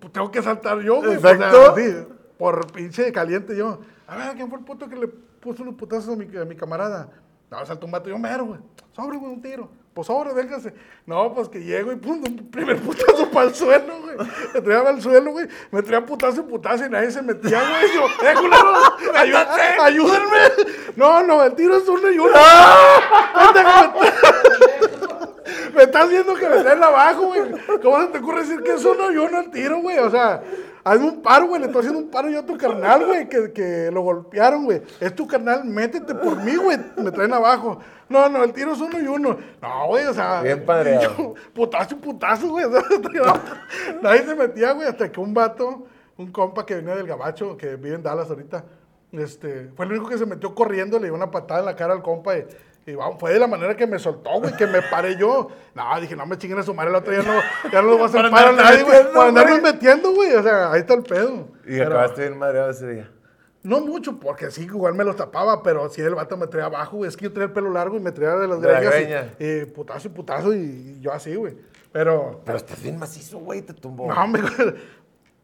pues 0.00 0.12
tengo 0.12 0.30
que 0.30 0.42
saltar 0.42 0.80
yo, 0.80 0.96
güey. 0.96 1.18
pues, 1.18 1.34
Exacto. 1.34 1.74
por 2.36 2.72
pinche 2.72 3.10
caliente 3.12 3.56
yo. 3.56 3.80
A 4.08 4.16
ver, 4.16 4.34
¿quién 4.34 4.48
fue 4.50 4.58
el 4.58 4.64
puto 4.64 4.88
que 4.88 4.96
le 4.96 5.06
puso 5.08 5.62
unos 5.62 5.76
putazos 5.76 6.12
a 6.12 6.16
mi, 6.16 6.36
a 6.36 6.44
mi 6.44 6.56
camarada? 6.56 7.08
No, 7.50 7.64
saltó 7.64 7.86
un 7.86 7.92
vato, 7.92 8.08
yo 8.10 8.18
mero, 8.18 8.44
güey. 8.46 8.60
Sobre, 8.92 9.16
güey, 9.16 9.32
un 9.32 9.40
tiro. 9.40 9.70
Pues 9.94 10.06
sobre, 10.06 10.32
véngase. 10.32 10.72
No, 11.04 11.34
pues 11.34 11.48
que 11.48 11.58
llego 11.60 11.90
y 11.90 11.96
pum, 11.96 12.22
un 12.24 12.48
primer 12.50 12.80
putazo 12.80 13.28
para 13.32 13.48
el 13.48 13.54
suelo, 13.54 14.00
güey. 14.02 14.16
Me 14.54 14.60
traía 14.60 14.88
al 14.88 15.02
suelo, 15.02 15.32
güey. 15.32 15.48
Me 15.72 15.82
traía 15.82 16.06
putazo 16.06 16.40
y 16.40 16.44
putazo 16.44 16.86
y 16.86 16.90
nadie 16.90 17.10
se 17.10 17.20
metía, 17.22 17.58
güey. 17.60 17.92
Yo, 17.94 18.06
eh, 18.28 18.34
culero, 18.38 18.72
ayúdate, 19.16 19.60
ayúdenme. 19.80 20.38
No, 20.96 21.22
no, 21.24 21.42
el 21.44 21.54
tiro 21.54 21.76
es 21.76 21.88
uno 21.88 22.08
y 22.10 22.18
uno. 22.18 22.32
Me- 24.00 25.74
Me 25.74 25.82
estás 25.84 26.08
viendo 26.08 26.34
que 26.34 26.48
me 26.48 26.56
traen 26.62 26.82
abajo, 26.82 27.26
güey. 27.26 27.42
¿Cómo 27.82 28.00
se 28.00 28.06
te 28.08 28.18
ocurre 28.18 28.40
decir 28.42 28.62
que 28.62 28.72
es 28.74 28.84
uno 28.84 29.10
y 29.12 29.16
uno 29.16 29.40
el 29.40 29.50
tiro, 29.50 29.78
güey? 29.80 29.98
O 29.98 30.10
sea, 30.10 30.42
hazme 30.84 31.06
un 31.06 31.22
paro, 31.22 31.46
güey, 31.46 31.60
le 31.60 31.66
estoy 31.66 31.80
haciendo 31.80 32.00
un 32.00 32.10
paro 32.10 32.28
yo 32.28 32.40
a 32.40 32.46
tu 32.46 32.56
carnal, 32.56 33.06
güey, 33.06 33.28
que, 33.28 33.52
que 33.52 33.90
lo 33.92 34.02
golpearon, 34.02 34.64
güey. 34.64 34.82
Es 35.00 35.14
tu 35.14 35.26
carnal, 35.26 35.64
métete 35.64 36.14
por 36.14 36.36
mí, 36.42 36.56
güey, 36.56 36.78
me 36.96 37.10
traen 37.10 37.32
abajo. 37.32 37.78
No, 38.08 38.28
no, 38.28 38.42
el 38.42 38.52
tiro 38.52 38.72
es 38.72 38.80
uno 38.80 39.00
y 39.00 39.06
uno. 39.06 39.38
No, 39.62 39.86
güey, 39.86 40.04
o 40.06 40.12
sea. 40.12 40.42
Bien 40.42 40.64
padreado. 40.64 41.16
yo, 41.16 41.34
putazo 41.54 41.96
putazo, 41.96 42.48
güey. 42.48 42.66
Nadie 44.02 44.24
se 44.24 44.34
metía, 44.34 44.72
güey, 44.72 44.88
hasta 44.88 45.10
que 45.10 45.20
un 45.20 45.32
vato, 45.32 45.86
un 46.16 46.32
compa 46.32 46.66
que 46.66 46.74
venía 46.74 46.96
del 46.96 47.06
Gabacho, 47.06 47.56
que 47.56 47.76
vive 47.76 47.94
en 47.94 48.02
Dallas 48.02 48.28
ahorita, 48.28 48.64
este, 49.12 49.70
fue 49.76 49.86
el 49.86 49.92
único 49.92 50.08
que 50.08 50.18
se 50.18 50.26
metió 50.26 50.54
corriendo, 50.54 50.98
le 50.98 51.06
dio 51.06 51.14
una 51.14 51.30
patada 51.30 51.60
en 51.60 51.66
la 51.66 51.76
cara 51.76 51.94
al 51.94 52.02
compa 52.02 52.36
y, 52.36 52.44
y 52.90 52.94
vamos, 52.94 53.16
fue 53.18 53.32
de 53.32 53.38
la 53.38 53.46
manera 53.46 53.76
que 53.76 53.86
me 53.86 53.98
soltó, 53.98 54.40
güey, 54.40 54.54
que 54.56 54.66
me 54.66 54.82
paré 54.82 55.16
yo. 55.16 55.48
No, 55.74 56.00
dije, 56.00 56.14
no 56.16 56.26
me 56.26 56.36
chinguen 56.36 56.58
a 56.58 56.62
su 56.62 56.74
madre, 56.74 56.90
el 56.90 56.96
otro 56.96 57.12
día 57.12 57.22
no, 57.22 57.40
ya 57.70 57.80
no 57.82 57.88
lo 57.88 57.94
voy 57.94 58.02
a 58.02 58.06
hacer 58.06 58.30
Para 58.30 58.52
nadie, 58.52 58.82
güey. 58.82 58.92
metiendo, 58.96 59.12
Para 59.12 59.28
andarme 59.28 59.60
güey. 59.60 59.72
metiendo, 59.72 60.12
güey, 60.14 60.34
o 60.34 60.42
sea, 60.42 60.72
ahí 60.72 60.80
está 60.80 60.94
el 60.94 61.02
pedo. 61.02 61.48
Y 61.64 61.78
Pero- 61.78 61.86
acabaste 61.98 62.22
bien 62.28 62.38
madreado 62.38 62.70
ese 62.70 62.88
día. 62.90 63.10
no 63.62 63.80
mucho, 63.80 64.18
porque 64.18 64.50
sí, 64.50 64.62
igual 64.64 64.94
me 64.94 65.04
los 65.04 65.16
tapaba, 65.16 65.62
pero 65.62 65.88
sí 65.90 66.00
el 66.00 66.14
vato 66.14 66.36
me 66.36 66.46
traía 66.46 66.66
abajo, 66.66 66.96
güey. 66.98 67.08
Es 67.08 67.16
que 67.16 67.24
yo 67.24 67.32
tenía 67.32 67.46
el 67.46 67.52
pelo 67.52 67.70
largo 67.70 67.96
y 67.96 68.00
me 68.00 68.10
traía 68.12 68.36
de 68.36 68.48
las 68.48 68.60
De 68.60 68.72
la 68.72 68.80
greñas. 68.80 68.94
y- 69.38 69.44
greña. 69.46 69.62
Y, 69.62 69.66
putazo 69.66 70.08
y 70.08 70.10
putazo 70.10 70.54
y, 70.54 70.98
yo 71.00 71.12
así, 71.12 71.34
güey. 71.34 71.56
Pero, 71.92 72.40
Pero 72.44 72.56
estás 72.56 72.80
bien 72.82 72.98
macizo, 72.98 73.38
güey, 73.38 73.62
te 73.62 73.74
tumbó. 73.74 74.06
no, 74.12 74.30
güey. 74.30 74.42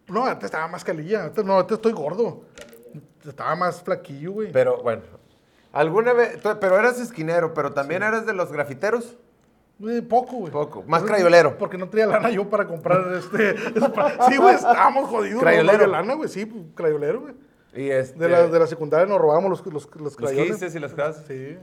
No, 0.09 0.24
antes 0.24 0.44
estaba 0.44 0.68
más 0.68 0.85
calilla. 0.85 1.24
Antes, 1.24 1.44
no, 1.44 1.59
antes 1.59 1.74
estoy 1.76 1.92
gordo. 1.92 2.44
Estaba 3.26 3.56
más 3.56 3.82
flaquillo, 3.82 4.30
güey. 4.32 4.52
Pero 4.52 4.80
bueno, 4.82 5.02
alguna 5.81 6.12
vez, 6.12 6.39
pero 6.61 6.79
eras 6.79 6.99
esquinero, 7.01 7.55
pero 7.55 7.73
también 7.73 8.03
eras 8.03 8.27
de 8.27 8.33
los 8.33 8.53
grafiteros. 8.53 9.17
Eh, 9.87 10.01
poco, 10.01 10.37
güey. 10.37 10.51
Poco, 10.53 10.83
más 10.87 11.01
Porque- 11.03 11.15
crayolero. 11.17 11.59
Porque 11.59 11.77
no 11.77 11.89
traía 11.89 12.07
lana 12.07 12.31
yo 12.31 12.49
para 12.49 12.67
comprar 12.67 13.12
este. 13.15 13.57
sí, 14.29 14.37
güey, 14.39 14.55
estábamos 14.55 15.09
jodidos. 15.11 15.43
Crayolero. 15.43 15.87
No 15.87 15.93
lana, 15.93 16.15
güey, 16.15 16.29
sí, 16.31 16.47
pues, 16.47 16.65
crayolero, 16.75 17.21
güey. 17.21 17.35
Y 17.75 17.91
este, 17.91 18.19
De 18.19 18.29
la, 18.31 18.47
de 18.47 18.59
la 18.59 18.67
secundaria 18.67 19.05
nos 19.07 19.21
robamos 19.21 19.51
los, 19.51 19.67
los, 19.67 19.85
los 19.95 20.01
los 20.01 20.17
crayoles. 20.17 20.53
quistes 20.53 20.75
y 20.75 20.79
los 20.79 20.95
casas. 20.95 21.25
Sí, 21.29 21.59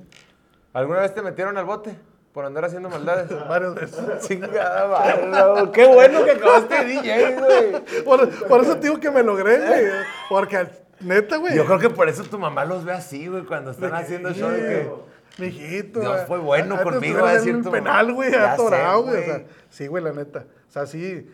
¿Alguna 0.74 1.00
vez 1.02 1.14
te 1.16 1.24
metieron 1.24 1.58
al 1.58 1.66
bote 1.66 1.98
por 2.34 2.46
andar 2.46 2.66
haciendo 2.66 2.88
maldades? 2.90 3.30
varias 3.50 3.74
veces. 3.74 4.00
Chingada. 4.28 5.72
Qué 5.72 5.88
bueno 5.88 6.24
que 6.24 6.32
acabaste 6.32 6.76
de 6.76 6.86
DJ, 6.86 7.36
güey. 7.36 8.04
Por, 8.04 8.30
por 8.48 8.62
eso 8.62 8.76
te 8.76 8.82
digo 8.90 9.00
que 9.00 9.10
me 9.10 9.24
logré, 9.24 9.58
güey. 9.58 9.86
Porque, 10.30 10.68
neta, 11.04 11.38
güey. 11.38 11.56
Yo 11.56 11.66
creo 11.66 11.80
que 11.80 11.90
por 11.90 12.10
eso 12.10 12.24
tu 12.24 12.40
mamá 12.40 12.66
los 12.66 12.86
ve 12.86 12.94
así, 12.94 13.28
güey, 13.28 13.44
cuando 13.44 13.72
están 13.72 13.92
de 13.92 13.98
que, 13.98 14.04
haciendo 14.04 14.34
show 14.34 14.50
de 14.50 14.60
que... 14.60 14.92
Mijito. 15.38 16.00
Dios 16.00 16.14
güey. 16.14 16.26
fue 16.28 16.40
bueno 16.40 16.76
Antes 16.76 16.84
conmigo, 16.84 16.96
estuviera 16.96 17.22
va 17.22 17.30
a 17.30 17.34
decir 17.34 17.62
tu 17.62 17.72
penal, 17.72 18.14
güey, 18.14 18.36
atorado, 18.36 19.04
güey. 19.04 19.22
O 19.22 19.26
sea, 19.26 19.46
sí, 19.70 19.88
güey, 19.88 20.04
la 20.04 20.12
neta. 20.12 20.46
O 20.70 20.72
sea, 20.72 20.86
sí. 20.86 21.28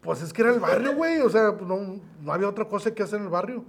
Pues 0.00 0.20
es 0.22 0.32
que 0.32 0.42
era 0.42 0.52
el 0.52 0.60
barrio, 0.60 0.94
güey. 0.94 1.20
O 1.20 1.30
sea, 1.30 1.56
pues, 1.56 1.68
no, 1.68 2.00
no 2.20 2.32
había 2.32 2.48
otra 2.48 2.64
cosa 2.64 2.92
que 2.92 3.02
hacer 3.02 3.18
en 3.18 3.26
el 3.26 3.30
barrio. 3.30 3.64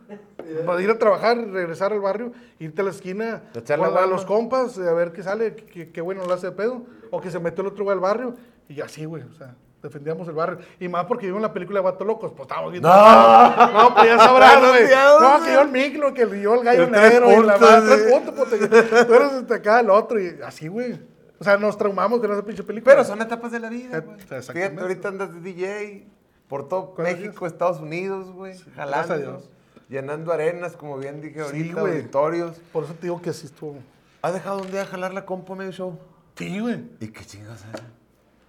Para 0.65 0.81
ir 0.81 0.89
a 0.89 0.97
trabajar, 0.97 1.37
regresar 1.37 1.93
al 1.93 2.01
barrio, 2.01 2.33
irte 2.59 2.81
a 2.81 2.85
la 2.85 2.91
esquina, 2.91 3.43
la 3.53 4.03
a 4.03 4.07
los 4.07 4.25
compas, 4.25 4.77
a 4.77 4.93
ver 4.93 5.11
qué 5.11 5.23
sale, 5.23 5.55
qué, 5.55 5.89
qué 5.89 6.01
bueno 6.01 6.25
lo 6.25 6.33
hace 6.33 6.47
de 6.47 6.53
pedo. 6.53 6.85
O 7.11 7.21
que 7.21 7.29
se 7.29 7.39
metió 7.39 7.61
el 7.61 7.67
otro 7.67 7.83
güey 7.83 7.95
al 7.95 8.01
barrio. 8.01 8.35
Y 8.67 8.81
así, 8.81 9.05
güey. 9.05 9.23
O 9.23 9.33
sea, 9.33 9.55
defendíamos 9.83 10.27
el 10.27 10.33
barrio. 10.33 10.57
Y 10.79 10.87
más 10.87 11.05
porque 11.05 11.27
vimos 11.27 11.41
la 11.41 11.53
película 11.53 11.79
de 11.79 11.83
Vato 11.83 12.03
Locos. 12.05 12.31
Pues 12.31 12.41
estábamos 12.47 12.71
viendo. 12.71 12.89
¡No! 12.89 13.73
No, 13.73 13.93
pues 13.93 14.07
ya 14.07 14.17
sabrás, 14.17 14.59
güey. 14.67 14.83
No, 15.21 15.43
que 15.45 15.53
yo 15.53 15.61
el 15.61 15.69
micro, 15.69 16.13
que 16.13 16.41
yo 16.41 16.55
el 16.55 16.63
gallo 16.63 16.89
negro 16.89 17.31
y 17.31 17.45
la 17.45 17.57
madre. 17.57 17.81
Tres 17.87 18.03
sí. 18.07 18.11
puntos, 18.11 18.33
pues, 18.35 18.49
te- 18.69 19.05
tú 19.05 19.13
eres 19.13 19.33
este 19.33 19.53
acá, 19.53 19.79
el 19.81 19.89
otro. 19.91 20.19
Y 20.19 20.39
así, 20.43 20.67
güey. 20.67 20.99
O 21.39 21.43
sea, 21.43 21.57
nos 21.57 21.77
traumamos 21.77 22.19
con 22.21 22.31
esa 22.31 22.43
pinche 22.43 22.63
película. 22.63 22.93
Pero 22.95 23.05
son 23.05 23.21
etapas 23.21 23.51
de 23.51 23.59
la 23.59 23.69
vida, 23.69 23.97
Eh, 23.97 24.01
güey. 24.01 24.17
Fíjate, 24.19 24.79
ahorita 24.79 25.09
andas 25.09 25.33
de 25.33 25.41
DJ 25.41 26.07
por 26.47 26.67
todo. 26.69 26.95
México, 26.97 27.45
Estados 27.45 27.79
Unidos, 27.81 28.31
güey. 28.31 28.53
gracias 28.53 28.77
a 28.77 28.81
jalando, 28.81 29.17
Dios. 29.17 29.49
llenando 29.89 30.31
arenas, 30.31 30.77
como 30.77 30.97
bien 30.97 31.19
dije 31.21 31.35
Sí, 31.39 31.41
ahorita, 31.45 31.81
güey. 31.81 31.93
auditorios. 31.97 32.57
Por 32.71 32.85
eso 32.85 32.93
te 32.93 33.01
digo 33.07 33.21
que 33.21 33.33
sí 33.33 33.47
estuvo. 33.47 33.75
¿Has 34.21 34.33
dejado 34.33 34.61
un 34.61 34.71
día 34.71 34.85
jalar 34.85 35.13
la 35.13 35.25
compu 35.25 35.51
a 35.51 35.55
medio 35.57 35.71
show? 35.73 35.99
Sí, 36.37 36.59
güey. 36.61 36.81
¿Y 37.01 37.07
qué 37.09 37.25
chingas 37.25 37.63
haces? 37.65 37.81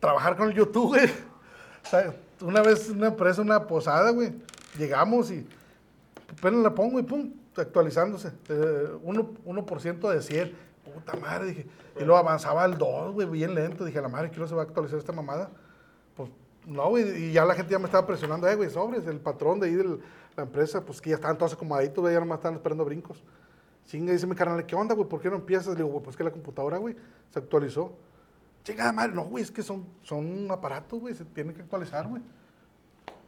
Trabajar 0.05 0.37
con 0.37 0.49
el 0.49 0.55
YouTube, 0.55 0.89
güey. 0.89 1.07
O 1.07 1.87
sea, 1.89 2.15
una 2.43 2.61
vez 2.63 2.89
una 2.91 3.07
empresa, 3.09 3.41
una 3.43 3.67
posada, 3.67 4.11
güey. 4.11 4.33
Llegamos 4.79 5.31
y 5.31 5.47
apenas 6.39 6.61
la 6.61 6.75
pongo 6.75 6.99
y 7.01 7.03
pum, 7.03 7.33
actualizándose. 7.57 8.33
Eh, 8.49 8.89
uno- 9.03 9.31
1%, 9.45 10.11
de 10.11 10.21
100. 10.23 10.55
Puta 10.95 11.17
madre, 11.17 11.47
dije. 11.47 11.67
Y 11.99 12.05
luego 12.05 12.17
avanzaba 12.19 12.65
al 12.65 12.77
2, 12.77 13.13
güey, 13.15 13.27
bien 13.29 13.55
lento. 13.55 13.85
Dije, 13.85 14.01
la 14.03 14.09
madre, 14.09 14.31
¿qué 14.31 14.39
no 14.39 14.47
se 14.47 14.55
va 14.55 14.63
a 14.63 14.65
actualizar 14.65 14.99
esta 14.99 15.13
mamada? 15.13 15.51
Pues 16.17 16.29
no, 16.67 16.89
güey. 16.91 17.25
Y 17.29 17.33
ya 17.33 17.45
la 17.47 17.55
gente 17.55 17.73
ya 17.73 17.79
me 17.79 17.87
estaba 17.87 18.07
presionando, 18.07 18.47
eh, 18.49 18.55
güey, 18.57 18.69
sobres. 18.71 19.07
El 19.07 19.21
patrón 19.21 19.59
de 19.61 19.69
ahí 19.69 19.75
de 19.75 19.99
la 20.37 20.43
empresa, 20.43 20.85
pues 20.85 21.01
que 21.01 21.11
ya 21.11 21.17
estaban 21.17 21.39
todos 21.39 21.55
acomodaditos, 21.55 22.03
güey, 22.03 22.13
ya 22.13 22.21
nomás 22.21 22.39
estaban 22.39 22.57
esperando 22.57 22.85
brincos. 22.85 23.23
Chinga, 23.87 24.13
dice 24.13 24.27
mi 24.27 24.35
carnal, 24.35 24.65
¿qué 24.67 24.75
onda, 24.77 24.95
güey? 24.95 25.09
¿Por 25.09 25.21
qué 25.21 25.31
no 25.31 25.37
empiezas? 25.37 25.69
Le 25.69 25.77
digo, 25.77 25.89
güey, 25.89 26.03
pues 26.03 26.17
que 26.17 26.25
la 26.25 26.31
computadora, 26.31 26.77
güey, 26.79 26.95
se 27.31 27.39
actualizó. 27.39 27.93
Chingada 28.65 28.93
madre, 28.93 29.13
no, 29.13 29.25
güey, 29.25 29.45
es 29.45 29.51
que 29.51 29.63
son, 29.63 29.87
son 30.03 30.51
aparatos, 30.51 30.99
güey, 30.99 31.15
se 31.15 31.25
tienen 31.27 31.55
que 31.55 31.61
actualizar, 31.63 32.09
güey. 32.09 32.23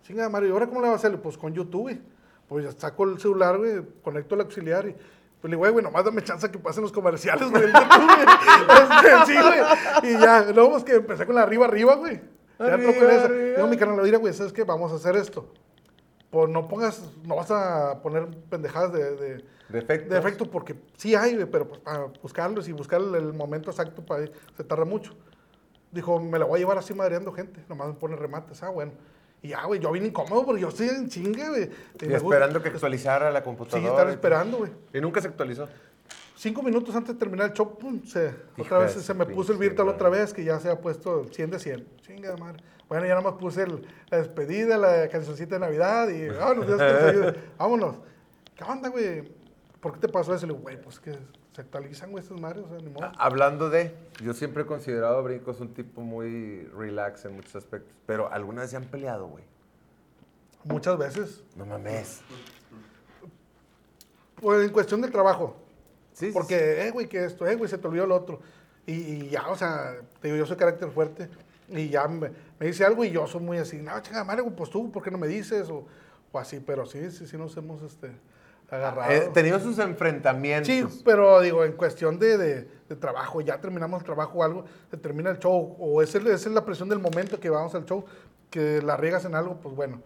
Chingada 0.03 0.31
madre, 0.31 0.49
¿y 0.49 0.51
ahora 0.51 0.66
cómo 0.66 0.81
le 0.81 0.87
va 0.87 0.94
a 0.94 0.96
hacer? 0.96 1.20
Pues 1.20 1.37
con 1.37 1.53
YouTube, 1.53 1.83
güey. 1.83 2.01
Pues 2.49 2.64
ya 2.64 2.72
saco 2.72 3.05
el 3.05 3.18
celular, 3.20 3.59
güey, 3.59 3.83
conecto 4.03 4.35
el 4.35 4.40
auxiliar 4.40 4.88
y. 4.88 4.96
Pues 5.40 5.51
le 5.51 5.57
digo, 5.59 5.70
güey, 5.70 5.85
nomás 5.85 6.05
dame 6.07 6.22
chance 6.22 6.51
que 6.51 6.59
pasen 6.59 6.83
los 6.83 6.92
comerciales, 6.92 7.51
güey. 7.51 7.64
sí, 9.27 9.35
güey. 9.35 10.11
Y 10.11 10.18
ya, 10.18 10.51
luego 10.55 10.70
pues 10.70 10.85
que 10.85 10.94
empecé 10.94 11.27
con 11.27 11.35
la 11.35 11.42
arriba, 11.42 11.66
arriba, 11.66 11.96
güey. 11.96 12.18
Ya 12.59 12.72
Arriba, 12.72 12.92
en 12.92 13.11
esa. 13.11 13.29
Digo, 13.29 13.66
mi 13.66 13.77
canal, 13.77 14.01
mira, 14.03 14.16
güey, 14.16 14.33
¿sabes 14.33 14.55
qué? 14.55 14.64
Vamos 14.64 14.90
a 14.90 14.94
hacer 14.94 15.16
esto. 15.16 15.53
Pues 16.31 16.49
no 16.49 16.66
pongas, 16.66 17.03
no 17.25 17.37
vas 17.37 17.51
a 17.51 18.01
poner 18.03 18.29
pendejadas 18.49 18.92
de, 18.92 19.16
de, 19.16 19.44
Defectos. 19.68 20.11
de 20.11 20.18
efecto 20.18 20.51
porque 20.51 20.77
sí 20.96 21.14
hay, 21.14 21.35
güey, 21.35 21.46
pero 21.46 21.68
pues 21.68 21.81
para 21.81 22.07
buscarlos 22.22 22.68
y 22.68 22.72
buscar 22.72 23.01
el, 23.03 23.14
el 23.14 23.33
momento 23.35 23.70
exacto 23.70 24.05
para 24.05 24.27
se 24.57 24.64
tarda 24.64 24.87
mucho. 24.87 25.12
Dijo, 25.92 26.20
me 26.20 26.38
la 26.38 26.44
voy 26.44 26.59
a 26.59 26.61
llevar 26.61 26.79
así 26.79 26.92
madreando 26.94 27.33
gente, 27.33 27.61
nomás 27.68 27.88
me 27.88 27.94
pone 27.94 28.16
remates, 28.16 28.62
ah, 28.62 28.68
bueno. 28.70 28.92
Y 29.42 29.49
ya, 29.49 29.64
güey, 29.64 29.81
yo 29.81 29.92
vine 29.92 30.07
incómodo 30.07 30.44
porque 30.44 30.62
yo 30.62 30.68
estoy 30.68 30.88
en 30.88 31.09
chinga, 31.09 31.49
güey. 31.51 31.70
Y 32.01 32.12
esperando 32.12 32.62
que 32.62 32.70
actualizara 32.70 33.31
la 33.31 33.40
Sí, 33.40 33.44
computadora. 33.44 33.88
estar 33.88 34.09
y- 34.09 34.11
esperando, 34.12 34.59
güey. 34.59 34.72
Y 34.92 35.01
nunca 35.01 35.20
se 35.20 35.29
actualizó. 35.29 35.68
Cinco 36.37 36.62
minutos 36.62 36.94
antes 36.94 37.14
de 37.14 37.18
terminar 37.18 37.46
el 37.49 37.53
show, 37.55 37.79
pum, 37.79 38.03
se, 38.05 38.35
otra 38.59 38.79
vez 38.79 38.92
se 38.92 39.14
me 39.14 39.25
puso 39.27 39.53
el 39.53 39.59
virtual 39.59 39.88
otra 39.88 40.09
vez, 40.11 40.35
que 40.35 40.44
ya 40.44 40.59
se 40.61 40.68
ha 40.70 40.81
puesto 40.81 41.25
100 41.33 41.51
de 41.51 41.59
100. 41.59 41.87
Chinga 42.03 42.31
de 42.33 42.37
madre. 42.37 42.62
Bueno, 42.88 43.05
ya 43.07 43.14
nada 43.14 43.22
más 43.31 43.38
puse 43.40 43.62
el- 43.62 43.87
la 44.11 44.18
despedida, 44.18 44.77
la 44.77 45.09
cancioncita 45.09 45.55
de 45.57 45.61
Navidad 45.61 46.09
y 46.09 46.29
vámonos, 46.29 46.66
Dios 46.66 46.79
que 46.79 46.92
nos 46.92 47.03
ayude. 47.03 47.35
Vámonos. 47.59 47.96
¿Qué 48.55 48.64
onda, 48.64 48.88
güey? 48.90 49.33
¿Por 49.81 49.92
qué 49.94 50.01
te 50.01 50.09
pasó 50.09 50.35
eso? 50.35 50.46
Le 50.46 50.53
digo, 50.53 50.62
güey, 50.62 50.81
pues 50.81 50.99
que 51.01 51.12
se 51.57 51.62
actualizan, 51.62 52.16
estas 52.19 52.38
madres, 52.38 52.64
o 52.66 52.69
sea, 52.69 52.79
ni 52.79 52.90
modo. 52.90 53.07
Ah, 53.07 53.14
Hablando 53.16 53.71
de, 53.71 53.95
yo 54.23 54.35
siempre 54.35 54.64
he 54.64 54.66
considerado 54.66 55.16
a 55.16 55.21
Brincos 55.23 55.59
un 55.61 55.73
tipo 55.73 56.03
muy 56.03 56.64
relax 56.77 57.25
en 57.25 57.35
muchos 57.35 57.57
aspectos, 57.57 57.95
pero 58.05 58.31
alguna 58.31 58.61
vez 58.61 58.71
se 58.71 58.77
han 58.77 58.85
peleado, 58.85 59.27
güey. 59.27 59.42
Muchas 60.64 60.99
veces. 60.99 61.42
No 61.57 61.64
mames. 61.64 62.21
Pues 64.35 64.66
en 64.66 64.71
cuestión 64.71 65.01
del 65.01 65.11
trabajo. 65.11 65.57
Sí, 66.12 66.27
sí, 66.27 66.33
Porque, 66.33 66.87
eh, 66.87 66.90
güey, 66.90 67.09
que 67.09 67.25
esto, 67.25 67.47
eh, 67.47 67.55
güey, 67.57 67.71
se 67.71 67.79
te 67.79 67.88
olvidó 67.88 68.07
lo 68.07 68.16
otro. 68.16 68.40
Y, 68.85 68.92
y 68.92 69.29
ya, 69.31 69.49
o 69.49 69.57
sea, 69.57 69.95
te 70.21 70.29
digo, 70.29 70.37
yo 70.37 70.45
soy 70.45 70.59
carácter 70.59 70.90
fuerte. 70.90 71.31
Y 71.71 71.88
ya 71.88 72.07
me, 72.07 72.31
me 72.61 72.66
dice 72.66 72.85
algo 72.85 73.03
y 73.03 73.11
yo 73.11 73.27
soy 73.27 73.40
muy 73.40 73.57
así, 73.57 73.79
no, 73.79 73.99
chingada 74.01 74.25
madre, 74.25 74.45
pues 74.55 74.69
tú, 74.69 74.92
¿por 74.92 75.03
qué 75.03 75.11
no 75.11 75.16
me 75.16 75.27
dices? 75.27 75.71
O, 75.71 75.87
o 76.31 76.38
así, 76.38 76.61
pero 76.61 76.85
sí, 76.85 77.11
sí, 77.11 77.27
sí 77.27 77.38
nos 77.38 77.57
hemos 77.57 77.83
este, 77.83 78.11
agarrado. 78.70 79.12
Eh, 79.12 79.31
tenido 79.33 79.59
sus 79.61 79.79
enfrentamientos. 79.79 80.66
Sí, 80.68 81.02
pero 81.05 81.40
digo, 81.40 81.64
en 81.64 81.72
cuestión 81.72 82.18
de, 82.18 82.37
de- 82.38 82.68
de 82.88 82.94
trabajo, 82.96 83.40
ya 83.40 83.61
terminamos 83.61 84.00
el 84.00 84.05
trabajo 84.07 84.38
o 84.38 84.42
algo, 84.44 84.64
se 84.90 84.96
termina 84.96 85.31
el 85.31 85.38
show, 85.38 85.76
o 85.79 86.02
esa 86.02 86.18
es, 86.18 86.46
la 86.46 86.64
presión 86.64 86.88
del 86.88 87.00
momento 87.00 87.40
que 87.40 87.50
vamos 87.50 87.74
al 87.74 87.85
show, 87.85 88.05
que 88.50 88.81
la 88.81 88.96
riegas 88.96 89.24
en 89.24 89.35
algo, 89.35 89.57
pues 89.61 89.74
bueno, 89.74 90.00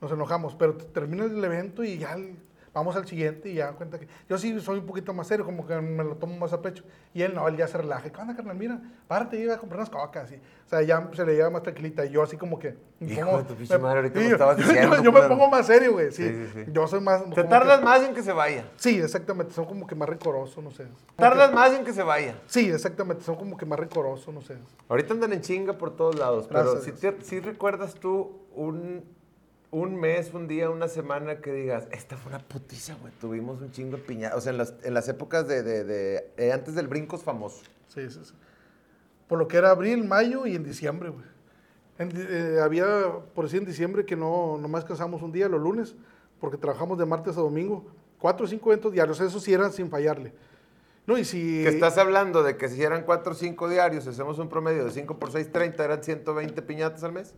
nos 0.00 0.10
enojamos, 0.10 0.54
pero 0.56 0.74
te- 0.76 0.84
termina 0.86 1.24
el 1.24 1.42
evento 1.44 1.84
y 1.84 1.98
ya 1.98 2.14
el- 2.14 2.36
vamos 2.74 2.96
al 2.96 3.06
siguiente 3.06 3.48
y 3.48 3.54
ya 3.54 3.66
dan 3.66 3.76
cuenta 3.76 3.98
que 4.00 4.08
yo 4.28 4.36
sí 4.36 4.60
soy 4.60 4.80
un 4.80 4.86
poquito 4.86 5.14
más 5.14 5.28
serio, 5.28 5.44
como 5.44 5.64
que 5.66 5.80
me 5.80 6.02
lo 6.02 6.16
tomo 6.16 6.36
más 6.36 6.52
a 6.52 6.60
pecho, 6.60 6.82
y 7.14 7.22
él 7.22 7.32
no, 7.34 7.46
él 7.48 7.56
ya 7.56 7.68
se 7.68 7.78
relaja, 7.78 8.10
¿qué 8.10 8.20
onda, 8.20 8.34
carnal? 8.34 8.56
Mira, 8.56 8.80
párate, 9.06 9.38
iba 9.38 9.54
a 9.54 9.58
comprar 9.58 9.78
unas 9.78 9.90
cocas, 9.90 10.32
y, 10.32 10.34
o 10.34 10.68
sea, 10.68 10.82
ya 10.82 11.08
se 11.14 11.24
le 11.24 11.34
lleva 11.36 11.50
más 11.50 11.62
tranquilita, 11.62 12.04
y 12.04 12.10
yo 12.10 12.22
así 12.22 12.36
como 12.36 12.58
que... 12.58 12.76
me 12.98 13.12
Hijo 13.12 13.20
pongo- 13.22 13.38
de 13.38 13.44
tu 13.44 13.54
pinche 13.54 13.78
madre, 13.78 13.98
ahorita 14.00 14.18
me 14.18 14.26
yo- 14.26 14.32
estabas 14.32 14.56
yo- 14.58 14.64
diciendo, 14.66 14.96
Yo, 14.96 15.02
me 15.04 15.10
culero. 15.20 15.28
pongo 15.28 15.48
más 15.50 15.66
serio, 15.66 15.92
güey, 15.92 16.10
sí, 16.10 16.24
Sí, 16.28 16.46
sí, 16.52 16.64
sí. 16.64 16.72
yo 16.72 16.86
soy 16.88 17.00
más... 17.00 17.22
Te 17.30 17.44
tardas 17.44 17.78
que- 17.78 17.84
más 17.84 18.02
en 18.02 18.12
que 18.14 18.22
se 18.24 18.32
vaya. 18.32 18.64
Sí, 18.76 18.98
exactamente, 19.00 19.52
son 19.54 19.66
como 19.66 19.86
que 19.86 19.94
más 19.94 20.08
rigorosos, 20.08 20.62
no 20.64 20.72
sé. 20.72 20.86
Tardas 21.16 21.50
que- 21.50 21.54
más 21.54 21.72
en 21.72 21.84
que 21.84 21.92
se 21.92 22.02
vaya. 22.02 22.34
Sí, 22.46 22.68
exactamente, 22.68 23.22
son 23.22 23.36
como 23.36 23.56
que 23.56 23.64
más 23.64 23.78
rigorosos, 23.78 24.34
no 24.34 24.40
sé. 24.42 24.56
Ahorita 24.88 25.14
andan 25.14 25.32
en 25.32 25.40
chinga 25.42 25.74
por 25.78 25.94
todos 25.94 26.16
lados, 26.18 26.48
Gracias 26.48 26.74
pero 26.84 26.84
si, 26.84 26.92
te- 27.00 27.22
si 27.24 27.38
recuerdas 27.40 27.94
tú 27.94 28.40
un, 28.52 29.04
un 29.74 29.96
mes, 29.96 30.32
un 30.32 30.46
día, 30.46 30.70
una 30.70 30.88
semana 30.88 31.40
que 31.40 31.52
digas, 31.52 31.88
esta 31.90 32.16
fue 32.16 32.30
una 32.30 32.38
putiza, 32.38 32.94
güey, 33.00 33.12
tuvimos 33.20 33.60
un 33.60 33.70
chingo 33.72 33.96
de 33.96 34.02
piña. 34.02 34.32
O 34.34 34.40
sea, 34.40 34.52
en 34.52 34.58
las, 34.58 34.74
en 34.82 34.94
las 34.94 35.08
épocas 35.08 35.48
de, 35.48 35.62
de- 35.62 35.84
de- 35.84 36.30
eh, 36.36 36.52
antes 36.52 36.74
del 36.74 36.86
brincos 36.88 37.22
famoso. 37.22 37.62
Sí, 37.88 38.08
sí, 38.10 38.20
sí. 38.22 38.34
Por 39.28 39.38
lo 39.38 39.48
que 39.48 39.56
era 39.56 39.70
abril, 39.70 40.04
mayo 40.04 40.46
y 40.46 40.54
en 40.54 40.62
diciembre, 40.64 41.08
güey. 41.10 41.24
En- 41.98 42.10
eh, 42.14 42.60
había, 42.62 42.86
por 43.34 43.44
decir, 43.46 43.60
en 43.60 43.66
diciembre 43.66 44.04
que 44.04 44.16
no 44.16 44.58
nomás 44.60 44.84
casamos 44.84 45.22
un 45.22 45.32
día, 45.32 45.48
los 45.48 45.60
lunes, 45.60 45.96
porque 46.40 46.56
trabajamos 46.56 46.98
de 46.98 47.06
martes 47.06 47.36
a 47.36 47.40
domingo. 47.40 47.84
Cuatro 48.18 48.46
o 48.46 48.48
cinco 48.48 48.70
eventos 48.72 48.92
diarios, 48.92 49.20
esos 49.20 49.42
sí 49.42 49.52
eran 49.52 49.72
sin 49.72 49.90
fallarle. 49.90 50.32
No, 51.06 51.18
y 51.18 51.24
si... 51.24 51.62
Que 51.62 51.68
estás 51.68 51.98
hablando 51.98 52.42
de 52.42 52.56
que 52.56 52.68
si 52.68 52.82
eran 52.82 53.02
4 53.04 53.32
o 53.32 53.34
5 53.34 53.68
diarios, 53.68 54.06
hacemos 54.06 54.38
un 54.38 54.48
promedio 54.48 54.86
de 54.86 54.90
5 54.90 55.18
por 55.18 55.30
6, 55.32 55.52
30, 55.52 55.84
eran 55.84 56.02
120 56.02 56.62
piñatas 56.62 57.04
al 57.04 57.12
mes. 57.12 57.34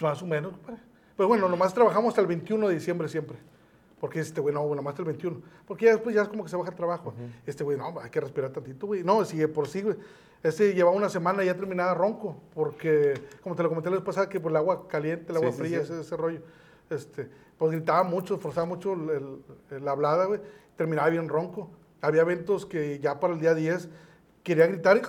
Más 0.00 0.22
o 0.22 0.26
menos, 0.26 0.52
compadre. 0.52 0.80
Pero 1.16 1.28
bueno, 1.28 1.48
nomás 1.48 1.72
trabajamos 1.74 2.10
hasta 2.10 2.20
el 2.20 2.26
21 2.26 2.68
de 2.68 2.74
diciembre 2.74 3.08
siempre. 3.08 3.38
Porque 4.00 4.20
este 4.20 4.40
güey, 4.40 4.54
no, 4.54 4.62
nomás 4.74 4.92
hasta 4.92 5.02
el 5.02 5.08
21. 5.08 5.40
Porque 5.66 5.86
ya 5.86 5.92
después 5.92 6.14
ya 6.14 6.22
es 6.22 6.28
como 6.28 6.44
que 6.44 6.50
se 6.50 6.56
baja 6.56 6.70
el 6.70 6.76
trabajo. 6.76 7.14
Este 7.46 7.64
güey, 7.64 7.78
no, 7.78 7.98
hay 8.00 8.10
que 8.10 8.20
respirar 8.20 8.50
tantito, 8.50 8.86
güey. 8.86 9.02
No, 9.02 9.24
si 9.24 9.46
por 9.46 9.66
sí, 9.66 9.82
güey. 9.82 9.96
Este 10.42 10.74
llevaba 10.74 10.94
una 10.94 11.08
semana 11.08 11.42
y 11.42 11.46
ya 11.46 11.54
terminaba 11.54 11.94
ronco. 11.94 12.36
Porque, 12.54 13.14
como 13.42 13.56
te 13.56 13.62
lo 13.62 13.70
comenté 13.70 13.88
la 13.88 13.96
vez 13.96 14.04
pasada, 14.04 14.28
que 14.28 14.40
por 14.40 14.50
el 14.50 14.56
agua 14.56 14.86
caliente, 14.88 15.32
el 15.32 15.36
agua 15.38 15.52
Sí, 15.52 15.56
sí, 15.56 15.62
fría, 15.62 15.78
sí. 15.78 15.92
Ese, 15.92 16.00
ese 16.00 16.16
rollo. 16.16 16.40
Este, 16.90 17.30
pues 17.56 17.72
gritaba 17.72 18.02
mucho, 18.02 18.36
forzaba 18.36 18.66
mucho 18.66 18.94
la 18.94 19.90
hablada, 19.90 20.26
güey. 20.26 20.40
Terminaba 20.76 21.08
bien 21.08 21.28
ronco. 21.28 21.70
Había 22.02 22.22
eventos 22.22 22.66
que 22.66 22.98
ya 22.98 23.20
para 23.20 23.32
el 23.32 23.40
día 23.40 23.54
10 23.54 23.88
quería 24.42 24.66
gritar 24.66 25.00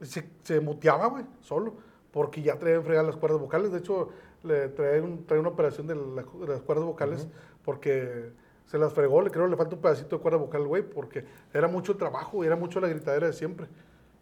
y 0.00 0.06
se, 0.06 0.26
se 0.44 0.60
muteaba, 0.60 1.08
güey, 1.08 1.26
solo. 1.42 1.74
Porque 2.10 2.40
ya 2.40 2.58
traía 2.58 2.80
fregar 2.80 3.04
las 3.04 3.16
cuerdas 3.16 3.38
vocales. 3.38 3.70
De 3.70 3.78
hecho, 3.80 4.08
le 4.42 4.68
trae, 4.68 5.00
un- 5.00 5.26
trae 5.26 5.38
una 5.40 5.48
operación 5.50 5.86
de, 5.86 5.94
la- 5.94 6.22
de 6.22 6.46
las 6.52 6.62
cuerdas 6.62 6.84
vocales 6.84 7.26
porque 7.64 8.30
se 8.66 8.78
las 8.78 8.92
fregó. 8.92 9.20
Le 9.22 9.30
creo 9.30 9.44
que 9.44 9.50
le 9.50 9.56
falta 9.56 9.76
un 9.76 9.82
pedacito 9.82 10.16
de 10.16 10.22
cuerda 10.22 10.38
vocal, 10.38 10.66
güey, 10.66 10.82
porque 10.82 11.24
era 11.52 11.68
mucho 11.68 11.96
trabajo, 11.96 12.42
era 12.44 12.56
mucho 12.56 12.80
la 12.80 12.88
gritadera 12.88 13.26
de 13.26 13.32
siempre. 13.32 13.66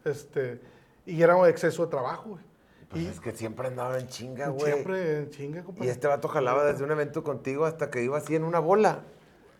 Este, 0.04 0.60
y 1.06 1.20
era 1.22 1.36
un 1.36 1.46
exceso 1.46 1.84
de 1.84 1.90
trabajo, 1.90 2.30
güey. 2.30 2.42
Pues 2.90 3.02
y 3.02 3.06
es 3.06 3.20
que 3.20 3.32
siempre 3.32 3.66
andaba 3.68 3.98
en 3.98 4.08
chinga, 4.08 4.48
güey. 4.48 4.72
siempre 4.72 5.18
en 5.18 5.30
chinga, 5.30 5.62
compadre. 5.62 5.86
Y 5.88 5.90
este 5.90 6.06
vato 6.06 6.26
jalaba 6.28 6.64
desde 6.64 6.84
un 6.84 6.90
evento 6.90 7.22
contigo 7.22 7.66
hasta 7.66 7.90
que 7.90 8.02
iba 8.02 8.16
así 8.16 8.34
en 8.34 8.44
una 8.44 8.60
bola. 8.60 9.04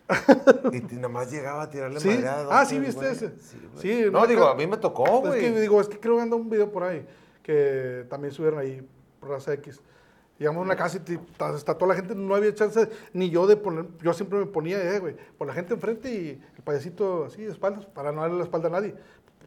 y 0.73 0.81
t- 0.81 0.95
nomás 0.95 1.29
llegaba 1.31 1.61
a 1.63 1.69
tirarle 1.69 1.99
Sí. 1.99 2.07
madreada 2.09 2.47
Ah, 2.59 2.65
sí, 2.65 2.79
¿viste 2.79 3.01
güey. 3.01 3.11
ese? 3.11 3.31
Sí, 3.77 4.05
no, 4.11 4.25
digo, 4.25 4.45
a 4.47 4.55
mí 4.55 4.65
me 4.65 4.77
tocó, 4.77 5.05
Es 5.05 5.27
güey. 5.27 5.39
que 5.41 5.59
digo, 5.61 5.79
es 5.79 5.87
que 5.87 5.99
creo 5.99 6.15
que 6.15 6.23
anda 6.23 6.35
un 6.35 6.49
video 6.49 6.71
por 6.71 6.81
ahí 6.83 7.05
que 7.43 8.05
también 8.09 8.33
subieron 8.33 8.59
ahí, 8.59 8.87
Raza 9.21 9.53
X. 9.53 9.81
Llegamos 10.39 10.61
a 10.61 10.63
una 10.65 10.75
casa 10.75 10.97
y 10.97 10.99
te- 11.01 11.19
ta- 11.37 11.53
está 11.55 11.77
toda 11.77 11.89
la 11.93 11.95
gente, 11.95 12.15
no 12.15 12.33
había 12.33 12.53
chance 12.55 12.89
ni 13.13 13.29
yo 13.29 13.45
de 13.45 13.57
poner, 13.57 13.85
yo 14.01 14.13
siempre 14.13 14.39
me 14.39 14.45
ponía, 14.45 14.81
eh, 14.81 14.99
güey, 14.99 15.15
por 15.37 15.45
la 15.47 15.53
gente 15.53 15.73
enfrente 15.73 16.09
y 16.11 16.41
el 16.55 16.63
payasito 16.63 17.25
así 17.25 17.43
de 17.43 17.51
espaldas, 17.51 17.85
para 17.85 18.11
no 18.13 18.21
darle 18.21 18.37
la 18.37 18.43
espalda 18.45 18.69
a 18.69 18.71
nadie, 18.71 18.95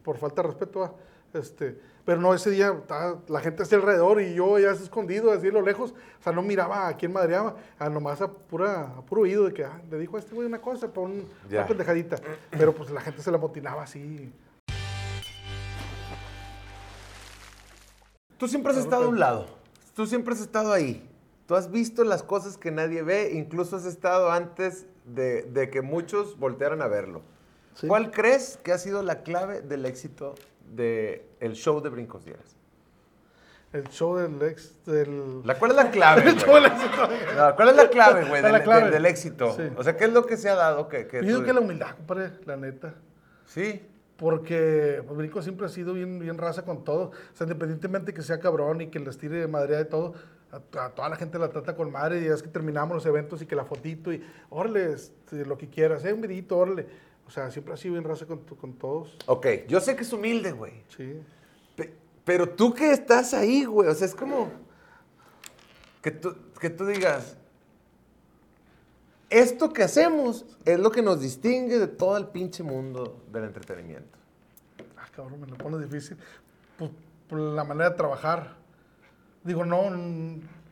por 0.03 0.17
falta 0.17 0.41
de 0.43 0.49
respeto. 0.49 0.83
ah, 0.83 0.93
Este, 1.33 1.79
pero 2.05 2.21
no, 2.21 2.31
ese 2.35 2.51
día 2.51 2.71
la 3.27 3.39
gente 3.39 3.63
así 3.63 3.73
alrededor 3.73 4.21
y 4.21 4.35
yo 4.35 4.59
ya 4.59 4.69
escondido, 4.69 5.31
así 5.31 5.47
a 5.47 5.51
lo 5.51 5.63
lejos, 5.63 5.93
o 6.19 6.23
sea, 6.23 6.31
no 6.31 6.43
miraba 6.43 6.87
a 6.87 6.95
quién 6.95 7.11
madreaba, 7.11 7.55
a 7.79 7.89
nomás 7.89 8.21
a, 8.21 8.27
pura, 8.31 8.81
a 8.97 9.01
puro 9.01 9.21
oído 9.23 9.45
de 9.45 9.51
que 9.53 9.63
ah, 9.65 9.81
le 9.89 9.97
dijo 9.97 10.17
a 10.17 10.19
este 10.19 10.35
güey 10.35 10.45
una 10.47 10.61
cosa, 10.61 10.91
un- 10.97 11.27
Ya. 11.49 11.59
una 11.61 11.67
pendejadita. 11.69 12.17
Pero 12.51 12.75
pues 12.75 12.91
la 12.91 13.01
gente 13.01 13.23
se 13.23 13.31
la 13.31 13.39
motinaba 13.39 13.81
así. 13.81 14.31
Tú 18.37 18.47
siempre 18.47 18.71
has 18.73 18.77
estado 18.77 19.05
a 19.05 19.07
un 19.07 19.19
lado. 19.19 19.62
Tú 19.93 20.05
siempre 20.07 20.33
has 20.33 20.41
estado 20.41 20.71
ahí. 20.73 21.07
Tú 21.45 21.55
has 21.55 21.69
visto 21.71 22.03
las 22.03 22.23
cosas 22.23 22.57
que 22.57 22.71
nadie 22.71 23.03
ve, 23.03 23.31
incluso 23.33 23.75
has 23.75 23.85
estado 23.85 24.31
antes 24.31 24.85
de, 25.05 25.43
de 25.43 25.69
que 25.69 25.81
muchos 25.81 26.37
voltearan 26.39 26.81
a 26.81 26.87
verlo. 26.87 27.21
Sí. 27.75 27.87
¿Cuál 27.87 28.11
crees 28.11 28.57
que 28.63 28.71
ha 28.71 28.77
sido 28.77 29.03
la 29.03 29.23
clave 29.23 29.61
del 29.61 29.85
éxito 29.85 30.35
del 30.73 31.53
show 31.53 31.81
de 31.81 31.89
Brincos 31.89 32.23
Dieras? 32.25 32.55
El 33.73 33.87
show 33.89 34.15
del 34.15 34.39
ex, 34.49 34.85
del... 34.85 35.41
La, 35.45 35.57
¿Cuál 35.57 35.71
es 35.71 35.77
la 35.77 35.89
clave? 35.89 36.21
El 36.29 36.37
show 36.37 36.53
del 36.53 36.65
éxito. 36.67 37.07
No, 37.35 37.55
¿Cuál 37.55 37.69
es 37.69 37.75
la 37.75 37.89
clave, 37.89 38.25
güey, 38.25 38.41
del, 38.43 38.63
del- 38.63 38.91
del 38.91 39.05
éxito? 39.07 39.55
Sí. 39.55 39.63
O 39.75 39.83
sea, 39.83 39.97
¿qué 39.97 40.05
es 40.05 40.13
lo 40.13 40.27
que 40.27 40.37
se 40.37 40.47
ha 40.47 40.53
dado? 40.55 40.87
Que, 40.87 41.07
que 41.07 41.17
Yo 41.21 41.23
digo 41.27 41.39
tú- 41.39 41.45
que 41.47 41.53
la 41.53 41.59
humildad, 41.59 41.95
compadre, 41.95 42.33
la 42.45 42.55
neta. 42.55 42.93
Sí. 43.47 43.81
Porque 44.23 45.03
pues, 45.05 45.17
Brinco 45.17 45.41
siempre 45.41 45.65
ha 45.65 45.69
sido 45.69 45.93
bien, 45.93 46.17
bien 46.17 46.37
raza 46.37 46.63
con 46.63 46.85
todo. 46.85 47.07
O 47.11 47.35
sea, 47.35 47.43
independientemente 47.43 48.13
que 48.13 48.21
sea 48.21 48.39
cabrón 48.39 48.79
y 48.79 48.87
que 48.87 48.97
les 48.99 49.17
tire 49.17 49.35
de 49.37 49.47
madre 49.49 49.75
de 49.75 49.83
todo, 49.83 50.13
a, 50.49 50.85
a 50.85 50.89
toda 50.91 51.09
la 51.09 51.17
gente 51.17 51.37
la 51.37 51.49
trata 51.49 51.75
con 51.75 51.91
madre. 51.91 52.21
Y 52.21 52.27
es 52.27 52.41
que 52.41 52.47
terminamos 52.47 52.95
los 52.95 53.05
eventos 53.05 53.41
y 53.41 53.45
que 53.45 53.53
la 53.57 53.65
fotito 53.65 54.13
y, 54.13 54.23
órale, 54.49 54.93
este, 54.93 55.45
lo 55.45 55.57
que 55.57 55.67
quieras, 55.67 56.05
eh, 56.05 56.13
un 56.13 56.21
videito, 56.21 56.57
órale. 56.57 56.87
O 57.27 57.31
sea, 57.31 57.51
siempre 57.51 57.73
ha 57.73 57.77
sido 57.77 57.95
bien 57.95 58.05
raza 58.05 58.25
con, 58.25 58.39
con 58.45 58.73
todos. 58.75 59.17
Ok, 59.25 59.45
yo 59.67 59.81
sé 59.81 59.97
que 59.97 60.03
es 60.03 60.13
humilde, 60.13 60.53
güey. 60.53 60.71
Sí. 60.95 61.19
Pe- 61.75 61.93
Pero 62.23 62.47
tú 62.47 62.73
que 62.73 62.91
estás 62.93 63.33
ahí, 63.33 63.65
güey, 63.65 63.89
o 63.89 63.93
sea, 63.93 64.07
es 64.07 64.15
como 64.15 64.49
que 66.01 66.11
tú, 66.11 66.33
que 66.61 66.69
tú 66.69 66.85
digas, 66.85 67.35
esto 69.39 69.71
que 69.73 69.83
hacemos 69.83 70.45
es 70.65 70.79
lo 70.79 70.91
que 70.91 71.01
nos 71.01 71.19
distingue 71.21 71.79
de 71.79 71.87
todo 71.87 72.17
el 72.17 72.27
pinche 72.27 72.63
mundo 72.63 73.21
del 73.31 73.45
entretenimiento. 73.45 74.17
Ah, 74.97 75.07
cabrón, 75.15 75.41
me 75.41 75.47
lo 75.47 75.55
pones 75.57 75.79
difícil. 75.81 76.17
Pues, 76.77 76.91
por 77.29 77.39
la 77.39 77.63
manera 77.63 77.89
de 77.91 77.95
trabajar. 77.95 78.55
Digo, 79.43 79.65
no, 79.65 79.83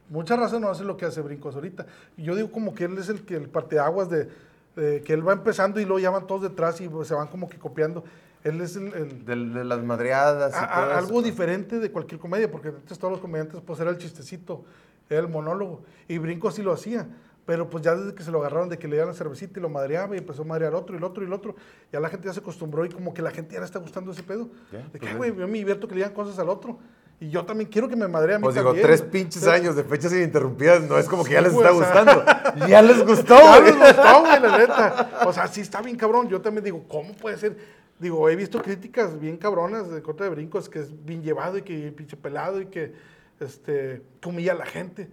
muchas 0.10 0.40
razas 0.40 0.60
no 0.62 0.70
hacen 0.70 0.88
lo 0.88 0.96
que 0.98 1.06
hace 1.06 1.22
Brincos 1.22 1.56
ahorita. 1.56 1.86
Yo 2.18 2.36
digo 2.36 2.52
como 2.52 2.74
que 2.74 2.86
él 2.86 2.98
es 2.98 3.10
el 3.10 3.26
que 3.26 3.36
el 3.36 3.50
parteaguas 3.50 4.10
de, 4.10 4.30
de 4.76 5.02
que 5.04 5.14
él 5.14 5.28
va 5.28 5.34
empezando 5.34 5.80
y 5.80 5.86
luego 5.86 6.00
ya 6.00 6.10
van 6.10 6.28
todos 6.28 6.44
detrás 6.44 6.80
y 6.82 6.90
se 7.04 7.14
van 7.14 7.28
como 7.28 7.50
que 7.50 7.58
copiando. 7.58 8.04
Él 8.44 8.60
es 8.62 8.76
el, 8.76 8.94
el- 8.94 9.26
De, 9.26 9.36
de 9.36 9.64
las 9.66 9.84
madreadas 9.84 10.54
y 10.54 10.56
a- 10.56 10.64
a- 10.64 10.76
todo 10.82 10.90
eso. 10.92 10.98
algo 11.00 11.22
diferente 11.22 11.80
de 11.80 11.92
cualquier 11.92 12.20
comedia, 12.20 12.50
porque 12.50 12.70
antes 12.70 12.98
todos 12.98 13.12
los 13.12 13.22
comediantes 13.22 13.62
pues 13.66 13.80
era 13.80 13.90
el 13.92 13.98
chistecito, 13.98 14.64
era 15.10 15.20
el 15.20 15.28
monólogo. 15.28 15.84
Y 16.08 16.18
Brinco 16.18 16.50
sí 16.52 16.62
lo 16.64 16.72
hacía. 16.72 17.08
Pero 17.46 17.70
pues 17.70 17.84
ya 17.84 17.96
desde 17.96 18.14
que 18.14 18.24
se 18.24 18.32
lo 18.32 18.40
agarraron 18.40 18.70
de 18.70 18.78
que 18.78 18.88
le 18.88 18.94
dieran 18.96 19.10
la 19.10 19.16
cervecita 19.16 19.60
y 19.60 19.62
lo 19.62 19.70
madreaba 19.70 20.16
y 20.16 20.20
empezó 20.20 20.44
a 20.44 20.46
madrear 20.46 20.76
otro 20.76 20.96
y 20.96 20.98
el 21.00 21.04
otro 21.04 21.24
y 21.24 21.28
el 21.28 21.34
otro, 21.34 21.56
ya 21.92 22.00
la 22.00 22.10
gente 22.10 22.28
ya 22.28 22.34
se 22.34 22.40
acostumbró 22.40 22.86
y 22.86 22.90
como 22.90 23.14
que 23.14 23.22
la 23.22 23.32
gente 23.32 23.54
ya 23.54 23.60
le 23.60 23.66
está 23.66 23.80
gustando 23.80 24.12
ese 24.12 24.24
pedo. 24.24 24.50
De 24.72 25.00
pues 25.00 25.02
que, 25.02 25.18
güey, 25.18 25.36
yo 25.36 25.48
me 25.48 25.58
divierto 25.58 25.88
que 25.88 25.96
le 25.96 26.02
digan 26.02 26.14
cosas 26.14 26.38
al 26.40 26.50
otro. 26.50 26.80
Y 27.20 27.30
yo 27.30 27.46
también 27.46 27.70
quiero 27.70 27.88
que 27.88 27.96
me 27.96 28.08
madre 28.08 28.34
a 28.34 28.40
mí 28.40 28.44
Pues 28.44 28.56
digo, 28.56 28.70
también, 28.70 28.88
tres 28.88 29.04
pinches 29.04 29.46
años 29.46 29.76
de 29.76 29.84
fechas 29.84 30.12
ininterrumpidas, 30.12 30.82
no 30.82 30.98
es 30.98 31.08
como 31.08 31.24
que 31.24 31.34
ya 31.34 31.42
les 31.42 31.54
güey, 31.54 31.68
está 31.68 31.78
o 31.78 31.80
sea. 31.80 32.04
gustando. 32.04 32.68
ya 32.68 32.82
les 32.82 33.06
gustó, 33.06 33.40
Ya 33.40 33.60
les 33.60 33.78
gustó, 33.78 34.22
güey, 34.22 34.40
la 34.40 34.58
neta. 34.58 35.10
O 35.28 35.32
sea, 35.32 35.48
sí 35.48 35.62
está 35.62 35.82
bien 35.84 35.98
cabrón. 35.98 36.30
Yo 36.30 36.42
también 36.42 36.64
digo, 36.64 36.84
¿cómo 36.88 37.14
puede 37.14 37.38
ser? 37.38 37.56
Digo, 38.00 38.28
he 38.28 38.36
visto 38.36 38.60
críticas 38.60 39.20
bien 39.20 39.38
cabronas 39.38 39.92
de 39.92 40.02
contra 40.02 40.26
de 40.26 40.32
brincos, 40.32 40.68
que 40.68 40.80
es 40.80 41.06
bien 41.06 41.22
llevado 41.22 41.60
y 41.60 41.62
que 41.62 41.92
pinche 41.92 42.18
pelado 42.18 42.60
y 42.60 42.66
que, 42.66 42.92
este, 43.40 44.02
humilla 44.26 44.54
a 44.54 44.56
la 44.56 44.66
gente. 44.66 45.08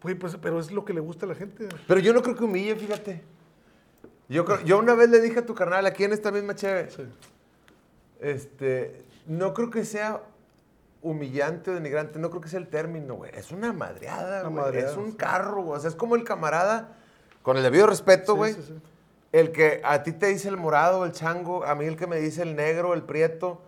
Pues, 0.00 0.36
pero 0.40 0.60
es 0.60 0.70
lo 0.70 0.84
que 0.84 0.92
le 0.92 1.00
gusta 1.00 1.26
a 1.26 1.28
la 1.28 1.34
gente. 1.34 1.68
Pero 1.86 2.00
yo 2.00 2.12
no 2.12 2.22
creo 2.22 2.36
que 2.36 2.44
humille, 2.44 2.76
fíjate. 2.76 3.22
Yo, 4.28 4.44
creo- 4.44 4.60
yo 4.62 4.78
una 4.78 4.94
vez 4.94 5.08
le 5.08 5.20
dije 5.20 5.40
a 5.40 5.46
tu 5.46 5.54
carnal, 5.54 5.86
aquí 5.86 6.04
en 6.04 6.12
esta 6.12 6.30
misma 6.30 6.54
chévere, 6.54 6.90
Sí. 6.90 7.02
este, 8.20 9.02
no 9.26 9.54
creo 9.54 9.70
que 9.70 9.84
sea 9.84 10.22
humillante 11.02 11.70
o 11.70 11.74
denigrante, 11.74 12.18
no 12.18 12.28
creo 12.30 12.40
que 12.42 12.48
sea 12.48 12.58
el 12.60 12.68
término, 12.68 13.14
güey. 13.14 13.30
Es 13.34 13.52
una 13.52 13.72
madreada, 13.72 14.40
Una 14.42 14.48
güey. 14.50 14.64
madreada, 14.64 14.90
Es 14.90 14.96
un 14.96 15.12
sí. 15.12 15.16
carro, 15.16 15.62
güey. 15.62 15.78
O 15.78 15.80
sea, 15.80 15.88
es 15.90 15.96
como 15.96 16.16
el 16.16 16.24
camarada, 16.24 16.96
con 17.42 17.56
el 17.56 17.62
debido 17.62 17.86
respeto, 17.86 18.32
Sí, 18.32 18.38
güey. 18.38 18.56
El 19.30 19.52
que 19.52 19.80
a 19.84 20.02
ti 20.02 20.12
te 20.12 20.26
dice 20.26 20.48
el 20.48 20.56
morado, 20.56 21.04
el 21.04 21.12
chango, 21.12 21.64
a 21.64 21.74
mí 21.74 21.84
el 21.84 21.96
que 21.96 22.06
me 22.06 22.18
dice 22.18 22.42
el 22.42 22.56
negro, 22.56 22.94
el 22.94 23.02
prieto, 23.02 23.60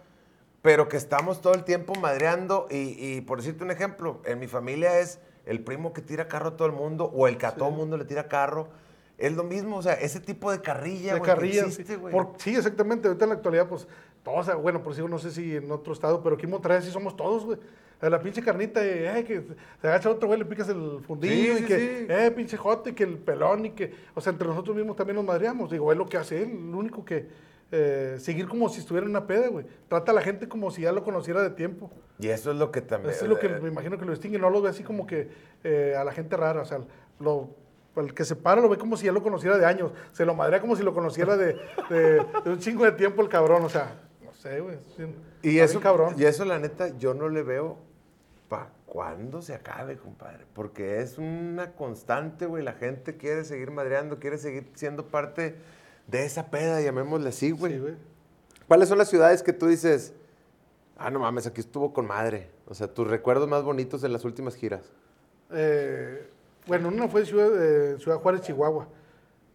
pero 0.63 0.89
que 0.89 0.97
estamos 0.97 1.41
todo 1.43 1.55
el 1.55 1.65
tiempo 1.65 1.95
madreando. 2.01 2.67
Y, 2.71 2.97
y 2.99 3.21
por 3.21 3.39
decirte 3.39 3.63
un 3.65 3.71
ejemplo, 3.71 4.21
en 4.25 4.39
mi 4.41 4.47
familia 4.47 4.99
es 5.01 5.19
el 5.47 5.61
primo 5.63 5.93
que 5.93 6.03
tira 6.03 6.29
carro 6.29 6.49
a 6.51 6.57
todo 6.57 6.67
el 6.67 6.75
mundo 6.75 7.05
o 7.05 7.27
el 7.29 7.37
que 7.39 7.47
a 7.47 7.55
todo 7.55 7.69
el 7.71 7.75
mundo 7.77 7.97
le 7.97 8.05
tira 8.05 8.29
carro. 8.29 8.69
Es 9.19 9.35
lo 9.35 9.45
mismo, 9.45 9.77
o 9.77 9.83
sea, 9.83 9.95
ese 9.95 10.19
tipo 10.21 10.51
de 10.51 10.61
carrilla, 10.63 11.15
De 11.15 11.21
güey, 11.21 11.51
que 11.51 11.61
existe, 11.61 11.97
güey. 11.97 12.13
Por- 12.13 12.33
sí, 12.39 12.55
exactamente. 12.57 13.07
Ahorita 13.09 13.27
en 13.27 13.29
la 13.31 13.35
actualidad, 13.37 13.69
pues, 13.69 13.87
todos, 14.23 14.51
bueno, 14.63 14.83
por 14.83 14.95
si 14.95 15.03
no 15.03 15.19
sé 15.19 15.31
si 15.31 15.57
en 15.57 15.71
otro 15.71 15.93
estado, 15.93 16.23
pero 16.23 16.37
aquí 16.37 16.45
en 16.45 16.51
Monterrey 16.51 16.81
sí 16.83 16.91
somos 16.91 17.17
todos, 17.17 17.45
güey. 17.45 17.59
La 18.01 18.19
pinche 18.23 18.41
carnita, 18.43 18.83
eh, 18.83 19.19
eh, 19.19 19.25
que 19.25 19.43
se 19.83 19.87
agacha 19.87 20.09
otro 20.09 20.27
güey, 20.27 20.39
le 20.39 20.47
picas 20.47 20.67
el 20.71 21.01
fundillo 21.07 21.35
Sí, 21.35 21.51
y 21.53 21.57
sí, 21.59 21.65
que, 21.67 21.79
sí. 21.79 22.07
eh, 22.09 22.31
pinche 22.35 22.57
jote, 22.57 22.91
y 22.91 22.93
que 22.95 23.05
el 23.05 23.19
pelón 23.19 23.67
y 23.67 23.71
que, 23.73 23.93
o 24.15 24.23
sea, 24.23 24.33
entre 24.33 24.49
nosotros 24.49 24.75
mismos 24.75 24.97
también 24.97 25.17
nos 25.17 25.25
madreamos. 25.27 25.71
Digo, 25.71 25.93
es 25.93 25.99
lo 25.99 26.07
que 26.07 26.17
hace 26.17 26.43
él, 26.45 26.71
lo 26.71 26.79
único 26.79 27.05
que, 27.05 27.29
eh, 27.73 28.17
seguir 28.19 28.49
como 28.49 28.69
si 28.69 28.81
estuviera 28.81 29.05
en 29.05 29.11
una 29.11 29.27
peda, 29.27 29.49
güey. 29.49 29.65
Trata 29.89 30.13
a 30.13 30.15
la 30.15 30.23
gente 30.23 30.49
como 30.49 30.71
si 30.71 30.83
ya 30.83 30.93
lo 30.93 31.05
conociera 31.05 31.43
de 31.43 31.51
tiempo. 31.51 31.91
Y 32.19 32.29
eso 32.29 32.51
es 32.51 32.57
lo 32.57 32.71
que 32.73 32.81
también... 32.81 33.15
Eso 33.15 33.25
es 33.25 33.31
lo 33.31 33.39
que 33.39 33.49
me 33.49 33.69
imagino 33.69 33.97
que 33.99 34.05
lo 34.05 34.11
distingue. 34.13 34.39
No 34.39 34.51
lo 34.51 34.61
ve 34.61 34.71
así 34.71 34.83
como 34.83 35.07
que 35.07 35.29
eh, 35.65 35.95
a 35.97 36.05
la 36.05 36.13
gente 36.13 36.37
rara. 36.37 36.63
O 36.63 36.65
sea, 36.65 36.81
lo, 37.21 37.51
el 37.97 38.13
que 38.15 38.25
se 38.25 38.37
para 38.37 38.61
lo 38.61 38.69
ve 38.69 38.77
como 38.77 38.97
si 38.97 39.07
ya 39.07 39.13
lo 39.13 39.23
conociera 39.23 39.57
de 39.57 39.65
años. 39.67 39.93
Se 40.13 40.25
lo 40.27 40.35
madrea 40.35 40.61
como 40.61 40.77
si 40.77 40.83
lo 40.83 40.93
conociera 40.95 41.37
de, 41.37 41.57
de- 41.89 42.27
de 42.45 42.51
un 42.51 42.59
chingo 42.59 42.85
de 42.85 42.93
tiempo 42.93 43.23
el 43.23 43.29
cabrón. 43.29 43.65
O 43.65 43.69
sea, 43.69 43.95
no 44.25 44.33
sé, 44.33 44.61
güey. 44.61 44.77
Y 45.43 45.59
eso, 45.61 45.81
cabrón. 45.81 46.15
y 46.19 46.25
eso, 46.25 46.45
la 46.45 46.59
neta, 46.59 46.89
yo 46.99 47.15
no 47.15 47.29
le 47.29 47.43
veo 47.43 47.79
para 48.49 48.71
cuándo 48.85 49.41
se 49.43 49.55
acabe, 49.55 49.97
compadre. 49.97 50.45
Porque 50.53 51.01
es 51.01 51.17
una 51.19 51.73
constante, 51.73 52.47
güey. 52.47 52.65
La 52.65 52.73
gente 52.73 53.17
quiere 53.17 53.45
seguir 53.45 53.71
madreando, 53.71 54.19
quiere 54.19 54.37
seguir 54.39 54.67
siendo 54.75 55.07
parte 55.07 55.55
de 56.11 56.25
esa 56.25 56.51
peda, 56.51 56.81
llamémosle 56.81 57.29
así, 57.29 57.51
güey. 57.53 57.79
Sí. 57.79 57.95
¿Cuáles 58.67 58.89
son 58.89 58.99
las 58.99 59.09
ciudades 59.09 59.43
que 59.43 59.53
tú 59.53 59.67
dices, 59.67 60.15
Ah, 61.03 61.11
no 61.11 61.19
mames, 61.19 61.47
aquí 61.47 61.61
estuvo 61.63 61.95
con 61.95 62.07
madre. 62.07 62.51
O 62.67 62.75
sea, 62.75 62.87
tus 62.93 63.07
recuerdos 63.09 63.49
más 63.49 63.63
bonitos 63.63 64.03
de 64.03 64.11
las 64.11 64.23
últimas 64.27 64.55
giras. 64.55 64.83
Eh, 65.51 66.29
bueno, 66.67 66.89
una 66.89 67.09
fue 67.09 67.23
en 67.23 67.27
Ciudad, 67.27 67.51
eh, 67.57 67.99
Ciudad 67.99 68.19
Juárez, 68.19 68.43
Chihuahua, 68.43 68.87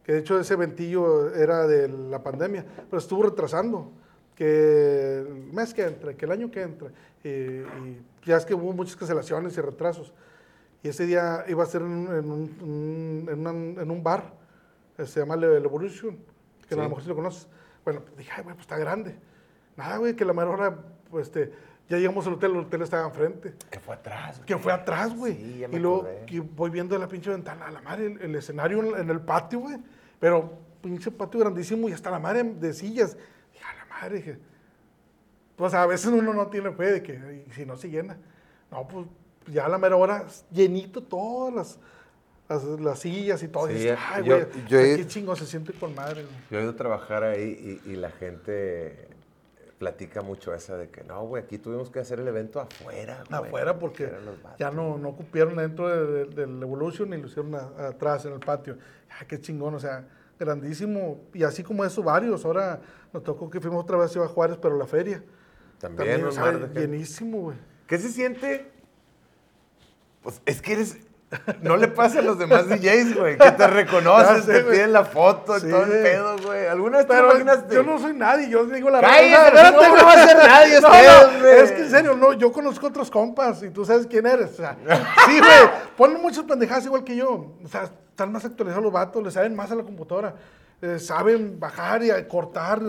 que 0.03 0.13
de 0.13 0.19
hecho 0.19 0.39
ese 0.39 0.55
ventillo 0.55 1.31
era 1.35 1.67
de 1.67 1.87
la 1.87 2.23
pandemia, 2.23 2.65
pero 2.89 2.97
estuvo 2.97 3.21
retrasando, 3.21 3.91
que 4.35 5.19
el 5.19 5.27
mes 5.53 5.71
que 5.75 5.83
entra, 5.83 6.15
que 6.15 6.25
el 6.25 6.31
año 6.31 6.49
que 6.49 6.63
entra, 6.63 6.89
y, 7.23 7.29
y 7.29 8.01
ya 8.25 8.37
es 8.37 8.45
que 8.45 8.55
hubo 8.55 8.73
muchas 8.73 8.95
cancelaciones 8.95 9.55
y 9.55 9.61
retrasos. 9.61 10.13
Y 10.81 10.87
ese 10.89 11.05
día 11.05 11.45
iba 11.47 11.63
a 11.63 11.67
ser 11.67 11.83
en 11.83 11.87
un, 11.91 12.07
en 12.07 12.31
un- 12.31 12.57
un- 12.61 13.29
en 13.31 13.39
una- 13.47 13.81
en 13.83 13.91
un 13.91 14.01
bar, 14.03 14.33
se 14.97 15.19
llama 15.19 15.35
Le, 15.35 15.59
Le 15.59 15.65
Evolution, 15.65 16.17
que 16.67 16.73
a 16.73 16.77
lo 16.77 16.89
mejor 16.89 17.03
si 17.03 17.09
lo 17.09 17.15
conoces. 17.15 17.47
Bueno, 17.83 18.01
dije, 18.17 18.31
ay, 18.35 18.43
güey, 18.43 18.55
pues 18.55 18.65
está 18.65 18.77
grande. 18.77 19.15
Nada, 19.77 19.97
güey, 19.97 20.15
que 20.15 20.25
la 20.25 20.33
mera 20.33 20.49
hora, 20.49 20.77
pues, 21.09 21.27
este, 21.27 21.53
ya 21.89 21.97
llegamos 21.97 22.25
al 22.25 22.33
hotel, 22.33 22.51
el 22.51 22.57
hotel 22.57 22.81
estaba 22.81 23.05
enfrente. 23.05 23.53
Que 23.69 23.79
fue 23.79 23.95
atrás. 23.95 24.41
Que 24.45 24.57
fue 24.57 24.73
atrás, 24.73 25.15
güey. 25.15 25.35
Sí, 25.35 25.57
ya 25.59 25.67
me 25.67 25.77
y 25.77 25.79
luego 25.79 26.01
acordé. 26.01 26.25
que 26.25 26.39
voy 26.39 26.69
viendo 26.69 26.97
la 26.97 27.07
pinche 27.07 27.29
ventana, 27.29 27.67
a 27.67 27.71
la 27.71 27.81
madre, 27.81 28.07
el, 28.07 28.21
el 28.21 28.35
escenario 28.35 28.79
en, 28.83 29.01
en 29.01 29.09
el 29.09 29.21
patio, 29.21 29.59
güey. 29.59 29.77
Pero 30.19 30.57
pinche 30.81 31.11
patio 31.11 31.39
grandísimo 31.41 31.89
y 31.89 31.91
hasta 31.91 32.09
la 32.09 32.19
madre 32.19 32.43
de 32.43 32.73
sillas. 32.73 33.15
Dije, 33.51 33.65
a 33.65 33.75
la 33.75 33.85
madre, 33.85 34.17
dije. 34.17 34.39
Pues 35.55 35.73
a 35.73 35.85
veces 35.85 36.07
uno 36.07 36.33
no 36.33 36.47
tiene 36.47 36.71
fe 36.71 36.93
de 36.93 37.03
que 37.03 37.45
si 37.51 37.65
no 37.65 37.77
se 37.77 37.89
llena. 37.89 38.17
No, 38.71 38.87
pues 38.87 39.05
ya 39.47 39.65
a 39.65 39.69
la 39.69 39.77
mera 39.77 39.95
hora, 39.95 40.25
llenito 40.51 41.03
todas 41.03 41.53
las, 41.53 41.79
las, 42.49 42.63
las 42.63 42.99
sillas 42.99 43.41
y 43.43 43.47
todo. 43.47 43.67
Sí, 43.67 43.73
y 43.73 43.75
dices, 43.75 43.97
ya- 43.97 44.15
ay, 44.15 44.23
yo- 44.23 44.35
güey, 44.37 44.65
yo 44.67 44.79
qué 44.79 45.07
chingo 45.07 45.35
se 45.35 45.45
siente 45.45 45.73
con 45.73 45.95
madre, 45.95 46.23
güey. 46.23 46.35
Yo 46.51 46.59
he 46.59 46.61
ido 46.61 46.71
a 46.71 46.75
trabajar 46.75 47.23
ahí 47.23 47.81
y, 47.85 47.91
y 47.91 47.95
la 47.95 48.11
gente 48.11 49.07
platica 49.79 50.21
mucho 50.21 50.53
esa 50.53 50.77
de 50.77 50.89
que 50.89 51.03
no, 51.03 51.25
güey, 51.25 51.43
aquí 51.43 51.57
tuvimos 51.57 51.89
que 51.89 51.99
hacer 51.99 52.19
el 52.19 52.27
evento 52.27 52.61
afuera. 52.61 53.23
güey". 53.29 53.41
afuera 53.45 53.77
porque 53.77 54.09
ya 54.57 54.71
no, 54.71 54.97
no 54.97 55.13
cupieron 55.15 55.55
dentro 55.57 55.89
de- 55.89 56.25
de- 56.25 56.45
del 56.45 56.63
Evolution 56.63 57.13
y 57.13 57.17
lo 57.17 57.27
hicieron 57.27 57.53
a- 57.55 57.87
atrás 57.87 58.25
en 58.25 58.33
el 58.33 58.39
patio. 58.39 58.77
Ay, 59.19 59.27
qué 59.27 59.39
chingón, 59.39 59.75
o 59.75 59.79
sea, 59.79 60.07
grandísimo. 60.39 61.19
Y 61.33 61.43
así 61.43 61.63
como 61.63 61.83
eso, 61.83 62.01
varios. 62.03 62.45
Ahora 62.45 62.79
nos 63.11 63.23
tocó 63.23 63.49
que 63.49 63.59
fuimos 63.59 63.83
otra 63.83 63.97
vez 63.97 64.15
a 64.15 64.27
Juárez, 64.27 64.57
pero 64.61 64.77
la 64.77 64.85
feria. 64.87 65.21
También, 65.79 66.23
o 66.23 66.27
un 66.27 66.31
sea, 66.33 66.51
llenísimo, 66.73 67.41
güey. 67.41 67.57
¿Qué 67.87 67.97
se 67.97 68.09
siente? 68.09 68.71
Pues 70.23 70.41
es 70.45 70.61
que 70.61 70.73
eres. 70.73 70.97
No 71.61 71.75
le 71.75 71.87
pasa 71.87 72.19
a 72.19 72.21
los 72.21 72.37
demás 72.37 72.67
DJs, 72.69 73.15
güey, 73.17 73.37
que 73.37 73.51
te 73.51 73.67
reconoces, 73.67 74.45
sé, 74.45 74.53
te 74.53 74.59
piden 74.71 74.93
la 74.93 75.03
foto 75.05 75.57
y 75.57 75.61
Sí. 75.61 75.69
todo 75.69 75.83
el 75.83 75.89
pedo, 75.89 76.35
güey. 76.45 76.67
¿Alguna 76.67 76.97
vez 76.97 77.07
te 77.07 77.13
Pero 77.13 77.25
imaginaste? 77.31 77.75
yo 77.75 77.83
no 77.83 77.99
soy 77.99 78.13
nadie, 78.13 78.49
yo 78.49 78.65
digo 78.65 78.89
la 78.89 79.01
Cállate, 79.01 79.51
verdad. 79.55 79.71
no, 79.73 79.95
no 79.95 80.05
va 80.05 80.11
a 80.13 80.27
ser 80.27 80.37
nadie 80.37 80.81
No, 80.81 80.89
no, 81.39 81.47
es 81.47 81.71
que 81.71 81.81
en 81.81 81.89
serio, 81.89 82.15
no, 82.15 82.33
yo 82.33 82.51
conozco 82.51 82.87
otros 82.87 83.09
compas 83.09 83.61
y 83.63 83.69
tú 83.69 83.85
sabes 83.85 84.05
quién 84.07 84.25
eres. 84.27 84.51
O 84.51 84.55
sea, 84.55 84.75
sí, 85.25 85.39
güey, 85.39 85.69
ponen 85.97 86.21
muchas 86.21 86.43
pendejadas 86.45 86.85
igual 86.85 87.03
que 87.03 87.15
yo. 87.15 87.53
O 87.63 87.67
sea, 87.67 87.83
están 87.83 88.31
más 88.31 88.45
actualizados 88.45 88.83
los 88.83 88.93
vatos, 88.93 89.23
le 89.23 89.31
saben 89.31 89.55
más 89.55 89.71
a 89.71 89.75
la 89.75 89.83
computadora. 89.83 90.35
Eh, 90.81 90.99
saben 90.99 91.57
bajar 91.57 92.03
y 92.03 92.09
cortar, 92.27 92.81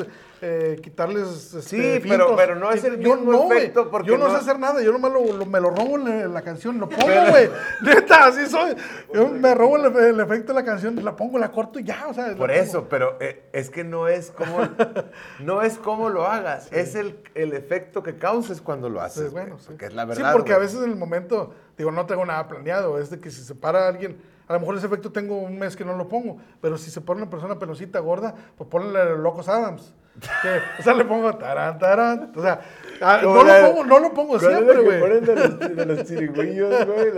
eh, 0.43 0.77
quitarles. 0.83 1.55
este, 1.55 1.63
Sí, 1.63 2.01
pero- 2.07 2.35
pero 2.35 2.57
no 2.57 2.71
es 2.73 2.83
el 2.83 2.99
yo 2.99 3.15
mismo 3.15 3.31
no, 3.33 3.53
efecto 3.53 3.89
porque 3.91 4.09
Yo 4.11 4.19
no, 4.19 4.25
no- 4.27 4.31
sé 4.33 4.39
hacer 4.39 4.59
nada, 4.59 4.83
yo 4.83 4.91
nomás 4.93 5.13
lo, 5.13 5.25
lo- 5.33 5.47
me 5.47 5.61
lo 5.61 5.71
robo 5.71 5.97
en 5.97 6.05
la, 6.05 6.21
en 6.25 6.35
la 6.35 6.43
canción, 6.43 6.79
lo 6.81 6.89
pongo, 6.89 7.07
güey. 7.31 7.49
Neta, 7.83 8.27
así 8.27 8.47
soy. 8.47 8.75
Yo 9.15 9.29
me 9.29 9.55
robo 9.55 9.77
el, 9.77 9.97
el 9.97 10.21
efecto 10.21 10.53
de 10.53 10.55
la 10.61 10.65
canción, 10.65 11.03
la 11.05 11.15
pongo, 11.15 11.39
la 11.39 11.53
corto 11.53 11.79
y 11.79 11.85
ya, 11.85 12.07
o 12.09 12.13
sea. 12.13 12.35
Por 12.35 12.51
eso, 12.51 12.89
pero 12.89 13.17
eh, 13.21 13.49
es 13.53 13.71
que 13.71 13.85
no 13.85 14.09
es 14.09 14.33
como 14.33 14.59
no 15.41 15.63
es 15.63 15.79
como 15.79 16.09
lo 16.09 16.27
hagas, 16.27 16.69
es 16.73 16.97
el, 16.97 17.21
el 17.37 17.53
efecto 17.53 18.03
que 18.03 18.19
causes 18.19 18.61
cuando 18.61 18.91
lo 18.91 19.01
haces. 19.01 19.29
Sí, 19.29 19.33
bueno, 19.33 19.59
sí. 19.61 19.67
porque 19.69 19.87
es 19.87 19.95
la 19.95 20.03
Sí, 20.03 20.09
verdad. 20.09 20.33
porque 20.33 20.53
a 20.53 20.59
veces 20.59 20.83
en 20.83 20.91
el 20.91 20.97
momento, 20.97 21.55
digo, 21.77 21.91
no 21.91 22.07
tengo 22.07 22.25
nada 22.25 22.47
planeado. 22.49 22.99
Es 22.99 23.11
de 23.11 23.19
que 23.21 23.31
si 23.31 23.43
se 23.43 23.55
para 23.55 23.89
alguien, 23.89 24.17
a 24.49 24.53
lo 24.55 24.61
mejor 24.61 24.77
ese 24.77 24.87
efecto 24.87 25.11
tengo 25.13 25.39
un 25.39 25.59
mes 25.59 25.77
que 25.77 25.85
no 25.85 25.97
lo 25.97 26.09
pongo, 26.09 26.39
pero 26.61 26.79
si 26.79 26.91
se 26.91 27.01
pone 27.01 27.23
una 27.23 27.31
persona 27.31 27.59
peloncita 27.59 27.99
gorda, 28.01 28.35
pues 28.57 28.69
ponle 28.71 29.17
Locos 29.17 29.49
Adams. 29.49 29.95
Que, 30.41 30.61
o 30.81 30.83
sea, 30.83 30.95
le 30.95 31.05
pongo 31.05 31.31
tarán, 31.37 31.79
tarán. 31.79 32.33
O 32.35 32.41
sea, 32.41 32.59
ah, 33.03 33.21
no, 33.23 33.45
la- 33.45 33.61
lo 33.61 33.67
pongo, 33.69 33.85
no 33.85 33.99
lo 33.99 34.15
pongo 34.15 34.39
¿Cuál 34.39 34.41
es 34.41 34.43
la 34.45 34.57
siempre, 34.57 34.77
que 34.77 34.83
güey. 34.83 35.01
ponen 35.01 35.25
de 35.27 35.35
los, 35.37 35.59
de 35.77 35.87
los 35.87 36.05
chirigüillos, 36.07 36.87
güey? 36.87 37.13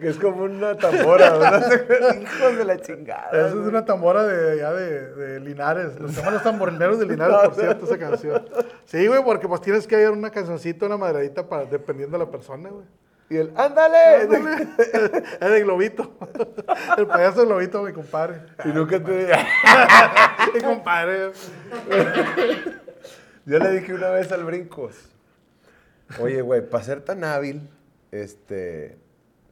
Que 0.00 0.08
es 0.08 0.16
como 0.16 0.44
una 0.44 0.74
tambora, 0.74 1.32
¿verdad? 1.36 1.70
Hijos 2.22 2.56
de 2.56 2.64
la 2.64 2.78
chingada. 2.80 3.28
Eso 3.46 3.60
es 3.60 3.66
una 3.66 3.84
tambora 3.84 4.24
de, 4.24 4.56
ya 4.56 4.72
de, 4.72 5.14
de 5.16 5.40
Linares. 5.40 6.00
Los 6.00 6.16
llaman 6.16 6.32
los 6.32 6.42
tamborileros 6.42 6.98
de 6.98 7.04
Linares, 7.04 7.36
por 7.50 7.54
cierto, 7.56 7.84
esa 7.84 7.98
canción. 7.98 8.42
Sí, 8.86 9.06
güey, 9.06 9.22
porque 9.22 9.46
pues 9.46 9.60
tienes 9.60 9.86
que 9.86 9.96
haber 9.96 10.12
una 10.12 10.30
cancioncita, 10.30 10.86
una 10.86 10.96
madradita 10.96 11.46
para, 11.46 11.66
dependiendo 11.66 12.16
de 12.16 12.24
la 12.24 12.30
persona, 12.30 12.70
güey. 12.70 12.86
Y 13.30 13.36
el, 13.38 13.52
¡ándale! 13.56 14.24
Es 15.40 15.50
de 15.50 15.60
globito. 15.62 16.12
El 16.98 17.06
payaso 17.06 17.46
globito, 17.46 17.82
mi 17.82 17.92
compadre. 17.92 18.40
y 18.64 18.68
nunca 18.68 19.02
te... 19.02 19.32
Mi 20.54 20.60
compadre. 20.60 21.30
Yo 23.46 23.58
le 23.58 23.70
dije 23.70 23.94
una 23.94 24.10
vez 24.10 24.30
al 24.32 24.44
Brincos, 24.44 24.96
oye, 26.18 26.42
güey, 26.42 26.68
para 26.68 26.84
ser 26.84 27.02
tan 27.02 27.22
hábil, 27.24 27.68
este, 28.10 28.98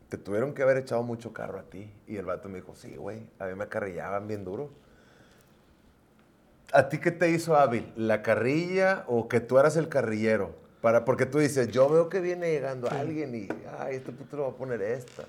te 0.08 0.18
tuvieron 0.18 0.54
que 0.54 0.62
haber 0.62 0.78
echado 0.78 1.02
mucho 1.02 1.32
carro 1.32 1.60
a 1.60 1.62
ti. 1.62 1.90
Y 2.06 2.16
el 2.16 2.26
vato 2.26 2.48
me 2.48 2.56
dijo, 2.56 2.74
sí, 2.74 2.96
güey, 2.96 3.28
a 3.38 3.46
mí 3.46 3.54
me 3.54 3.64
acarrillaban 3.64 4.26
bien 4.26 4.44
duro. 4.44 4.70
¿A 6.72 6.88
ti 6.88 6.98
qué 6.98 7.12
te 7.12 7.30
hizo 7.30 7.56
hábil? 7.56 7.92
¿La 7.96 8.22
carrilla 8.22 9.04
o 9.06 9.28
que 9.28 9.40
tú 9.40 9.58
eras 9.58 9.76
el 9.76 9.88
carrillero? 9.88 10.54
Para, 10.88 11.04
porque 11.04 11.26
tú 11.26 11.36
dices, 11.38 11.68
yo 11.68 11.86
veo 11.86 12.08
que 12.08 12.18
viene 12.18 12.50
llegando 12.50 12.88
alguien 12.90 13.34
y, 13.34 13.46
ay, 13.78 13.96
este 13.96 14.10
puto 14.10 14.36
le 14.38 14.42
va 14.44 14.48
a 14.48 14.52
poner 14.52 14.80
esta. 14.80 15.24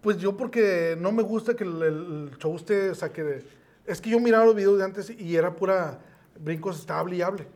Pues 0.00 0.18
yo 0.18 0.36
porque 0.36 0.96
no 1.00 1.10
me 1.10 1.24
gusta 1.24 1.54
que 1.56 1.64
el, 1.64 1.82
el 1.82 2.30
show 2.38 2.54
esté, 2.54 2.90
o 2.90 2.94
sea, 2.94 3.08
que... 3.08 3.42
Es 3.86 4.00
que 4.00 4.10
yo 4.10 4.20
miraba 4.20 4.44
los 4.44 4.54
videos 4.54 4.78
de 4.78 4.84
antes 4.84 5.10
y 5.10 5.34
era 5.34 5.52
pura 5.56 5.98
brincos, 6.38 6.78
estaba 6.78 7.00
hable 7.00 7.16
y 7.16 7.22
hable. 7.22 7.46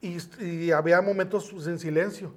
Y, 0.00 0.18
y 0.44 0.70
había 0.70 1.02
momentos 1.02 1.52
en 1.66 1.80
silencio. 1.80 2.32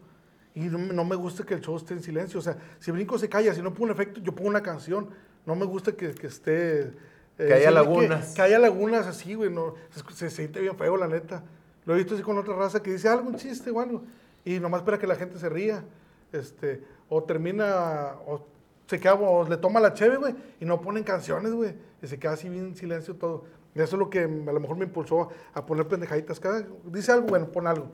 Y 0.55 0.61
no, 0.61 0.80
me- 0.80 0.93
no 0.95 1.05
me 1.05 1.15
gusta 1.15 1.43
que 1.43 1.53
el 1.53 1.61
show 1.61 1.78
esté 1.78 1.93
en 1.93 2.01
silencio. 2.01 2.39
O 2.39 2.41
sea, 2.41 2.57
si 2.80 2.89
brinco 2.89 3.19
se 3.19 3.30
calla, 3.30 3.53
si 3.53 3.61
no 3.61 3.71
pongo 3.75 3.86
un 3.86 3.91
efecto, 3.91 4.19
yo 4.21 4.34
pongo 4.34 4.49
una 4.49 4.63
canción. 4.63 5.09
No 5.45 5.55
me 5.55 5.65
gusta 5.67 5.91
que, 5.91 6.15
que 6.15 6.25
esté... 6.25 6.80
eh, 6.80 6.91
Que 7.38 7.53
haya 7.53 7.69
sí, 7.69 7.75
lagunas. 7.75 8.34
Que, 8.34 8.41
haya 8.41 8.57
lagunas 8.57 9.05
así, 9.05 9.36
güey. 9.36 9.51
No, 9.51 9.75
se, 9.91 10.15
se 10.15 10.30
siente 10.32 10.61
bien 10.61 10.75
feo, 10.75 10.97
la 10.97 11.07
neta. 11.07 11.43
Lo 11.88 11.94
he 11.94 11.98
visto 11.98 12.16
así 12.16 12.22
con 12.22 12.38
otra 12.38 12.54
raza 12.54 12.84
que 12.84 12.92
dice 12.92 13.08
algo, 13.08 13.30
un 13.30 13.38
chiste 13.38 13.72
o 13.72 13.80
algo. 13.80 14.04
Y 14.44 14.60
nomás 14.60 14.82
espera 14.82 15.00
que 15.00 15.08
la 15.08 15.16
gente 15.16 15.40
se 15.40 15.48
ría. 15.48 15.86
Este, 16.34 16.84
o 17.08 17.24
termina, 17.24 18.16
o 18.28 18.46
se 18.88 19.00
queda, 19.00 19.14
o 19.14 19.48
le 19.48 19.56
toma 19.56 19.80
la 19.80 19.94
cheve, 19.94 20.18
güey, 20.18 20.36
y 20.60 20.66
no 20.66 20.82
ponen 20.82 21.06
canciones, 21.06 21.54
güey. 21.54 21.74
Y 22.02 22.08
se 22.08 22.20
queda 22.20 22.34
así 22.34 22.50
bien 22.50 22.66
en 22.66 22.76
silencio 22.76 23.16
todo. 23.16 23.46
Y 23.74 23.80
eso 23.80 23.96
es 23.96 24.00
lo 24.00 24.10
que 24.10 24.24
a 24.24 24.28
lo 24.28 24.60
mejor 24.60 24.76
me 24.76 24.84
impulsó 24.84 25.30
a 25.54 25.66
poner 25.66 25.88
pendejaditas. 25.88 26.42
Cada, 26.42 26.68
dice 26.84 27.14
algo, 27.14 27.28
bueno, 27.28 27.48
pon 27.48 27.66
algo. 27.68 27.88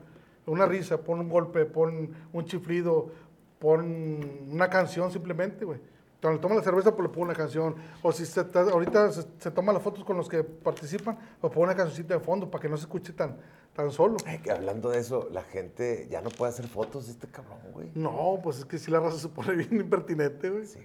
Una 0.46 0.66
risa, 0.66 0.98
pon 0.98 1.20
un 1.20 1.28
golpe, 1.28 1.64
pon 1.64 2.10
un 2.32 2.44
chiflido, 2.46 3.12
pon 3.60 4.48
una 4.50 4.68
canción 4.68 5.12
simplemente, 5.12 5.64
güey. 5.64 5.78
Cuando 6.24 6.38
le 6.38 6.42
toma 6.42 6.54
la 6.54 6.62
cerveza, 6.62 6.96
pues 6.96 7.06
le 7.06 7.12
pongo 7.12 7.26
una 7.26 7.34
canción. 7.34 7.74
O 8.00 8.10
si 8.10 8.24
se 8.24 8.40
ahorita 8.40 9.12
se, 9.12 9.26
se 9.38 9.50
toma 9.50 9.74
las 9.74 9.82
fotos 9.82 10.04
con 10.04 10.16
los 10.16 10.26
que 10.26 10.42
participan, 10.42 11.18
pues 11.38 11.52
pongo 11.52 11.64
una 11.64 11.76
cancioncita 11.76 12.14
de 12.14 12.20
fondo 12.20 12.50
para 12.50 12.62
que 12.62 12.68
no 12.70 12.78
se 12.78 12.84
escuche 12.84 13.12
tan, 13.12 13.36
tan 13.74 13.90
solo. 13.90 14.16
Ay, 14.24 14.38
que 14.38 14.50
hablando 14.50 14.88
de 14.88 15.00
eso, 15.00 15.28
la 15.30 15.42
gente 15.42 16.08
ya 16.10 16.22
no 16.22 16.30
puede 16.30 16.52
hacer 16.52 16.66
fotos 16.66 17.08
de 17.08 17.12
este 17.12 17.26
cabrón, 17.26 17.58
güey. 17.74 17.90
No, 17.94 18.40
pues 18.42 18.60
es 18.60 18.64
que 18.64 18.78
si 18.78 18.90
la 18.90 19.00
raza 19.00 19.18
se 19.18 19.28
pone 19.28 19.52
bien 19.54 19.78
impertinente, 19.78 20.48
güey. 20.48 20.64
Sí, 20.64 20.78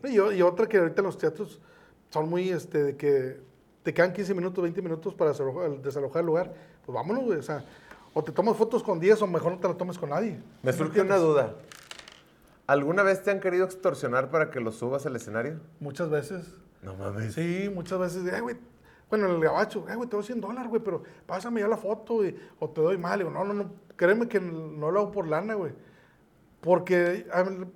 güey. 0.00 0.14
Y, 0.14 0.42
otra 0.42 0.68
que 0.68 0.78
ahorita 0.78 1.02
los 1.02 1.18
teatros 1.18 1.60
son 2.10 2.30
muy, 2.30 2.50
este, 2.50 2.84
de 2.84 2.96
que 2.96 3.40
te 3.82 3.92
quedan 3.92 4.12
15 4.12 4.32
minutos, 4.32 4.62
20 4.62 4.80
minutos 4.80 5.12
para 5.12 5.30
desalojar, 5.32 5.76
desalojar 5.82 6.20
el 6.20 6.26
lugar. 6.26 6.54
Pues 6.86 6.94
vámonos, 6.94 7.24
güey. 7.24 7.40
O 7.40 7.42
sea, 7.42 7.64
o 8.12 8.22
te 8.22 8.30
tomas 8.30 8.56
fotos 8.56 8.80
con 8.84 9.00
10 9.00 9.22
o 9.22 9.26
mejor 9.26 9.50
no 9.54 9.58
te 9.58 9.66
la 9.66 9.74
tomes 9.74 9.98
con 9.98 10.10
nadie. 10.10 10.40
Me 10.62 10.70
¿Sí 10.70 10.78
surge 10.78 11.00
una 11.00 11.16
duda. 11.16 11.56
¿Alguna 12.66 13.02
vez 13.02 13.22
te 13.22 13.30
han 13.30 13.40
querido 13.40 13.64
extorsionar 13.64 14.30
para 14.30 14.50
que 14.50 14.60
lo 14.60 14.72
subas 14.72 15.04
al 15.06 15.16
escenario? 15.16 15.60
Muchas 15.80 16.08
veces. 16.10 16.54
No 16.82 16.94
mames. 16.96 17.34
Sí, 17.34 17.70
muchas 17.74 17.98
veces. 17.98 18.32
Ay, 18.32 18.40
güey. 18.40 18.56
Bueno, 19.10 19.26
el 19.26 19.40
gabacho, 19.40 19.84
ay, 19.88 19.96
güey, 19.96 20.08
te 20.08 20.16
doy 20.16 20.24
100 20.24 20.40
dólares, 20.40 20.68
güey, 20.70 20.82
pero 20.82 21.02
pásame 21.26 21.60
ya 21.60 21.68
la 21.68 21.76
foto 21.76 22.24
y- 22.24 22.36
o 22.58 22.70
te 22.70 22.80
doy 22.80 22.96
mal. 22.98 23.18
Digo, 23.18 23.30
no, 23.30 23.44
no, 23.44 23.52
no, 23.52 23.70
créeme 23.96 24.26
que 24.28 24.40
no 24.40 24.90
lo 24.90 25.00
hago 25.00 25.12
por 25.12 25.26
lana, 25.28 25.54
güey. 25.54 25.72
Porque, 26.60 27.26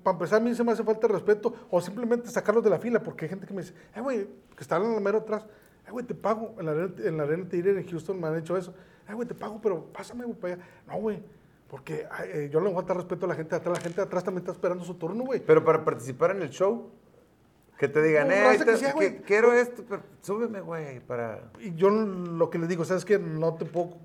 para 0.03 0.14
empezar, 0.14 0.41
a 0.41 0.45
mí 0.45 0.55
se 0.55 0.64
me 0.64 0.72
hace 0.72 0.82
falta 0.82 1.07
de 1.07 1.12
respeto 1.12 1.55
o 1.70 1.80
simplemente 1.80 2.30
sacarlos 2.30 2.64
de 2.64 2.70
la 2.70 2.78
fila, 2.78 3.03
porque 3.03 3.26
hay 3.26 3.28
gente 3.28 3.47
que 3.47 3.53
me 3.53 3.61
dice, 3.61 3.74
ay, 3.95 4.01
güey, 4.03 4.24
que 4.57 4.62
están 4.62 4.82
en 4.82 4.95
el 4.95 5.01
mero 5.03 5.18
atrás, 5.18 5.47
ay, 5.84 5.93
güey, 5.93 6.07
te 6.07 6.14
pago. 6.14 6.55
En 6.59 6.64
la, 6.66 6.72
arena- 6.72 6.95
en 7.05 7.16
la 7.18 7.22
arena 7.24 7.49
Tigre 7.49 7.78
en 7.78 7.86
Houston 7.86 8.18
me 8.18 8.28
han 8.28 8.36
hecho 8.39 8.57
eso. 8.57 8.74
Ay, 9.07 9.14
güey, 9.14 9.28
te 9.28 9.34
pago, 9.34 9.61
pero 9.61 9.84
pásame, 9.93 10.24
güey, 10.24 10.39
para 10.39 10.55
allá. 10.55 10.64
No, 10.86 10.97
güey, 11.01 11.22
porque 11.68 12.06
eh, 12.24 12.48
yo 12.52 12.60
le 12.60 12.72
voy 12.72 12.82
a 12.82 12.86
dar 12.86 12.96
respeto 12.96 13.26
a 13.26 13.28
la 13.28 13.34
gente 13.34 13.50
de 13.50 13.56
atrás. 13.56 13.76
La 13.78 13.82
gente 13.82 13.96
de 14.00 14.06
atrás 14.06 14.24
también 14.24 14.42
está 14.42 14.52
esperando 14.52 14.84
su 14.84 14.94
turno, 14.94 15.24
güey. 15.24 15.40
Pero 15.40 15.64
para 15.64 15.84
participar 15.84 16.30
en 16.32 16.42
el 16.42 16.50
show, 16.50 16.90
que 17.78 17.88
te 17.88 18.02
digan, 18.02 18.28
No, 18.28 18.34
eh, 18.34 18.56
que 18.58 18.64
te- 18.64 18.76
sea, 18.76 18.88
que- 18.88 18.94
güey. 18.94 19.18
quiero 19.22 19.52
esto, 19.52 19.84
pero 19.88 20.02
súbeme, 20.20 20.60
güey, 20.60 21.00
para... 21.00 21.50
Y 21.60 21.74
yo 21.74 21.90
lo 21.90 22.50
que 22.50 22.58
les 22.58 22.68
digo, 22.68 22.84
¿sabes 22.84 23.04
que 23.04 23.18
No 23.18 23.54
te 23.54 23.64
puedo 23.64 23.96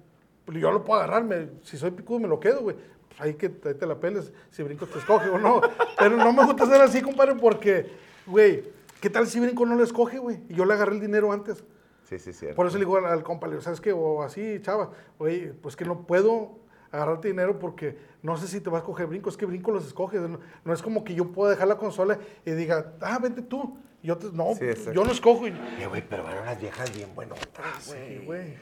yo 0.52 0.72
lo 0.74 0.84
puedo 0.84 1.00
agarrar, 1.02 1.24
me- 1.24 1.52
si 1.62 1.78
soy 1.78 1.92
picudo 1.92 2.20
me 2.20 2.28
lo 2.28 2.38
quedo, 2.40 2.62
güey. 2.62 2.76
Pues 3.08 3.22
ahí 3.22 3.36
que 3.36 3.46
ahí 3.46 3.74
te 3.76 3.86
la 3.86 3.96
peles, 4.00 4.34
si 4.52 4.62
brinco 4.62 4.86
te 4.86 5.00
escoge 5.00 5.30
o 5.30 5.38
no. 5.40 5.62
Pero 5.98 6.18
no 6.18 6.34
me 6.34 6.46
gusta 6.46 6.66
hacer 6.66 6.82
así, 6.82 7.02
compadre, 7.02 7.36
porque, 7.36 7.90
güey, 8.28 8.64
¿qué 9.00 9.10
tal 9.10 9.26
si 9.26 9.40
brinco 9.40 9.66
no 9.66 9.76
lo 9.76 9.84
escoge, 9.86 10.20
güey? 10.20 10.42
Y 10.50 10.56
yo 10.56 10.66
le 10.66 10.74
agarré 10.74 10.96
el 10.96 11.00
dinero 11.02 11.32
antes. 11.32 11.64
Sí, 12.04 12.20
sí, 12.20 12.34
cierto. 12.34 12.58
Por 12.58 12.68
eso 12.68 12.78
le 12.78 12.84
digo 12.84 12.98
al, 12.98 13.06
al 13.06 13.24
compa, 13.24 13.48
le 13.48 13.54
digo, 13.54 13.62
¿sabes 13.64 13.80
qué? 13.80 13.94
O 13.94 14.22
así, 14.22 14.60
chava, 14.62 14.92
oye, 15.18 15.54
pues 15.62 15.78
que 15.78 15.86
no 15.86 16.06
puedo 16.06 16.60
agarrarte 16.94 17.28
dinero 17.28 17.60
porque 17.60 17.98
no 18.22 18.38
sé 18.38 18.48
si 18.48 18.62
te 18.62 18.70
vas 18.70 18.84
a 18.84 18.86
coger 18.86 19.08
brinco, 19.08 19.30
es 19.30 19.36
que 19.36 19.46
brinco 19.46 19.72
los 19.72 19.86
escoges. 19.86 20.22
No, 20.22 20.40
no 20.64 20.74
es 20.74 20.82
como 20.82 21.04
que 21.04 21.16
yo 21.16 21.32
pueda 21.32 21.52
dejar 21.52 21.68
la 21.68 21.78
consola 21.78 22.20
y 22.46 22.52
diga, 22.52 22.94
ah, 23.02 23.20
vente 23.22 23.42
tú. 23.42 23.78
Y 24.02 24.08
yo 24.08 24.18
te, 24.18 24.28
no, 24.32 24.54
Sí, 24.54 24.66
yo 24.94 25.04
no 25.04 25.12
escojo. 25.12 25.48
Y, 25.48 25.52
Eh, 25.52 25.88
güey, 25.90 26.04
pero 26.08 26.24
van 26.24 26.38
unas 26.38 26.60
viejas 26.62 26.94
bien 26.96 27.10
buenotas, 27.16 27.46
sí, 27.82 27.92
güey. 27.92 28.26
güey. 28.26 28.54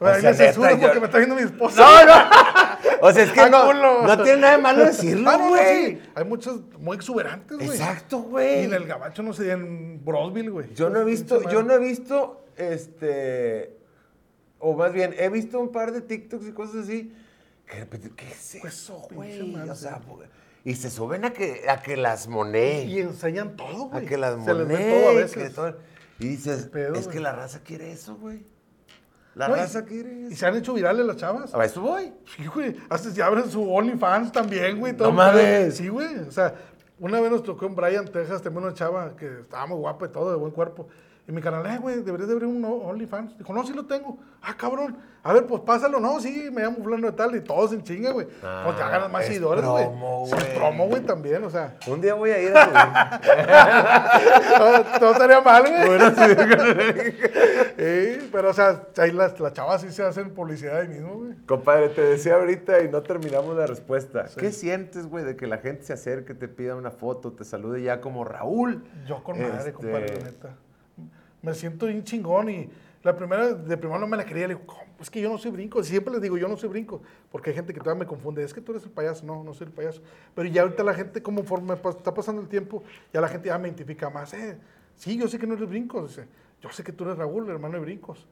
O 0.00 0.14
sea, 0.20 0.32
me 0.32 0.52
yo- 0.52 0.80
porque 0.80 0.98
me 1.00 1.06
está 1.06 1.18
viendo 1.18 1.36
mi 1.36 1.42
esposa. 1.42 1.80
No, 1.80 2.06
no. 2.06 3.06
O 3.08 3.12
sea, 3.12 3.22
es 3.22 3.30
que 3.30 3.40
Ah, 3.40 3.48
no, 3.48 3.72
no 4.04 4.22
tiene 4.24 4.40
nada 4.40 4.56
de 4.56 4.62
malo 4.62 4.84
decirlo, 4.84 5.30
Ah, 5.30 5.36
no, 5.38 5.44
no, 5.44 5.48
güey. 5.50 5.86
sí. 5.92 6.02
Hay 6.16 6.24
muchos 6.24 6.60
muy 6.78 6.96
exuberantes, 6.96 7.56
güey. 7.56 7.70
Exacto, 7.70 8.18
güey. 8.18 8.62
Y 8.62 8.64
en 8.64 8.74
el 8.74 8.86
gabacho 8.86 9.22
no 9.22 9.32
sé, 9.32 9.52
en 9.52 10.04
Broadville, 10.04 10.50
güey. 10.50 10.74
Yo 10.74 10.90
no 10.90 11.00
he 11.00 11.04
visto, 11.04 11.48
yo 11.48 11.62
no 11.62 11.72
he 11.74 11.78
visto, 11.78 12.44
este, 12.56 13.78
o 14.58 14.74
más 14.74 14.92
bien, 14.92 15.14
he 15.18 15.28
visto 15.28 15.60
un 15.60 15.70
par 15.70 15.92
de 15.92 16.00
TikToks 16.00 16.48
y 16.48 16.52
cosas 16.52 16.84
así. 16.84 17.14
¿Qué 17.70 18.28
es 18.30 18.58
Pues, 18.60 18.74
eso, 18.74 19.06
güey? 19.12 19.54
O 19.68 19.74
sea, 19.74 20.00
y 20.64 20.74
se 20.74 20.90
suben 20.90 21.24
a 21.24 21.32
que, 21.32 21.62
a 21.68 21.80
que 21.80 21.96
las 21.96 22.26
moné. 22.28 22.84
Y 22.84 22.98
enseñan 22.98 23.56
todo, 23.56 23.86
güey. 23.88 24.04
a 24.04 24.08
que 24.08 24.16
las 24.18 24.44
Se 24.44 24.52
les 24.54 24.66
ve 24.68 24.74
moné. 24.74 25.00
todo 25.00 25.10
a 25.10 25.14
veces. 25.14 25.54
todo- 25.54 25.76
y 26.18 26.28
dices, 26.28 26.66
pedo, 26.66 26.94
es 26.94 27.04
güey. 27.04 27.16
que 27.16 27.22
la 27.22 27.32
raza 27.32 27.60
quiere 27.64 27.92
eso, 27.92 28.16
güey. 28.16 28.44
La 29.34 29.48
y- 29.48 29.52
raza 29.52 29.84
quiere 29.84 30.12
Y 30.12 30.26
eso. 30.26 30.36
se 30.36 30.46
han 30.46 30.56
hecho 30.56 30.74
virales 30.74 31.06
las 31.06 31.16
chavas. 31.16 31.54
A 31.54 31.64
eso 31.64 31.80
voy. 31.80 32.12
Sí, 32.36 32.44
güey. 32.46 32.76
Hasta 32.90 33.10
si 33.10 33.20
abren 33.20 33.48
su 33.50 33.62
OnlyFans 33.72 34.32
también, 34.32 34.78
güey. 34.78 34.94
todo 34.94 35.08
No 35.08 35.14
mames. 35.14 35.76
Sí, 35.76 35.88
güey. 35.88 36.18
O 36.18 36.30
sea, 36.32 36.54
una 36.98 37.20
vez 37.20 37.30
nos 37.30 37.42
tocó 37.42 37.64
en 37.66 37.74
Bryan, 37.76 38.06
Texas, 38.08 38.42
también 38.42 38.64
una 38.64 38.74
chava 38.74 39.16
que 39.16 39.40
estaba 39.40 39.66
muy 39.66 39.78
guapa 39.78 40.06
y 40.06 40.08
todo, 40.10 40.30
de 40.32 40.36
buen 40.36 40.52
cuerpo. 40.52 40.88
Y 41.28 41.32
mi 41.32 41.40
canal, 41.40 41.64
eh, 41.66 41.78
güey, 41.78 42.02
deberías 42.02 42.26
de 42.28 42.34
abrir 42.34 42.48
un 42.48 42.64
OnlyFans. 42.64 43.38
Dijo, 43.38 43.52
no, 43.52 43.64
sí 43.64 43.72
lo 43.72 43.86
tengo. 43.86 44.18
Ah, 44.42 44.56
cabrón. 44.56 44.96
A 45.22 45.32
ver, 45.34 45.46
pues 45.46 45.60
pásalo. 45.62 46.00
No, 46.00 46.18
sí, 46.18 46.48
me 46.50 46.62
llamo 46.62 46.78
fulano 46.82 47.06
de 47.06 47.12
tal. 47.12 47.36
Y 47.36 47.40
todos 47.40 47.72
en 47.72 47.82
chinga, 47.82 48.10
güey. 48.10 48.26
pues 48.26 48.78
ya 48.78 48.88
ganas 48.88 49.10
más 49.12 49.20
es 49.22 49.28
seguidores, 49.28 49.64
güey. 49.64 49.84
es 49.84 49.90
güey. 49.90 50.54
promo, 50.56 50.88
güey, 50.88 51.02
también. 51.02 51.44
O 51.44 51.50
sea, 51.50 51.76
Un 51.86 52.00
día 52.00 52.14
voy 52.14 52.30
a 52.30 52.40
ir 52.40 52.56
a 52.56 52.64
subir. 52.64 52.74
no 55.00 55.10
estaría 55.12 55.40
mal, 55.40 55.62
güey. 55.62 56.00
Sí, 57.80 58.28
pero, 58.30 58.50
o 58.50 58.52
sea, 58.52 58.82
ahí 58.98 59.10
las, 59.10 59.40
las 59.40 59.54
chavas 59.54 59.80
sí 59.80 59.90
se 59.90 60.02
hacen 60.02 60.34
publicidad 60.34 60.80
ahí 60.80 60.88
mismo, 60.88 61.14
güey. 61.14 61.32
Compadre, 61.46 61.88
te 61.88 62.02
decía 62.02 62.34
ahorita 62.34 62.82
y 62.82 62.88
no 62.88 63.02
terminamos 63.02 63.56
la 63.56 63.66
respuesta. 63.66 64.26
¿Qué 64.36 64.52
sientes, 64.52 65.06
güey, 65.06 65.24
de 65.24 65.34
que 65.36 65.46
la 65.46 65.56
gente 65.58 65.84
se 65.84 65.94
acerque, 65.94 66.34
te 66.34 66.46
pida 66.48 66.74
una 66.76 66.90
foto, 66.90 67.32
te 67.32 67.42
salude 67.44 67.82
ya 67.82 68.00
como 68.02 68.24
Raúl? 68.24 68.84
Yo 69.06 69.24
con 69.24 69.40
madre, 69.40 69.56
Este, 69.58 69.72
compadre, 69.72 70.18
neta. 70.22 70.50
Me 71.42 71.54
siento 71.54 71.86
bien 71.86 72.04
chingón 72.04 72.50
y 72.50 72.70
la 73.02 73.16
primera, 73.16 73.54
de 73.54 73.76
primero 73.76 73.98
no 73.98 74.06
me 74.06 74.16
la 74.16 74.24
quería. 74.26 74.46
Le 74.46 74.54
digo, 74.54 74.66
¿cómo? 74.66 74.82
Es 75.00 75.08
que 75.08 75.20
yo 75.20 75.30
no 75.30 75.38
soy 75.38 75.50
brinco. 75.50 75.82
Siempre 75.82 76.12
les 76.12 76.22
digo, 76.22 76.36
yo 76.36 76.46
no 76.48 76.56
soy 76.56 76.68
brinco. 76.68 77.00
Porque 77.32 77.50
hay 77.50 77.56
gente 77.56 77.72
que 77.72 77.80
todavía 77.80 78.00
me 78.00 78.06
confunde. 78.06 78.42
Es 78.42 78.52
que 78.52 78.60
tú 78.60 78.72
eres 78.72 78.84
el 78.84 78.90
payaso. 78.90 79.24
No, 79.24 79.42
no 79.42 79.54
soy 79.54 79.68
el 79.68 79.72
payaso. 79.72 80.02
Pero 80.34 80.48
ya 80.48 80.62
ahorita 80.62 80.84
la 80.84 80.92
gente, 80.94 81.22
conforme 81.22 81.74
pas- 81.80 81.96
está 81.96 82.12
pasando 82.12 82.42
el 82.42 82.48
tiempo, 82.48 82.82
ya 83.12 83.20
la 83.22 83.28
gente 83.28 83.48
ya 83.48 83.56
me 83.58 83.68
identifica 83.68 84.10
más. 84.10 84.34
Eh, 84.34 84.58
sí, 84.96 85.16
yo 85.16 85.26
sé 85.28 85.38
que 85.38 85.46
no 85.46 85.54
eres 85.54 85.68
brinco. 85.68 86.02
Dice, 86.06 86.26
yo 86.60 86.70
sé 86.70 86.84
que 86.84 86.92
tú 86.92 87.04
eres 87.04 87.16
Raúl, 87.16 87.48
hermano 87.48 87.74
de 87.74 87.80
brincos. 87.80 88.26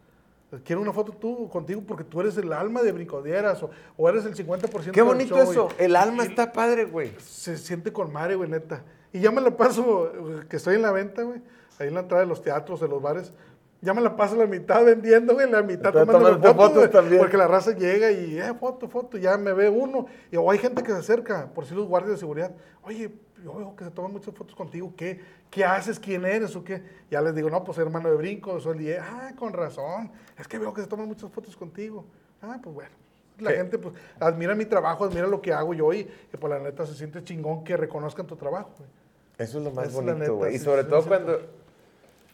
Quiero 0.64 0.80
una 0.80 0.94
foto 0.94 1.12
tú 1.12 1.46
contigo 1.50 1.82
porque 1.86 2.04
tú 2.04 2.20
eres 2.22 2.36
el 2.38 2.50
alma 2.54 2.80
de 2.82 2.90
brincodieras 2.92 3.62
o, 3.62 3.70
o 3.98 4.08
eres 4.08 4.24
el 4.24 4.34
50% 4.34 4.92
Qué 4.92 5.00
del 5.00 5.04
bonito 5.04 5.34
show", 5.36 5.46
y- 5.46 5.50
eso. 5.50 5.68
El 5.78 5.94
alma 5.94 6.24
y- 6.24 6.28
está 6.28 6.52
padre, 6.52 6.84
güey. 6.86 7.12
se 7.18 7.58
siente 7.58 7.92
con 7.92 8.10
madre, 8.12 8.34
güey, 8.34 8.48
neta. 8.48 8.82
Y 9.12 9.20
ya 9.20 9.30
me 9.30 9.42
la 9.42 9.54
paso, 9.54 10.06
eh, 10.40 10.46
que 10.48 10.56
estoy 10.56 10.76
en 10.76 10.82
la 10.82 10.90
venta, 10.92 11.22
güey, 11.22 11.40
ahí 11.78 11.88
en 11.88 11.94
la 11.94 12.00
entrada 12.00 12.22
de 12.22 12.28
los 12.28 12.42
teatros, 12.42 12.80
de 12.80 12.88
los 12.88 13.00
bares. 13.00 13.32
Ya 13.80 13.94
me 13.94 14.00
la 14.00 14.16
paso 14.16 14.34
la 14.34 14.46
mitad 14.46 14.84
vendiendo, 14.84 15.34
güey, 15.34 15.48
la 15.48 15.62
mitad 15.62 15.92
tomando 15.92 16.54
fotos, 16.54 16.90
también. 16.90 17.20
Porque 17.20 17.36
la 17.36 17.46
raza 17.46 17.72
llega 17.72 18.10
y, 18.10 18.36
eh, 18.36 18.52
foto, 18.58 18.88
foto, 18.88 19.16
ya 19.16 19.38
me 19.38 19.52
ve 19.52 19.68
uno. 19.68 20.06
Y 20.32 20.36
o 20.36 20.50
hay 20.50 20.58
gente 20.58 20.82
que 20.82 20.90
se 20.90 20.98
acerca, 20.98 21.48
por 21.54 21.64
si 21.64 21.76
los 21.76 21.86
guardias 21.86 22.12
de 22.12 22.16
seguridad. 22.18 22.50
Oye, 22.82 23.12
yo 23.44 23.54
veo 23.54 23.76
que 23.76 23.84
se 23.84 23.90
toman 23.92 24.12
muchas 24.12 24.34
fotos 24.34 24.56
contigo. 24.56 24.92
¿Qué, 24.96 25.20
qué 25.48 25.64
haces? 25.64 26.00
¿Quién 26.00 26.24
eres? 26.24 26.56
¿O 26.56 26.64
qué? 26.64 26.82
Ya 27.08 27.20
les 27.20 27.36
digo, 27.36 27.50
no, 27.50 27.62
pues 27.62 27.78
hermano 27.78 28.10
de 28.10 28.16
brinco, 28.16 28.58
soy 28.58 28.72
el 28.72 28.78
DJ. 28.78 28.98
Ah, 28.98 29.32
con 29.38 29.52
razón. 29.52 30.10
Es 30.36 30.48
que 30.48 30.58
veo 30.58 30.74
que 30.74 30.80
se 30.80 30.88
toman 30.88 31.06
muchas 31.06 31.30
fotos 31.30 31.56
contigo. 31.56 32.04
Ah, 32.42 32.58
pues 32.60 32.74
bueno. 32.74 32.90
La 33.38 33.52
gente, 33.52 33.78
pues, 33.78 33.94
admira 34.18 34.56
mi 34.56 34.64
trabajo, 34.64 35.04
admira 35.04 35.28
lo 35.28 35.40
que 35.40 35.52
hago 35.52 35.72
yo 35.72 35.92
y, 35.92 36.00
y 36.00 36.36
pues 36.36 36.50
la 36.50 36.58
neta 36.58 36.84
se 36.84 36.94
siente 36.94 37.22
chingón 37.22 37.62
que 37.62 37.76
reconozcan 37.76 38.26
tu 38.26 38.34
trabajo, 38.34 38.70
güey. 38.76 38.90
Eso 39.38 39.58
es 39.58 39.64
lo 39.64 39.70
más 39.70 39.86
Es 39.86 39.94
bonito, 39.94 40.34
güey. 40.34 40.56
Y 40.56 40.58
sobre 40.58 40.82
sí, 40.82 40.88
todo 40.88 41.02
sí. 41.02 41.08
cuando, 41.08 41.40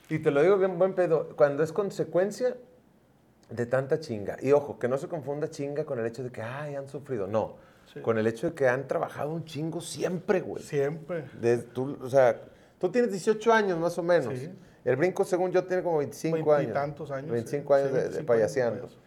y 0.09 0.19
te 0.19 0.31
lo 0.31 0.43
digo 0.43 0.57
bien 0.59 0.79
buen 0.79 0.95
pedo, 0.95 1.31
cuando 1.37 1.63
es 1.63 1.73
consecuencia 1.73 2.57
de 3.51 3.67
tanta 3.67 4.01
chinga. 4.01 4.37
Y 4.41 4.53
ojo, 4.53 4.79
que 4.79 4.89
no 4.89 4.99
se 4.99 5.09
confunda 5.09 5.49
chinga 5.49 5.85
con 5.85 5.99
el 5.99 6.07
hecho 6.07 6.23
de 6.23 6.31
que, 6.31 6.43
ay, 6.43 6.75
han 6.75 6.89
sufrido. 6.89 7.27
No, 7.27 7.57
con 8.03 8.19
el 8.19 8.27
hecho 8.27 8.49
de 8.51 8.55
que 8.55 8.67
han 8.69 8.89
trabajado 8.89 9.31
un 9.33 9.45
chingo 9.45 9.81
siempre, 9.81 10.41
güey. 10.41 10.63
Siempre. 10.63 11.25
Desde 11.41 11.63
tú, 11.65 11.97
o 12.03 12.09
sea, 12.11 12.41
tú 12.79 12.91
tienes 12.91 13.13
18 13.13 13.53
años 13.53 13.79
más 13.79 13.97
o 13.99 14.03
menos. 14.03 14.37
Sí. 14.39 14.51
El 14.85 14.97
brinco, 14.97 15.25
según 15.25 15.51
yo, 15.53 15.65
tiene 15.65 15.83
como 15.83 15.99
25 15.99 16.37
años. 16.53 16.57
Veintitantos 16.59 17.11
años, 17.11 17.31
25 17.31 17.75
sí. 17.75 17.81
años 17.81 17.93
de- 17.93 17.99
de, 17.99 18.05
25 18.05 18.27
payaseando. 18.27 18.81
años 18.83 18.99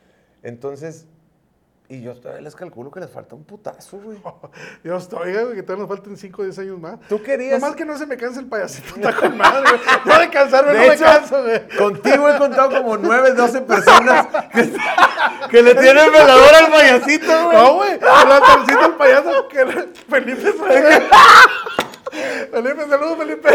de 0.41 0.49
Entonces, 0.49 1.05
y 1.89 2.01
yo 2.01 2.13
todavía 2.15 2.41
les 2.41 2.55
calculo 2.55 2.91
que 2.91 2.99
les 2.99 3.09
falta 3.09 3.33
un 3.35 3.45
putazo, 3.45 3.97
güey. 3.97 4.17
Dios 4.83 5.03
estoy, 5.03 5.31
güey, 5.33 5.55
que 5.55 5.63
todavía 5.63 5.85
nos 5.87 5.95
faltan 5.95 6.17
5 6.17 6.41
o 6.41 6.45
10 6.45 6.59
años 6.59 6.79
más. 6.79 6.99
Tú 7.07 7.21
querías- 7.23 7.59
Nomás 7.61 7.75
que 7.75 7.85
no 7.85 7.97
se 7.97 8.05
me 8.05 8.17
canse 8.17 8.39
el 8.41 8.47
payasito, 8.47 8.95
está 8.95 9.15
con 9.15 9.37
madre, 9.37 9.61
güey. 9.61 9.81
Yo 10.05 10.19
de 10.19 10.29
cansarme 10.29 10.73
De 10.73 10.77
no 10.87 10.93
hecho, 10.93 11.03
me 11.05 11.09
canso, 11.11 11.43
güey. 11.43 11.67
Contigo 11.77 12.29
he 12.29 12.37
contado 12.37 12.69
como 12.81 12.97
9, 12.97 13.33
12 13.33 13.61
personas 13.61 14.27
que, 14.53 14.73
que 15.49 15.63
le 15.63 15.75
tienen 15.75 16.11
velador 16.11 16.55
al 16.55 16.71
payasito, 16.71 17.45
güey. 17.45 17.57
No, 17.57 17.73
güey. 17.75 17.91
El 17.93 18.03
altarcito 18.31 18.81
del 18.81 18.93
payaso 18.93 19.47
que 19.47 19.65
Felipe. 20.09 20.53
Felipe, 22.51 22.87
saludos, 22.89 23.17
Felipe. 23.17 23.49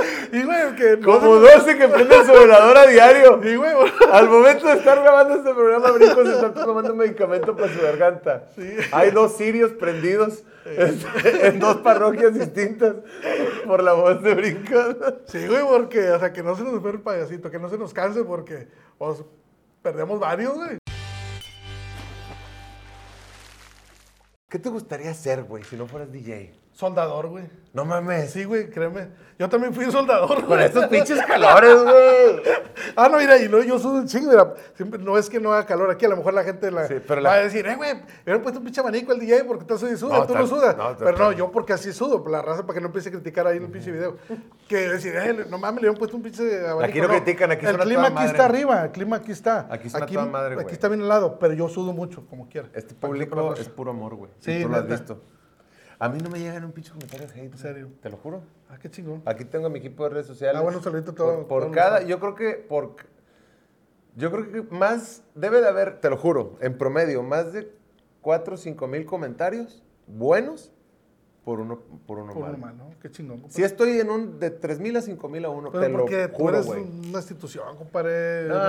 Y, 0.32 0.42
güey, 0.44 0.76
que 0.76 1.00
Como 1.00 1.20
se- 1.40 1.56
12 1.58 1.78
que 1.78 1.88
prenden 1.88 2.24
su 2.26 2.32
velador 2.32 2.76
a 2.78 2.86
diario. 2.86 3.40
Sí, 3.42 3.56
güey. 3.56 3.72
Al 4.12 4.28
momento 4.28 4.66
de 4.66 4.74
estar 4.74 5.00
grabando 5.00 5.34
este 5.36 5.52
programa, 5.54 5.90
Brinco 5.92 6.24
se 6.24 6.32
está 6.32 6.52
tomando 6.54 6.92
un 6.92 6.98
medicamento 6.98 7.56
para 7.56 7.72
su 7.74 7.80
garganta. 7.80 8.46
Hay 8.92 9.10
dos 9.10 9.36
sirios 9.36 9.72
prendidos 9.72 10.44
en 10.66 11.58
dos 11.58 11.78
parroquias 11.78 12.34
distintas 12.34 12.96
por 13.66 13.82
la 13.82 13.92
voz 13.94 14.22
de 14.22 14.34
Brinco. 14.34 14.78
Sí, 15.26 15.46
güey, 15.46 15.62
porque, 15.62 16.10
o 16.10 16.18
sea, 16.18 16.32
que 16.32 16.42
no 16.42 16.54
se 16.56 16.62
nos 16.64 16.82
ve 16.82 16.90
el 16.90 17.00
payasito, 17.00 17.50
que 17.50 17.58
no 17.58 17.68
se 17.68 17.78
nos 17.78 17.92
canse 17.92 18.22
porque 18.24 18.68
pues, 18.98 19.22
perdemos 19.82 20.20
varios, 20.20 20.54
güey. 20.54 20.78
¿Qué 24.48 24.58
te 24.58 24.68
gustaría 24.68 25.10
hacer, 25.10 25.44
güey, 25.44 25.62
si 25.64 25.76
no 25.76 25.86
fueras 25.86 26.10
DJ? 26.10 26.52
Soldador, 26.80 27.28
güey. 27.28 27.44
No 27.74 27.84
mames. 27.84 28.30
Sí, 28.30 28.44
güey, 28.44 28.70
créeme. 28.70 29.08
Yo 29.38 29.48
también 29.50 29.72
fui 29.74 29.84
soldador, 29.92 30.44
Con 30.46 30.58
estos 30.60 30.86
pinches 30.86 31.20
calores, 31.26 31.76
güey. 31.82 32.42
Ah, 32.96 33.08
no, 33.10 33.18
mira, 33.18 33.36
y 33.38 33.48
luego 33.48 33.64
yo 33.66 33.78
sudo 33.78 33.96
un 33.98 34.06
chingo, 34.06 34.30
mira, 34.30 34.54
siempre, 34.74 34.98
no 34.98 35.16
es 35.18 35.28
que 35.28 35.38
no 35.38 35.52
haga 35.52 35.66
calor 35.66 35.90
aquí, 35.90 36.06
a 36.06 36.08
lo 36.08 36.16
mejor 36.16 36.32
la 36.34 36.42
gente 36.42 36.70
la, 36.70 36.88
Sí, 36.88 36.94
pero 37.06 37.22
va 37.22 37.34
a 37.34 37.38
decir, 37.40 37.66
eh, 37.66 37.76
güey, 37.76 37.94
me 37.94 38.02
hubieran 38.24 38.42
puesto 38.42 38.58
un 38.60 38.64
pinche 38.64 38.80
abanico 38.80 39.12
al 39.12 39.20
DJ 39.20 39.44
porque 39.44 39.62
estás 39.62 39.82
y 39.90 39.96
suda, 39.96 40.18
No, 40.20 40.26
tú 40.26 40.32
tal- 40.32 40.42
no 40.42 40.48
sudas. 40.48 40.76
no, 40.76 40.96
pero 40.98 41.16
no, 41.18 41.32
yo 41.32 41.50
porque 41.52 41.74
así 41.74 41.92
sudo, 41.92 42.22
por 42.22 42.32
la 42.32 42.40
raza, 42.42 42.62
para 42.62 42.74
que 42.74 42.80
no 42.80 42.86
empiece 42.86 43.10
a 43.10 43.12
criticar 43.12 43.46
ahí 43.46 43.58
en 43.58 43.64
el 43.64 43.70
pinche 43.70 43.92
video. 43.92 44.16
Que 44.66 44.76
decir, 44.88 45.14
eh, 45.16 45.46
no 45.48 45.58
mames, 45.58 45.82
le 45.82 45.88
hubieran 45.88 45.98
puesto 45.98 46.16
un 46.16 46.22
pinche 46.22 46.66
abanico. 46.66 46.84
Aquí 46.90 47.00
no 47.00 47.08
critican, 47.08 47.50
aquí 47.52 47.66
El 47.66 47.76
clima 47.78 47.94
toda 47.94 48.06
aquí 48.06 48.14
madre. 48.14 48.30
está 48.30 48.44
arriba, 48.46 48.84
el 48.84 48.90
clima 48.90 49.16
aquí 49.16 49.32
está. 49.32 49.68
Aquí 49.70 49.88
suena 49.90 50.06
toda 50.06 50.26
madre, 50.26 50.54
Aquí 50.54 50.62
güey. 50.64 50.72
está 50.74 50.88
bien 50.88 51.02
helado, 51.02 51.38
pero 51.38 51.52
yo 51.52 51.68
sudo 51.68 51.92
mucho, 51.92 52.26
como 52.28 52.48
quiera. 52.48 52.68
Este 52.72 52.94
público 52.94 53.54
es 53.54 53.68
puro 53.68 53.90
amor, 53.90 54.14
güey. 54.16 54.30
Sí, 54.40 54.60
tú 54.62 54.68
lo 54.70 54.76
has 54.76 54.86
visto. 54.88 55.20
A 56.00 56.08
mí 56.08 56.18
no 56.18 56.30
me 56.30 56.38
llegan 56.40 56.64
un 56.64 56.72
pinche 56.72 56.90
comentario 56.90 57.26
de 57.28 57.32
hate. 57.34 57.52
¿En 57.52 57.58
serio? 57.58 57.88
Te 58.00 58.08
lo 58.10 58.16
juro. 58.16 58.42
Ah, 58.70 58.78
qué 58.80 58.90
chingón. 58.90 59.22
Aquí 59.26 59.44
tengo 59.44 59.66
a 59.66 59.70
mi 59.70 59.78
equipo 59.80 60.04
de 60.04 60.10
redes 60.10 60.26
sociales. 60.26 60.58
Ah, 60.58 60.62
bueno, 60.62 60.82
saludito 60.82 61.10
a 61.10 61.14
todo- 61.14 61.46
Por, 61.46 61.64
por 61.64 61.70
cada, 61.72 62.02
yo 62.02 62.18
creo 62.18 62.34
que 62.34 62.54
por, 62.54 62.96
yo 64.16 64.30
creo 64.32 64.50
que 64.50 64.62
más, 64.74 65.22
debe 65.34 65.60
de 65.60 65.68
haber, 65.68 66.00
te 66.00 66.08
lo 66.08 66.16
juro, 66.16 66.56
en 66.62 66.76
promedio, 66.78 67.22
más 67.22 67.52
de 67.52 67.70
4 68.22 68.54
o 68.54 68.56
5 68.56 68.86
mil 68.88 69.04
comentarios 69.04 69.82
buenos 70.06 70.72
por 71.44 71.60
uno, 71.60 71.78
por 72.06 72.18
uno 72.18 72.32
Por. 72.32 72.56
Qué 73.00 73.10
chingón. 73.10 73.38
compadre. 73.40 73.54
Si 73.54 73.62
estoy 73.62 73.98
en 73.98 74.10
un, 74.10 74.38
de 74.38 74.50
3 74.50 74.78
mil 74.80 74.96
a 74.96 75.00
5 75.00 75.28
mil 75.28 75.44
a 75.44 75.48
uno, 75.48 75.70
Pero 75.70 75.82
te 75.84 75.88
lo 75.90 75.98
porque 75.98 76.28
tú 76.28 76.34
juro, 76.36 76.54
eres 76.54 76.66
güey. 76.66 76.82
una 76.82 77.18
institución, 77.18 77.76
compadre. 77.76 78.46
No, 78.48 78.54
un 78.54 78.60
te 78.60 78.66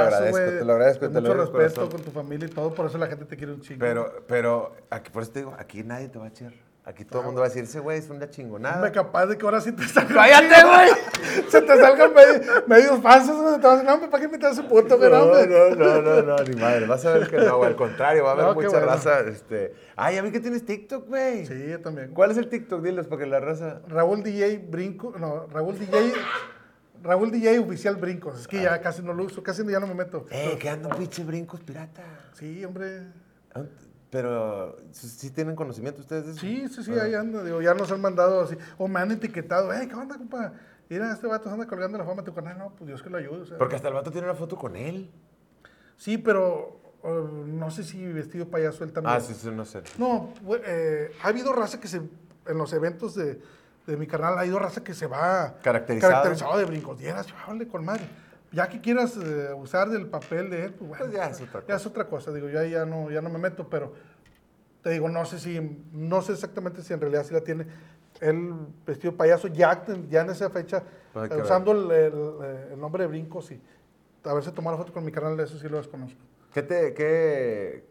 agradezco, 0.00 0.36
te 0.58 0.64
lo 0.64 0.72
agradezco, 0.72 1.08
de 1.08 1.14
te 1.14 1.20
lo 1.20 1.28
mucho 1.28 1.34
respeto 1.34 1.74
corazón. 1.74 1.88
con 1.90 2.00
tu 2.02 2.10
familia 2.10 2.46
y 2.46 2.50
todo, 2.50 2.72
por 2.74 2.86
eso 2.86 2.98
la 2.98 3.06
gente 3.08 3.24
te 3.24 3.36
quiere 3.36 3.52
un 3.52 3.60
chingo. 3.60 3.80
Pero, 3.80 4.24
pero, 4.28 4.72
aquí, 4.90 5.10
por 5.10 5.22
eso 5.22 5.32
te 5.32 5.40
digo, 5.40 5.54
aquí 5.58 5.82
nadie 5.82 6.08
te 6.08 6.18
va 6.18 6.26
a 6.26 6.28
echar. 6.28 6.52
Aquí 6.86 7.02
todo 7.06 7.20
el 7.20 7.26
mundo 7.26 7.40
va 7.40 7.46
a 7.46 7.48
decir, 7.48 7.64
ese 7.64 7.80
güey 7.80 7.98
es 7.98 8.10
una 8.10 8.28
chingonada. 8.28 8.74
Hombre, 8.76 8.92
capaz 8.92 9.24
de 9.24 9.38
que 9.38 9.44
ahora 9.46 9.58
sí 9.62 9.72
te 9.72 9.82
salgan. 9.88 10.14
¡Cállate, 10.16 10.66
güey! 10.66 10.90
Se 11.48 11.62
te 11.62 11.78
salgan 11.80 12.12
medio- 12.12 12.42
medios 12.66 13.00
falsos, 13.00 13.40
güey. 13.40 13.54
Te 13.58 13.60
vas 13.62 13.64
a 13.66 13.70
decir, 13.76 13.86
no, 13.86 13.94
hombre, 13.94 14.08
¿para 14.10 14.20
qué 14.20 14.24
invitar 14.26 14.50
a 14.50 14.52
ese 14.52 14.62
puto, 14.64 14.98
güey? 14.98 15.10
No, 15.10 15.24
No, 15.76 16.02
no, 16.02 16.22
no, 16.22 16.36
ni 16.44 16.56
madre. 16.60 16.86
Vas 16.86 17.04
a 17.06 17.14
ver 17.14 17.28
que 17.30 17.38
no, 17.38 17.56
güey. 17.56 17.70
Al 17.70 17.76
contrario, 17.76 18.24
va 18.24 18.30
a 18.30 18.32
haber 18.34 18.54
mucha 18.54 18.68
bueno. 18.68 18.86
raza. 18.86 19.20
Este... 19.20 19.74
Ay, 19.96 20.18
a 20.18 20.22
mí 20.22 20.30
que 20.30 20.40
tienes 20.40 20.66
TikTok, 20.66 21.08
güey. 21.08 21.46
Sí, 21.46 21.68
yo 21.70 21.80
también. 21.80 22.10
¿Cuál 22.12 22.32
es 22.32 22.36
el 22.36 22.48
TikTok? 22.50 22.82
Diles 22.82 23.06
para 23.06 23.22
que 23.22 23.26
la 23.28 23.40
raza. 23.40 23.80
Raúl 23.88 24.22
DJ 24.22 24.66
Brinco, 24.68 25.14
no, 25.18 25.46
Raúl 25.46 25.78
DJ, 25.78 26.12
Raúl 27.02 27.30
DJ 27.30 27.60
oficial 27.60 27.96
Brincos. 27.96 28.40
Es 28.40 28.46
que 28.46 28.60
ya 28.60 28.78
casi 28.82 29.00
no 29.02 29.14
lo 29.14 29.24
uso, 29.24 29.42
casi 29.42 29.64
ya 29.66 29.80
no 29.80 29.86
me 29.86 29.94
meto. 29.94 30.26
Eh, 30.30 30.58
que 30.60 30.68
andan 30.68 30.96
pinche 30.98 31.24
brincos 31.24 31.60
pirata. 31.60 32.02
Sí, 32.34 32.62
hombre. 32.62 33.04
Ah, 34.14 34.18
Pero, 34.20 34.76
¿sí 34.92 35.30
tienen 35.30 35.56
conocimiento 35.56 36.00
ustedes 36.00 36.26
de 36.26 36.30
eso? 36.32 36.40
Sí, 36.40 36.68
sí, 36.68 36.84
sí, 36.84 36.92
ahí 36.92 37.14
anda. 37.14 37.42
Digo, 37.42 37.60
ya 37.60 37.74
nos 37.74 37.90
han 37.90 38.00
mandado 38.00 38.42
así. 38.42 38.56
O 38.78 38.86
me 38.86 39.00
han 39.00 39.10
etiquetado. 39.10 39.72
Hey, 39.72 39.88
¿qué 39.88 39.94
onda, 39.94 40.16
compa? 40.16 40.52
Mira, 40.88 41.12
este 41.12 41.26
vato 41.26 41.48
se 41.48 41.54
anda 41.54 41.66
colgando 41.66 41.98
la 41.98 42.04
fama 42.04 42.22
de 42.22 42.26
tu 42.26 42.34
canal. 42.34 42.56
No, 42.58 42.70
pues 42.76 42.86
Dios 42.86 43.02
que 43.02 43.10
lo 43.10 43.18
ayude. 43.18 43.40
o 43.40 43.44
sea. 43.46 43.58
Porque 43.58 43.74
hasta 43.74 43.88
el 43.88 43.94
vato 43.94 44.12
tiene 44.12 44.26
una 44.28 44.36
foto 44.36 44.56
con 44.56 44.76
él. 44.76 45.10
Sí, 45.96 46.18
pero 46.18 46.80
uh, 47.02 47.08
no 47.46 47.70
sé 47.70 47.82
si 47.82 48.06
vestido 48.12 48.48
payaso 48.48 48.84
él 48.84 48.92
también. 48.92 49.16
Ah, 49.16 49.20
sí, 49.20 49.34
sí, 49.34 49.50
no 49.50 49.64
sé. 49.64 49.82
No, 49.98 50.32
eh, 50.64 51.10
ha 51.22 51.28
habido 51.28 51.52
raza 51.52 51.80
que 51.80 51.88
se, 51.88 51.96
en 51.96 52.58
los 52.58 52.72
eventos 52.72 53.14
de, 53.14 53.40
de 53.86 53.96
mi 53.96 54.06
canal, 54.06 54.36
ha 54.36 54.40
habido 54.42 54.58
raza 54.58 54.84
que 54.84 54.94
se 54.94 55.06
va 55.06 55.56
Caracterizado. 55.62 56.12
caracterizado 56.12 56.58
de 56.58 56.64
brincodieras, 56.66 57.26
vale, 57.48 57.66
con 57.66 57.84
madre. 57.84 58.06
Ya 58.54 58.68
que 58.68 58.80
quieras 58.80 59.16
eh, 59.16 59.52
usar 59.54 59.90
del 59.90 60.06
papel 60.06 60.48
de 60.50 60.64
él, 60.66 60.74
pues 60.74 60.88
bueno. 60.88 61.04
Pues 61.04 61.12
ya 61.16 61.26
es 61.28 61.40
otra 61.40 61.64
Ya 61.66 61.74
es 61.76 61.86
otra 61.86 62.06
cosa, 62.06 62.32
digo, 62.32 62.48
ya, 62.48 62.64
ya, 62.64 62.86
no, 62.86 63.10
ya 63.10 63.20
no 63.20 63.28
me 63.28 63.38
meto, 63.38 63.68
pero 63.68 63.92
te 64.82 64.90
digo, 64.90 65.08
no 65.08 65.24
sé 65.24 65.38
si, 65.38 65.60
no 65.92 66.22
sé 66.22 66.32
exactamente 66.32 66.82
si 66.82 66.92
en 66.92 67.00
realidad 67.00 67.24
sí 67.24 67.34
la 67.34 67.40
tiene 67.40 67.66
él 68.20 68.54
vestido 68.86 69.10
de 69.12 69.18
payaso, 69.18 69.48
ya, 69.48 69.84
ya 70.08 70.20
en 70.22 70.30
esa 70.30 70.50
fecha, 70.50 70.80
que 71.12 71.18
eh, 71.18 71.28
ver. 71.28 71.40
usando 71.42 71.72
el, 71.72 71.90
el- 71.90 72.72
el 72.74 72.80
nombre 72.80 73.02
de 73.02 73.08
brincos 73.08 73.50
y 73.50 73.60
haberse 74.22 74.52
tomado 74.52 74.76
la 74.76 74.82
foto 74.84 74.92
con 74.94 75.04
mi 75.04 75.10
canal, 75.10 75.38
eso 75.40 75.58
sí 75.58 75.68
lo 75.68 75.78
desconozco. 75.78 76.20
¿Qué 76.52 76.62
te, 76.62 76.94
qué, 76.94 77.84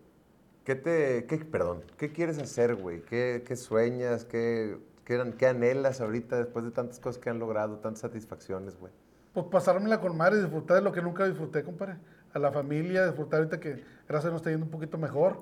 qué 0.63 0.75
te, 0.75 1.25
qué, 1.25 1.37
perdón, 1.39 1.83
qué 1.97 2.11
quieres 2.13 2.39
hacer, 2.39 2.75
güey? 2.75 3.01
¿Qué, 3.01 3.43
qué 3.45 3.55
sueñas? 3.57 4.23
¿Qué, 4.23 4.77
qué, 5.03 5.33
qué 5.37 5.47
anhelas 5.47 5.99
ahorita 5.99 6.37
después 6.37 6.63
de 6.63 6.71
tantas 6.71 6.99
cosas 7.01 7.21
que 7.21 7.29
han 7.29 7.39
logrado, 7.39 7.79
tantas 7.79 7.99
satisfacciones, 8.01 8.77
güey? 8.77 8.93
Pues 9.33 9.47
pasármela 9.47 9.99
con 9.99 10.15
madre 10.15 10.39
disfrutar 10.39 10.77
de 10.77 10.83
lo 10.83 10.91
que 10.91 11.01
nunca 11.01 11.25
disfruté, 11.25 11.63
compadre. 11.63 11.97
A 12.33 12.39
la 12.39 12.51
familia, 12.51 13.05
disfrutar 13.05 13.39
ahorita 13.39 13.59
que 13.59 13.83
gracias 14.07 14.31
nos 14.31 14.41
está 14.41 14.49
yendo 14.51 14.65
un 14.65 14.71
poquito 14.71 14.97
mejor. 14.97 15.39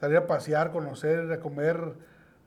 Salir 0.00 0.16
a 0.18 0.26
pasear, 0.26 0.72
conocer, 0.72 1.30
a 1.32 1.40
comer. 1.40 1.78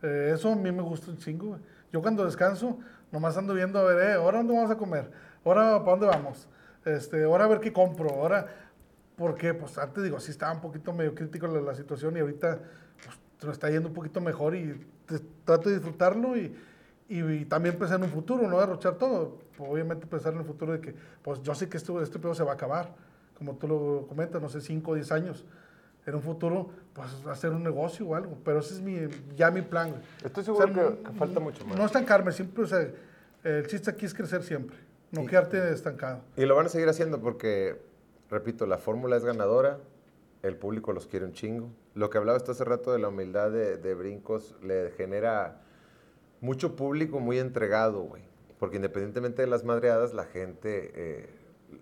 eh, 0.04 0.32
eso 0.34 0.52
a 0.52 0.56
mí 0.56 0.72
me 0.72 0.82
gusta 0.82 1.10
un 1.12 1.18
chingo, 1.18 1.48
güey. 1.48 1.62
Yo 1.92 2.02
cuando 2.02 2.26
descanso, 2.26 2.78
nomás 3.12 3.38
ando 3.38 3.54
viendo 3.54 3.80
a 3.80 3.84
ver, 3.84 4.10
eh, 4.10 4.14
ahora 4.14 4.40
dónde 4.40 4.54
vamos 4.54 4.70
a 4.72 4.78
comer, 4.78 5.10
ahora 5.46 5.80
para 5.80 5.92
dónde 5.92 6.06
vamos, 6.08 6.48
este, 6.86 7.24
ahora 7.24 7.46
a 7.46 7.48
ver 7.48 7.60
qué 7.60 7.72
compro, 7.74 8.10
ahora. 8.10 8.48
Porque, 9.16 9.54
pues 9.56 9.78
antes 9.80 10.04
digo, 10.04 10.20
sí 10.20 10.30
estaba 10.30 10.52
un 10.54 10.62
poquito 10.62 10.94
medio 10.94 11.16
crítico 11.16 11.48
la, 11.48 11.60
la 11.62 11.74
situación 11.74 12.16
y 12.18 12.20
ahorita 12.20 12.60
pues, 13.04 13.18
nos 13.44 13.54
está 13.54 13.70
yendo 13.70 13.88
un 13.90 13.96
poquito 13.96 14.22
mejor 14.22 14.56
y 14.56 14.86
te- 15.08 15.20
trato 15.44 15.70
de 15.70 15.76
disfrutarlo 15.76 16.38
y, 16.38 16.56
y, 17.10 17.22
y 17.22 17.46
también 17.46 17.78
pensar 17.78 17.98
en 18.00 18.04
un 18.06 18.10
futuro, 18.12 18.48
no 18.48 18.60
derrochar 18.60 18.96
todo. 18.96 19.38
Obviamente 19.60 20.06
pensar 20.08 20.34
en 20.34 20.40
el 20.40 20.46
futuro 20.46 20.74
de 20.74 20.82
que, 20.82 20.94
pues 21.22 21.42
yo 21.42 21.56
sé 21.56 21.70
que 21.70 21.78
esto, 21.78 22.02
este 22.02 22.20
pedo 22.20 22.34
se 22.36 22.44
va 22.44 22.52
a 22.52 22.56
acabar, 22.56 22.94
como 23.38 23.56
tú 23.56 23.68
lo 23.68 24.06
comentas, 24.08 24.42
no 24.42 24.50
sé, 24.50 24.62
5 24.62 24.92
o 24.92 24.96
10 24.96 25.12
años. 25.12 25.46
En 26.06 26.16
un 26.16 26.22
futuro, 26.22 26.70
pues 26.94 27.10
hacer 27.28 27.52
un 27.52 27.64
negocio 27.64 28.08
o 28.08 28.16
algo, 28.16 28.38
pero 28.46 28.60
ese 28.60 28.76
es 28.76 28.82
mi, 28.82 28.98
ya 29.36 29.52
mi 29.52 29.62
plan. 29.62 29.94
Estoy 30.24 30.44
seguro 30.46 30.68
que- 30.68 31.04
que 31.04 31.12
falta 31.18 31.40
mucho 31.40 31.66
más. 31.66 31.78
No 31.78 31.86
estancarme, 31.86 32.32
siempre, 32.32 32.64
o 32.64 32.68
sea, 32.68 32.88
el 33.44 33.68
chiste 33.68 33.90
aquí 33.92 34.06
es 34.06 34.14
crecer 34.14 34.42
siempre, 34.44 34.78
no 35.12 35.26
quedarte 35.26 35.72
estancado. 35.74 36.22
Y 36.38 36.46
lo 36.46 36.56
van 36.56 36.68
a 36.68 36.70
seguir 36.70 36.88
haciendo 36.88 37.20
porque, 37.20 37.82
repito, 38.30 38.66
la 38.66 38.78
fórmula 38.78 39.18
es 39.18 39.26
ganadora, 39.26 39.80
el 40.44 40.56
público 40.56 40.94
los 40.94 41.08
quiere 41.08 41.26
un 41.26 41.34
chingo. 41.34 41.70
Lo 41.94 42.10
que 42.10 42.18
hablaba 42.20 42.38
esto 42.38 42.54
hace 42.54 42.64
rato 42.64 42.94
de 42.94 43.00
la 43.00 43.10
humildad 43.10 43.52
de, 43.52 43.76
de 43.78 43.94
Brincos 43.94 44.56
le 44.64 44.92
genera 44.92 45.62
mucho 46.42 46.76
público 46.76 47.20
muy 47.20 47.40
entregado, 47.40 48.02
güey. 48.02 48.24
Porque 48.60 48.78
independientemente 48.78 49.42
de 49.44 49.48
las 49.48 49.64
madreadas, 49.64 50.14
la 50.14 50.26
gente 50.26 50.92
eh, 50.96 51.30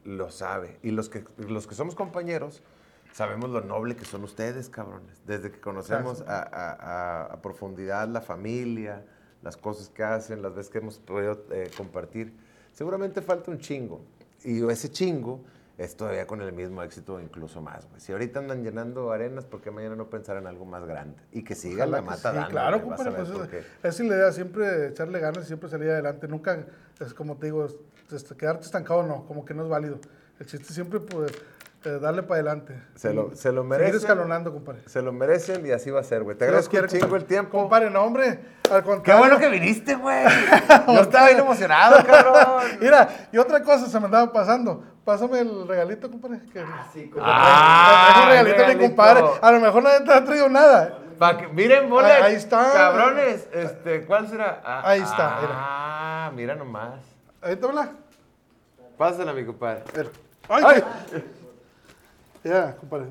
lo 0.04 0.30
sabe. 0.32 0.78
Y 0.84 0.92
los 0.92 1.10
que, 1.10 1.24
los 1.38 1.68
que 1.68 1.76
somos 1.76 1.96
compañeros, 1.96 2.62
sabemos 3.14 3.50
lo 3.50 3.62
noble 3.62 3.96
que 3.96 4.04
son 4.06 4.24
ustedes, 4.24 4.70
cabrones. 4.70 5.22
Desde 5.26 5.52
que 5.52 5.60
conocemos 5.62 6.22
a, 6.28 6.42
a- 6.42 6.72
a- 6.74 7.24
a 7.34 7.42
profundidad 7.42 8.08
la 8.10 8.22
familia, 8.22 9.06
las 9.42 9.56
cosas 9.58 9.90
que 9.90 10.04
hacen, 10.04 10.42
las 10.42 10.54
veces 10.56 10.70
que 10.72 10.80
hemos 10.80 10.98
podido 11.00 11.46
eh, 11.52 11.70
compartir. 11.78 12.34
Seguramente 12.74 13.22
falta 13.22 13.52
un 13.52 13.60
chingo. 13.60 14.02
Y 14.44 14.68
ese 14.70 14.90
chingo 14.90 15.40
es 15.78 15.98
todavía 15.98 16.26
con 16.26 16.42
el 16.42 16.54
mismo 16.54 16.82
éxito 16.84 17.20
incluso 17.20 17.62
más, 17.62 17.88
güey. 17.90 18.00
Si 18.00 18.12
ahorita 18.12 18.40
andan 18.40 18.64
llenando 18.64 19.12
arenas, 19.12 19.46
¿por 19.46 19.62
qué 19.62 19.72
mañana 19.72 19.96
no 19.96 20.10
pensar 20.10 20.38
en 20.38 20.48
algo 20.48 20.66
más 20.66 20.86
grande? 20.86 21.18
Y 21.32 21.44
que 21.44 21.56
siga 21.56 21.84
Ojalá 21.86 21.92
la 21.98 22.04
que 22.04 22.06
mata 22.10 22.30
sí, 22.32 22.36
dando, 22.38 22.50
claro, 22.50 22.82
compadre, 22.82 23.12
pues 23.12 23.50
qué. 23.50 23.60
esa 23.60 24.04
es 24.04 24.10
la 24.10 24.16
idea, 24.16 24.32
siempre 24.32 24.88
echarle 24.88 25.20
ganas 25.20 25.44
y 25.44 25.48
siempre 25.48 25.70
salir 25.70 25.90
adelante. 25.90 26.28
Nunca, 26.28 26.58
es 27.00 27.14
como 27.14 27.38
te 27.38 27.48
digo, 27.48 27.66
es- 27.66 28.24
quedarte 28.38 28.66
estancado 28.66 29.04
no, 29.04 29.26
como 29.26 29.44
que 29.44 29.54
no 29.54 29.64
es 29.64 29.70
válido. 29.70 30.00
El 30.40 30.46
chiste 30.46 30.74
siempre, 30.74 31.00
pues, 31.00 31.32
eh, 31.86 32.00
darle 32.02 32.24
para 32.24 32.36
adelante. 32.36 32.82
Se 32.96 33.14
lo, 33.14 33.36
se 33.36 33.52
lo 33.52 33.62
Seguir 33.62 33.64
merecen. 33.78 33.96
escalonando, 33.98 34.52
compadre. 34.54 34.82
Se 34.88 35.02
lo 35.02 35.12
merecen 35.14 35.66
y 35.66 35.72
así 35.72 35.92
va 35.92 36.00
a 36.00 36.04
ser, 36.04 36.24
güey. 36.24 36.38
Te 36.38 36.46
agradezco 36.46 36.78
un 36.78 36.88
chingo 36.88 37.16
el 37.16 37.26
tiempo. 37.26 37.60
Compadre, 37.60 37.90
no, 37.90 38.02
hombre, 38.04 38.40
al 38.72 38.82
Qué 38.82 38.90
contrario. 38.90 39.20
bueno 39.20 39.38
que 39.40 39.50
viniste, 39.50 39.96
güey. 39.96 40.24
Yo 40.88 41.02
estaba 41.02 41.28
bien 41.28 41.40
emocionado, 41.40 41.98
cabrón. 42.06 42.64
Mira, 42.82 43.28
y 43.32 43.38
otra 43.38 43.62
cosa 43.62 43.88
se 43.88 44.00
me 44.00 44.06
andaba 44.06 44.32
pasando. 44.32 44.84
Pásame 45.06 45.40
el 45.40 45.68
regalito, 45.68 46.10
compadre. 46.10 46.40
Que, 46.52 46.60
Ah, 46.60 46.88
Me 46.94 47.04
trajo 47.12 48.22
un 48.24 48.30
regalito 48.30 48.56
a 48.56 48.68
mi 48.68 48.74
regalito. 48.74 48.80
compadre. 48.88 49.24
A 49.42 49.52
lo 49.52 49.60
mejor 49.60 49.84
nadie 49.84 50.02
te 50.06 50.12
ha 50.14 50.26
traído 50.26 50.50
nada. 50.50 50.98
Pa' 51.20 51.38
que- 51.38 51.48
miren, 51.48 51.88
mole. 51.90 52.12
Ahí- 52.12 52.24
ahí 52.24 52.36
está. 52.36 52.74
Cabrones, 52.74 53.48
este, 53.54 54.06
¿cuál 54.06 54.28
será? 54.28 54.62
Ah, 54.66 54.82
Ahí 54.84 55.02
está, 55.02 55.40
Ah, 55.44 56.32
mira 56.36 56.56
nomás. 56.56 57.00
Ahí 57.42 57.56
te 57.56 57.66
habla. 57.66 57.92
Pásala, 58.98 59.32
mi 59.34 59.46
compadre. 59.46 59.84
Ay, 60.50 60.64
Ay. 60.66 60.84
Ya, 62.44 62.76
compadre. 62.76 63.08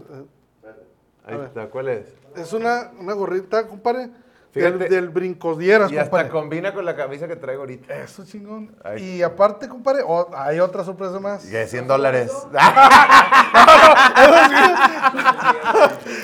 Ahí 1.27 1.37
ver. 1.37 1.47
está, 1.47 1.67
¿cuál 1.69 1.89
es? 1.89 2.07
Es 2.37 2.53
una, 2.53 2.91
una 2.99 3.13
gorrita, 3.15 3.67
compadre. 3.69 4.11
Fíjate. 4.55 4.79
Del, 4.79 4.89
del 4.89 5.09
brincodieras, 5.11 5.91
Y 5.91 5.99
hasta 5.99 6.11
compadre. 6.11 6.29
combina 6.31 6.73
con 6.73 6.85
la 6.85 6.95
camisa 6.97 7.27
que 7.29 7.37
traigo 7.37 7.63
ahorita. 7.63 7.93
Eso 7.95 8.25
chingón. 8.25 8.71
Y 8.99 9.21
aparte, 9.23 9.69
compadre, 9.69 10.03
hay 10.37 10.61
otra 10.61 10.85
sorpresa 10.85 11.19
más. 11.21 11.45
Y 11.45 11.51
de 11.51 11.67
100 11.67 11.87
dólares. 11.89 12.33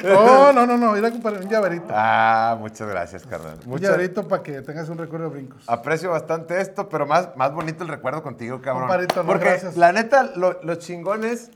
No, 0.02 0.52
no, 0.52 0.66
no, 0.66 0.76
no. 0.76 0.92
Mira, 0.92 1.10
compadre, 1.10 1.40
un 1.44 1.48
llaverito. 1.48 1.86
ah, 1.90 2.56
muchas 2.58 2.88
gracias, 2.88 3.24
carnal. 3.26 3.58
Un 3.64 3.70
Muchas 3.70 3.90
llaverito 3.90 4.26
para 4.26 4.42
que 4.42 4.62
tengas 4.62 4.88
un 4.88 4.98
recuerdo 4.98 5.28
de 5.28 5.34
brincos. 5.34 5.62
Aprecio 5.66 6.10
bastante 6.10 6.60
esto, 6.60 6.88
pero 6.88 7.06
más, 7.06 7.36
más 7.36 7.52
bonito 7.52 7.82
el 7.84 7.88
recuerdo 7.90 8.22
contigo, 8.22 8.60
cabrón. 8.60 8.84
Compadrito, 8.88 9.22
no, 9.22 9.26
Porque 9.26 9.44
gracias. 9.46 9.76
la 9.76 9.92
neta, 9.92 10.30
lo, 10.36 10.58
lo 10.62 10.74
chingón 10.76 11.24
es 11.24 11.50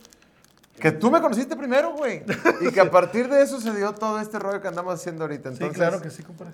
que 0.79 0.93
tú 0.93 1.11
me 1.11 1.21
conociste 1.21 1.57
primero, 1.57 1.93
güey. 1.93 2.23
Y 2.61 2.71
que 2.71 2.81
a 2.81 2.91
partir 2.91 3.29
de 3.29 3.43
eso 3.43 3.61
se 3.61 3.75
dio 3.75 3.93
todo 3.95 4.19
este 4.21 4.39
rollo 4.39 4.61
que 4.61 4.69
andamos 4.69 4.95
haciendo 4.95 5.25
ahorita. 5.25 5.51
Sí, 5.51 5.55
Entonces, 5.57 5.77
claro 5.79 6.01
que 6.01 6.11
sí, 6.11 6.23
compadre. 6.23 6.53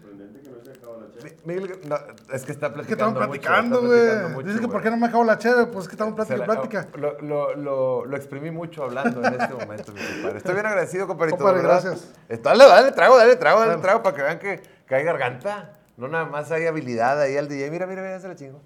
Mi- 1.45 1.55
Miguel, 1.55 1.81
no, 1.87 1.97
es 2.33 2.45
que 2.45 2.53
está 2.53 2.69
Es 2.69 2.87
que 2.87 2.93
estamos 2.93 3.15
platicando. 3.15 3.83
güey. 3.83 4.45
Dice 4.47 4.61
que 4.61 4.69
por 4.69 4.83
qué 4.83 4.91
no 4.91 4.97
me 4.97 5.07
acabo 5.09 5.23
la 5.25 5.37
chévere, 5.37 5.67
pues 5.67 5.85
es 5.85 5.89
que 5.89 5.95
estamos 5.95 6.15
Se 6.27 6.35
plática 6.35 6.45
y 6.45 6.47
plática. 6.87 6.99
Lo, 6.99 7.21
lo, 7.21 7.55
lo, 7.57 8.05
lo 8.07 8.17
exprimí 8.17 8.51
mucho 8.51 8.85
hablando 8.85 9.23
en 9.25 9.35
este 9.41 9.53
momento, 9.55 9.93
mi 9.93 10.01
compadre. 10.01 10.39
Estoy 10.39 10.55
bien 10.55 10.67
agradecido, 10.67 11.07
compadrito. 11.07 11.37
Compadre, 11.39 11.63
gracias. 11.63 12.09
Dale, 12.43 12.65
dale 12.65 12.93
trago, 12.93 13.19
dale 13.19 13.37
trago, 13.37 13.59
dale 13.61 13.69
Claro. 13.73 13.83
trago 13.83 14.03
para 14.03 14.17
que 14.17 14.23
vean 14.23 14.39
que, 14.39 14.63
que 14.87 14.95
hay 14.95 15.05
garganta. 15.05 15.73
No 15.99 16.09
nada 16.09 16.25
más 16.25 16.51
hay 16.51 16.67
habilidad 16.67 17.21
ahí 17.21 17.37
al 17.37 17.49
DJ. 17.49 17.71
Mira, 17.71 17.87
mira, 17.87 18.01
mira, 18.03 18.19
se 18.19 18.29
la 18.29 18.35
chingo. 18.37 18.63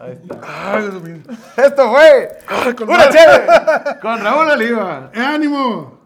Ahí 0.00 0.12
está. 0.12 0.40
Ay, 0.42 0.82
Dios 0.82 1.02
mío. 1.02 1.16
Esto 1.56 1.90
fue 1.90 2.74
con 2.74 2.88
una 2.88 2.98
madre. 2.98 3.12
chévere 3.12 4.00
con 4.00 4.20
Raúl 4.20 4.50
Oliva. 4.50 5.10
¡Eh, 5.12 5.20
¡Ánimo! 5.20 6.00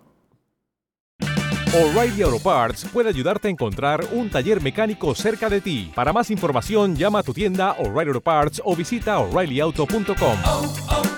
O'Reilly 1.74 2.22
Auto 2.22 2.38
Parts 2.40 2.86
puede 2.92 3.08
ayudarte 3.08 3.48
a 3.48 3.50
encontrar 3.50 4.04
un 4.12 4.30
taller 4.30 4.60
mecánico 4.60 5.14
cerca 5.14 5.48
de 5.48 5.60
ti. 5.60 5.92
Para 5.94 6.12
más 6.12 6.30
información, 6.30 6.94
llama 6.94 7.20
a 7.20 7.22
tu 7.22 7.32
tienda 7.32 7.72
O'Reilly 7.78 8.10
Auto 8.10 8.20
Parts 8.20 8.62
o 8.64 8.76
visita 8.76 9.18
oreillyauto.com. 9.18 11.13